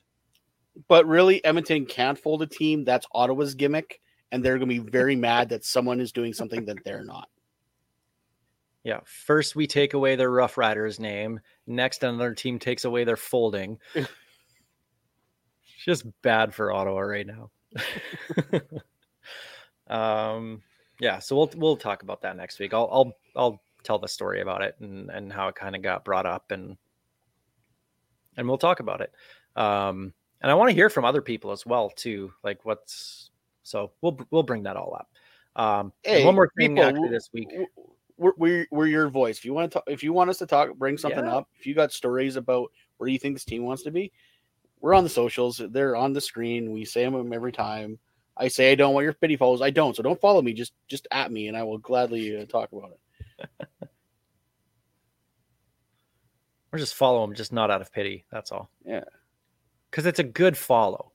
But 0.87 1.05
really, 1.05 1.43
Edmonton 1.43 1.85
can't 1.85 2.17
fold 2.17 2.41
a 2.43 2.47
team. 2.47 2.85
That's 2.85 3.07
Ottawa's 3.11 3.55
gimmick, 3.55 3.99
and 4.31 4.43
they're 4.43 4.57
going 4.57 4.69
to 4.69 4.81
be 4.81 4.89
very 4.89 5.15
mad 5.27 5.49
that 5.49 5.65
someone 5.65 5.99
is 5.99 6.11
doing 6.11 6.33
something 6.33 6.65
that 6.65 6.83
they're 6.85 7.03
not. 7.03 7.27
Yeah. 8.83 9.01
First, 9.03 9.55
we 9.55 9.67
take 9.67 9.95
away 9.95 10.15
their 10.15 10.31
Rough 10.31 10.57
Riders 10.57 10.97
name. 10.97 11.41
Next, 11.65 12.03
another 12.03 12.33
team 12.33 12.57
takes 12.57 12.85
away 12.85 13.03
their 13.03 13.17
folding. 13.17 13.79
it's 13.95 14.07
just 15.83 16.05
bad 16.21 16.53
for 16.53 16.71
Ottawa 16.71 16.99
right 16.99 17.27
now. 17.27 17.49
Um, 19.89 20.61
yeah. 20.99 21.19
So 21.19 21.35
we'll 21.35 21.51
we'll 21.55 21.77
talk 21.77 22.03
about 22.03 22.21
that 22.21 22.37
next 22.37 22.59
week. 22.59 22.73
I'll 22.73 22.89
I'll 22.91 23.13
I'll 23.35 23.61
tell 23.83 23.99
the 23.99 24.07
story 24.07 24.41
about 24.41 24.61
it 24.61 24.75
and 24.79 25.09
and 25.09 25.31
how 25.31 25.47
it 25.47 25.55
kind 25.55 25.75
of 25.75 25.81
got 25.81 26.03
brought 26.03 26.25
up 26.25 26.51
and 26.51 26.77
and 28.35 28.47
we'll 28.47 28.57
talk 28.57 28.79
about 28.79 29.01
it. 29.01 29.11
Um, 29.55 30.13
and 30.41 30.51
I 30.51 30.53
want 30.53 30.69
to 30.69 30.75
hear 30.75 30.89
from 30.89 31.05
other 31.05 31.21
people 31.21 31.51
as 31.51 31.65
well 31.65 31.89
too. 31.89 32.31
Like 32.43 32.63
what's 32.65 33.31
so 33.63 33.91
we'll 34.01 34.19
we'll 34.31 34.43
bring 34.43 34.63
that 34.63 34.77
all 34.77 34.95
up. 34.95 35.09
Um, 35.61 35.91
Hey, 36.03 36.23
one 36.23 36.35
more 36.35 36.49
thing 36.57 36.75
people, 36.75 36.83
actually 36.83 37.09
this 37.09 37.29
week. 37.33 37.49
We're, 38.17 38.33
we're, 38.37 38.67
we're 38.71 38.87
your 38.87 39.09
voice. 39.09 39.37
If 39.37 39.45
you 39.45 39.53
want 39.53 39.71
to, 39.71 39.75
talk, 39.75 39.83
if 39.87 40.03
you 40.03 40.13
want 40.13 40.29
us 40.29 40.37
to 40.39 40.45
talk, 40.45 40.73
bring 40.75 40.97
something 40.97 41.25
Yeah. 41.25 41.35
up. 41.37 41.49
If 41.59 41.67
you 41.67 41.75
got 41.75 41.91
stories 41.91 42.35
about 42.35 42.71
where 42.97 43.09
you 43.09 43.19
think 43.19 43.35
this 43.35 43.45
team 43.45 43.63
wants 43.63 43.83
to 43.83 43.91
be, 43.91 44.11
we're 44.79 44.93
on 44.93 45.03
the 45.03 45.09
socials. 45.09 45.61
They're 45.71 45.95
on 45.95 46.13
the 46.13 46.21
screen. 46.21 46.71
We 46.71 46.85
say 46.85 47.03
them 47.03 47.33
every 47.33 47.51
time. 47.51 47.99
I 48.39 48.47
say 48.47 48.71
I 48.71 48.75
don't 48.75 48.93
want 48.93 49.03
your 49.03 49.13
pity 49.13 49.35
follows. 49.35 49.61
I 49.61 49.69
don't. 49.69 49.95
So 49.95 50.03
don't 50.03 50.19
follow 50.19 50.41
me. 50.41 50.53
Just 50.53 50.73
just 50.87 51.07
at 51.11 51.31
me, 51.31 51.47
and 51.47 51.57
I 51.57 51.63
will 51.63 51.77
gladly 51.77 52.37
uh, 52.39 52.45
talk 52.45 52.71
about 52.71 52.91
it. 52.91 53.79
or 56.71 56.79
just 56.79 56.95
follow 56.95 57.25
them, 57.25 57.35
just 57.35 57.51
not 57.53 57.71
out 57.71 57.81
of 57.81 57.91
pity. 57.91 58.25
That's 58.31 58.51
all. 58.51 58.69
Yeah. 58.85 59.03
Because 59.89 60.05
it's 60.05 60.19
a 60.19 60.23
good 60.23 60.57
follow. 60.57 61.11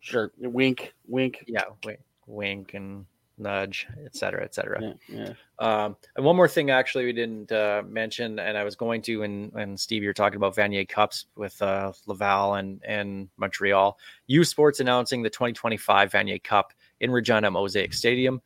Sure. 0.00 0.32
Wink, 0.38 0.94
wink. 1.06 1.44
Yeah. 1.46 1.64
Wink, 1.84 2.00
wink 2.26 2.74
and 2.74 3.06
nudge, 3.38 3.86
et 4.04 4.14
cetera, 4.14 4.44
et 4.44 4.54
cetera. 4.54 4.80
Yeah, 4.80 4.92
yeah. 5.08 5.32
Um, 5.58 5.96
and 6.16 6.24
one 6.24 6.36
more 6.36 6.48
thing, 6.48 6.70
actually, 6.70 7.04
we 7.04 7.12
didn't 7.12 7.50
uh, 7.52 7.82
mention, 7.86 8.38
and 8.38 8.56
I 8.56 8.64
was 8.64 8.76
going 8.76 9.02
to, 9.02 9.22
and, 9.22 9.52
and 9.54 9.78
Steve, 9.78 10.02
you're 10.02 10.12
talking 10.12 10.36
about 10.36 10.56
Vanier 10.56 10.88
Cups 10.88 11.26
with 11.36 11.60
uh, 11.62 11.92
Laval 12.06 12.54
and, 12.54 12.82
and 12.84 13.28
Montreal. 13.36 13.98
U 14.26 14.44
Sports 14.44 14.80
announcing 14.80 15.22
the 15.22 15.30
2025 15.30 16.10
Vanier 16.12 16.42
Cup 16.42 16.72
in 17.00 17.10
Regina 17.10 17.50
Mosaic 17.50 17.92
Stadium. 17.92 18.40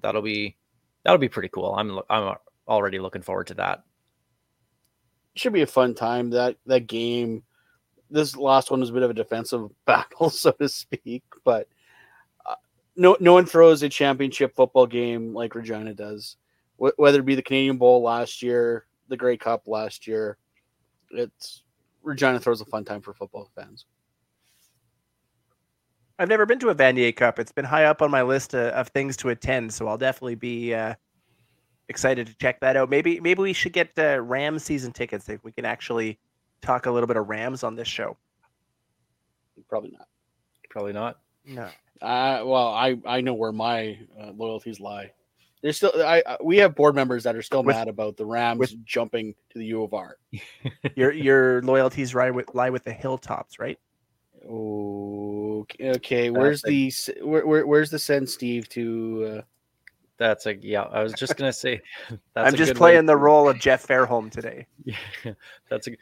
That'll 0.00 0.22
be 0.22 0.56
that'll 1.04 1.18
be 1.18 1.28
pretty 1.28 1.48
cool. 1.48 1.74
I'm 1.74 2.00
I'm 2.10 2.36
already 2.68 2.98
looking 2.98 3.22
forward 3.22 3.46
to 3.48 3.54
that. 3.54 3.84
should 5.34 5.52
be 5.52 5.62
a 5.62 5.66
fun 5.66 5.94
time. 5.94 6.30
That 6.30 6.56
that 6.66 6.86
game, 6.86 7.42
this 8.10 8.36
last 8.36 8.70
one 8.70 8.80
was 8.80 8.90
a 8.90 8.92
bit 8.92 9.02
of 9.02 9.10
a 9.10 9.14
defensive 9.14 9.70
battle, 9.86 10.30
so 10.30 10.52
to 10.52 10.68
speak. 10.68 11.24
But 11.44 11.68
no 12.96 13.16
no 13.20 13.32
one 13.32 13.46
throws 13.46 13.82
a 13.82 13.88
championship 13.88 14.54
football 14.54 14.86
game 14.86 15.32
like 15.32 15.54
Regina 15.54 15.94
does. 15.94 16.36
Wh- 16.76 16.98
whether 16.98 17.20
it 17.20 17.26
be 17.26 17.34
the 17.34 17.42
Canadian 17.42 17.78
Bowl 17.78 18.02
last 18.02 18.42
year, 18.42 18.86
the 19.08 19.16
Grey 19.16 19.36
Cup 19.36 19.66
last 19.66 20.06
year, 20.06 20.38
it's 21.10 21.62
Regina 22.02 22.40
throws 22.40 22.60
a 22.60 22.64
fun 22.64 22.84
time 22.84 23.00
for 23.00 23.12
football 23.14 23.50
fans. 23.54 23.86
I've 26.18 26.28
never 26.28 26.46
been 26.46 26.58
to 26.60 26.70
a 26.70 26.74
Vanier 26.74 27.14
Cup. 27.14 27.38
It's 27.38 27.52
been 27.52 27.64
high 27.64 27.84
up 27.84 28.00
on 28.00 28.10
my 28.10 28.22
list 28.22 28.54
of, 28.54 28.72
of 28.72 28.88
things 28.88 29.18
to 29.18 29.28
attend, 29.28 29.72
so 29.72 29.86
I'll 29.86 29.98
definitely 29.98 30.34
be 30.34 30.72
uh, 30.72 30.94
excited 31.88 32.26
to 32.26 32.34
check 32.36 32.58
that 32.60 32.76
out. 32.76 32.88
Maybe 32.88 33.20
maybe 33.20 33.42
we 33.42 33.52
should 33.52 33.72
get 33.72 33.90
uh, 33.98 34.20
Rams 34.22 34.64
season 34.64 34.92
tickets 34.92 35.28
if 35.28 35.44
we 35.44 35.52
can 35.52 35.64
actually 35.64 36.18
talk 36.62 36.86
a 36.86 36.90
little 36.90 37.06
bit 37.06 37.16
of 37.16 37.28
Rams 37.28 37.62
on 37.62 37.74
this 37.74 37.88
show. 37.88 38.16
Probably 39.68 39.90
not. 39.90 40.08
Probably 40.70 40.92
not. 40.92 41.18
No. 41.46 41.68
Uh, 42.02 42.42
well, 42.44 42.68
I 42.68 42.98
I 43.06 43.20
know 43.22 43.34
where 43.34 43.52
my 43.52 43.98
uh, 44.20 44.32
loyalties 44.36 44.80
lie. 44.80 45.12
There's 45.62 45.78
still 45.78 45.92
I, 45.96 46.22
I 46.26 46.36
we 46.42 46.58
have 46.58 46.74
board 46.74 46.94
members 46.94 47.24
that 47.24 47.34
are 47.34 47.42
still 47.42 47.62
With- 47.62 47.74
mad 47.76 47.88
about 47.88 48.16
the 48.16 48.26
Rams 48.26 48.58
with- 48.58 48.84
jumping 48.84 49.34
to 49.50 49.58
the 49.58 49.64
U 49.66 49.82
of 49.82 49.94
R. 49.94 50.16
Your 50.96 51.12
your 51.12 51.62
loyalties 51.62 52.14
lie 52.14 52.30
with 52.30 52.54
lie 52.54 52.70
with 52.70 52.84
the 52.84 52.92
hilltops, 52.92 53.58
right? 53.58 53.78
Okay, 54.48 55.90
okay. 55.90 56.30
Where's 56.30 56.62
That's 56.62 57.08
a- 57.08 57.12
the 57.14 57.26
where, 57.26 57.46
where 57.46 57.66
where's 57.66 57.90
the 57.90 57.98
send 57.98 58.28
Steve 58.28 58.68
to? 58.70 59.38
Uh, 59.38 59.42
That's 60.18 60.46
a 60.46 60.54
yeah. 60.56 60.82
I 60.82 61.02
was 61.02 61.12
just 61.14 61.36
gonna 61.36 61.52
say. 61.52 61.80
That's 62.34 62.48
I'm 62.48 62.54
a 62.54 62.56
just 62.56 62.72
good 62.74 62.78
way 62.80 62.92
playing 62.92 63.06
the 63.06 63.16
role 63.16 63.48
of 63.48 63.58
Jeff 63.58 63.86
Fairholm 63.86 64.30
today. 64.30 64.66
Yeah, 65.24 65.32
that's 65.68 65.88
a 65.88 65.92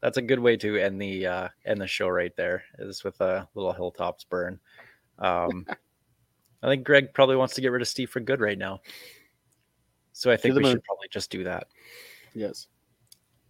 that's 0.00 0.16
a 0.16 0.22
good 0.22 0.40
way 0.40 0.56
to 0.56 0.78
end 0.78 1.00
the 1.00 1.26
uh 1.26 1.48
end 1.66 1.80
the 1.80 1.86
show 1.86 2.08
right 2.08 2.34
there. 2.36 2.64
Is 2.78 3.04
with 3.04 3.20
a 3.20 3.46
little 3.54 3.72
hilltops 3.72 4.24
burn. 4.24 4.58
Um, 5.18 5.66
I 6.62 6.68
think 6.68 6.84
Greg 6.84 7.12
probably 7.12 7.36
wants 7.36 7.54
to 7.54 7.60
get 7.60 7.72
rid 7.72 7.82
of 7.82 7.88
Steve 7.88 8.10
for 8.10 8.20
good 8.20 8.40
right 8.40 8.58
now. 8.58 8.80
So 10.12 10.30
I 10.30 10.36
think 10.36 10.54
we 10.54 10.62
moon. 10.62 10.72
should 10.72 10.84
probably 10.84 11.08
just 11.10 11.30
do 11.30 11.44
that. 11.44 11.68
yes. 12.34 12.68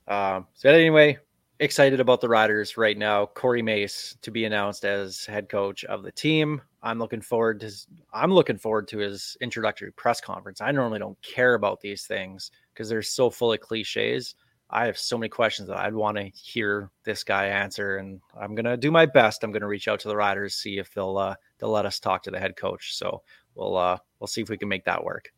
Um, 0.08 0.46
so 0.54 0.70
anyway, 0.70 1.18
excited 1.60 2.00
about 2.00 2.20
the 2.20 2.28
Riders 2.28 2.76
right 2.76 2.96
now. 2.96 3.26
Corey 3.26 3.62
Mace 3.62 4.16
to 4.22 4.30
be 4.30 4.44
announced 4.44 4.84
as 4.84 5.24
head 5.26 5.48
coach 5.48 5.84
of 5.84 6.02
the 6.02 6.12
team. 6.12 6.60
I'm 6.82 6.98
looking 6.98 7.20
forward 7.20 7.60
to 7.60 7.66
his, 7.66 7.86
I'm 8.12 8.32
looking 8.32 8.58
forward 8.58 8.88
to 8.88 8.98
his 8.98 9.36
introductory 9.40 9.92
press 9.92 10.20
conference. 10.20 10.60
I 10.60 10.72
normally 10.72 10.98
don't 10.98 11.20
care 11.22 11.54
about 11.54 11.80
these 11.80 12.06
things 12.06 12.50
because 12.72 12.88
they're 12.88 13.02
so 13.02 13.30
full 13.30 13.52
of 13.52 13.60
cliches. 13.60 14.34
I 14.72 14.86
have 14.86 14.98
so 14.98 15.18
many 15.18 15.28
questions 15.28 15.68
that 15.68 15.78
I'd 15.78 15.94
want 15.94 16.16
to 16.16 16.24
hear 16.24 16.90
this 17.04 17.24
guy 17.24 17.46
answer, 17.46 17.98
and 17.98 18.20
I'm 18.40 18.54
gonna 18.54 18.76
do 18.76 18.90
my 18.90 19.06
best. 19.06 19.44
I'm 19.44 19.52
gonna 19.52 19.68
reach 19.68 19.86
out 19.86 20.00
to 20.00 20.08
the 20.08 20.16
Riders, 20.16 20.54
see 20.54 20.78
if 20.78 20.92
they'll 20.94 21.18
uh, 21.18 21.34
they'll 21.58 21.70
let 21.70 21.86
us 21.86 22.00
talk 22.00 22.22
to 22.22 22.30
the 22.30 22.40
head 22.40 22.56
coach. 22.56 22.96
So 22.96 23.22
we'll 23.54 23.76
uh, 23.76 23.98
we'll 24.18 24.28
see 24.28 24.40
if 24.40 24.48
we 24.48 24.56
can 24.56 24.68
make 24.68 24.84
that 24.86 25.04
work. 25.04 25.30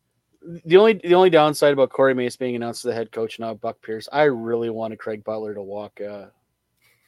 The 0.65 0.77
only 0.77 0.95
the 0.95 1.15
only 1.15 1.31
downside 1.31 1.73
about 1.73 1.91
Corey 1.91 2.15
Mace 2.15 2.37
being 2.37 2.55
announced 2.55 2.85
as 2.85 2.91
the 2.91 2.95
head 2.95 3.11
coach 3.11 3.41
now, 3.41 3.55
Buck 3.55 3.83
Pierce. 3.83 4.09
I 4.13 4.25
really 4.25 4.71
wanted 4.71 4.99
Craig 4.99 5.25
Butler 5.25 5.55
to 5.55 5.63
walk 5.63 6.01
uh, 6.01 6.27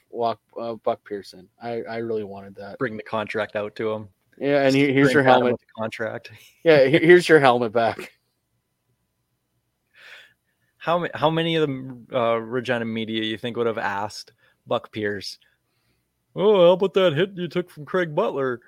walk 0.09 0.39
uh, 0.59 0.73
Buck 0.75 1.03
Pearson. 1.05 1.47
I 1.61 1.83
I 1.83 1.97
really 1.97 2.23
wanted 2.25 2.55
that. 2.55 2.77
Bring 2.77 2.97
the 2.97 3.03
contract 3.03 3.55
out 3.55 3.75
to 3.77 3.91
him. 3.91 4.09
Yeah, 4.39 4.63
and 4.63 4.75
here, 4.75 4.91
here's 4.91 5.13
your 5.13 5.23
helmet. 5.23 5.55
contract. 5.77 6.31
Yeah, 6.63 6.85
here's 6.85 7.27
your 7.29 7.39
helmet 7.39 7.71
back. 7.71 8.11
How 10.87 11.05
how 11.15 11.29
many 11.29 11.57
of 11.57 11.67
the 11.67 12.17
uh, 12.17 12.35
Regina 12.37 12.85
media 12.85 13.21
you 13.21 13.37
think 13.37 13.57
would 13.57 13.67
have 13.67 13.77
asked 13.77 14.31
Buck 14.65 14.89
Pierce? 14.93 15.37
Oh, 16.33 16.65
how 16.65 16.71
about 16.71 16.93
that 16.93 17.11
hit 17.11 17.31
you 17.35 17.49
took 17.49 17.69
from 17.69 17.83
Craig 17.83 18.15
Butler? 18.15 18.61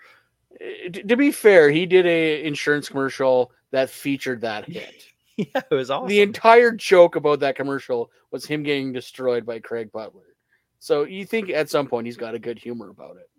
Uh, 0.54 0.90
To 1.08 1.16
be 1.16 1.32
fair, 1.32 1.70
he 1.70 1.86
did 1.86 2.06
a 2.06 2.44
insurance 2.44 2.90
commercial 2.90 3.54
that 3.72 3.90
featured 3.90 4.42
that 4.42 4.66
hit. 4.70 5.06
Yeah, 5.38 5.62
it 5.72 5.74
was 5.74 5.90
awesome. 5.90 6.10
The 6.10 6.20
entire 6.20 6.74
joke 6.74 7.16
about 7.16 7.40
that 7.40 7.56
commercial 7.56 8.12
was 8.32 8.46
him 8.46 8.64
getting 8.64 8.92
destroyed 8.92 9.46
by 9.46 9.60
Craig 9.60 9.90
Butler. 9.90 10.36
So 10.80 11.04
you 11.06 11.26
think 11.26 11.50
at 11.50 11.70
some 11.70 11.88
point 11.88 12.06
he's 12.06 12.18
got 12.18 12.36
a 12.36 12.40
good 12.40 12.60
humor 12.60 12.90
about 12.90 13.16
it. 13.16 13.30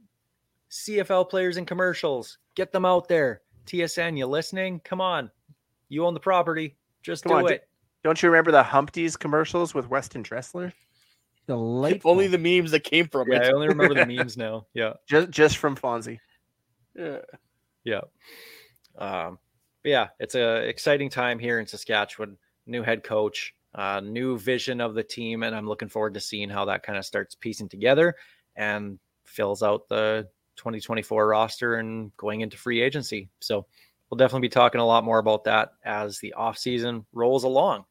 CFL 0.70 1.28
players 1.28 1.58
and 1.58 1.66
commercials, 1.66 2.38
get 2.54 2.72
them 2.72 2.86
out 2.86 3.08
there. 3.08 3.42
TSN, 3.66 4.16
you 4.16 4.24
listening? 4.24 4.80
Come 4.84 5.02
on, 5.02 5.30
you 5.90 6.06
own 6.06 6.14
the 6.14 6.20
property. 6.20 6.76
Just 7.02 7.24
Come 7.24 7.40
do 7.40 7.46
on, 7.46 7.52
it. 7.52 7.68
Don't 8.02 8.22
you 8.22 8.30
remember 8.30 8.50
the 8.50 8.62
Humpties 8.62 9.18
commercials 9.18 9.74
with 9.74 9.88
Weston 9.88 10.22
Dressler? 10.22 10.72
Delightful. 11.46 12.10
Only 12.10 12.28
the 12.28 12.38
memes 12.38 12.70
that 12.70 12.84
came 12.84 13.08
from 13.08 13.30
Yeah, 13.30 13.40
I 13.44 13.50
only 13.50 13.68
remember 13.68 13.94
the 13.94 14.06
memes 14.16 14.36
now. 14.36 14.66
Yeah, 14.74 14.94
just 15.08 15.30
just 15.30 15.56
from 15.58 15.76
Fonzie. 15.76 16.18
Yeah. 16.94 17.18
yeah. 17.84 18.00
Um, 18.98 19.38
but 19.82 19.90
yeah, 19.90 20.08
it's 20.18 20.34
a 20.34 20.68
exciting 20.68 21.10
time 21.10 21.38
here 21.38 21.58
in 21.58 21.66
Saskatchewan. 21.66 22.36
New 22.66 22.82
head 22.82 23.02
coach, 23.02 23.54
uh, 23.74 24.00
new 24.00 24.38
vision 24.38 24.80
of 24.80 24.94
the 24.94 25.02
team, 25.02 25.42
and 25.42 25.54
I'm 25.54 25.66
looking 25.66 25.88
forward 25.88 26.14
to 26.14 26.20
seeing 26.20 26.48
how 26.48 26.66
that 26.66 26.82
kind 26.82 26.98
of 26.98 27.04
starts 27.04 27.34
piecing 27.34 27.68
together 27.68 28.14
and 28.56 28.98
fills 29.24 29.62
out 29.62 29.88
the 29.88 30.28
2024 30.56 31.26
roster 31.26 31.76
and 31.76 32.14
going 32.16 32.42
into 32.42 32.56
free 32.56 32.80
agency. 32.80 33.28
So 33.40 33.66
we'll 34.08 34.18
definitely 34.18 34.46
be 34.46 34.52
talking 34.52 34.80
a 34.80 34.86
lot 34.86 35.04
more 35.04 35.18
about 35.18 35.44
that 35.44 35.70
as 35.84 36.18
the 36.18 36.34
off 36.34 36.58
season 36.58 37.06
rolls 37.12 37.44
along. 37.44 37.84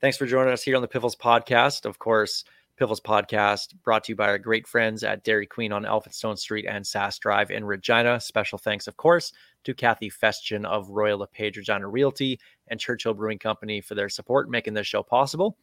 Thanks 0.00 0.16
for 0.16 0.26
joining 0.26 0.52
us 0.52 0.62
here 0.62 0.76
on 0.76 0.82
the 0.82 0.86
Piffles 0.86 1.16
podcast. 1.16 1.84
Of 1.84 1.98
course, 1.98 2.44
Piffles 2.76 3.00
podcast 3.00 3.74
brought 3.82 4.04
to 4.04 4.12
you 4.12 4.16
by 4.16 4.28
our 4.28 4.38
great 4.38 4.64
friends 4.68 5.02
at 5.02 5.24
Dairy 5.24 5.44
Queen 5.44 5.72
on 5.72 5.82
Elphinstone 5.82 6.38
Street 6.38 6.66
and 6.68 6.84
Sask 6.84 7.18
Drive 7.18 7.50
in 7.50 7.64
Regina. 7.64 8.20
Special 8.20 8.58
thanks, 8.58 8.86
of 8.86 8.96
course, 8.96 9.32
to 9.64 9.74
Kathy 9.74 10.08
Festian 10.08 10.64
of 10.64 10.88
Royal 10.88 11.18
LePage 11.18 11.56
Regina 11.56 11.88
Realty 11.88 12.38
and 12.68 12.78
Churchill 12.78 13.12
Brewing 13.12 13.40
Company 13.40 13.80
for 13.80 13.96
their 13.96 14.08
support 14.08 14.48
making 14.48 14.74
this 14.74 14.86
show 14.86 15.02
possible. 15.02 15.58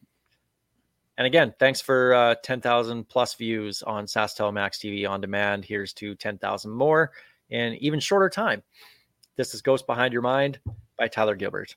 And 1.16 1.26
again, 1.26 1.54
thanks 1.58 1.80
for 1.80 2.12
uh, 2.12 2.34
10,000 2.42 3.08
plus 3.08 3.32
views 3.36 3.82
on 3.84 4.04
SaskTel 4.04 4.52
Max 4.52 4.76
TV 4.76 5.08
on 5.08 5.22
demand. 5.22 5.64
Here's 5.64 5.94
to 5.94 6.14
10,000 6.14 6.70
more 6.70 7.10
in 7.48 7.72
even 7.76 8.00
shorter 8.00 8.28
time. 8.28 8.62
This 9.36 9.54
is 9.54 9.62
Ghost 9.62 9.86
Behind 9.86 10.12
Your 10.12 10.20
Mind 10.20 10.58
by 10.98 11.08
Tyler 11.08 11.36
Gilbert. 11.36 11.74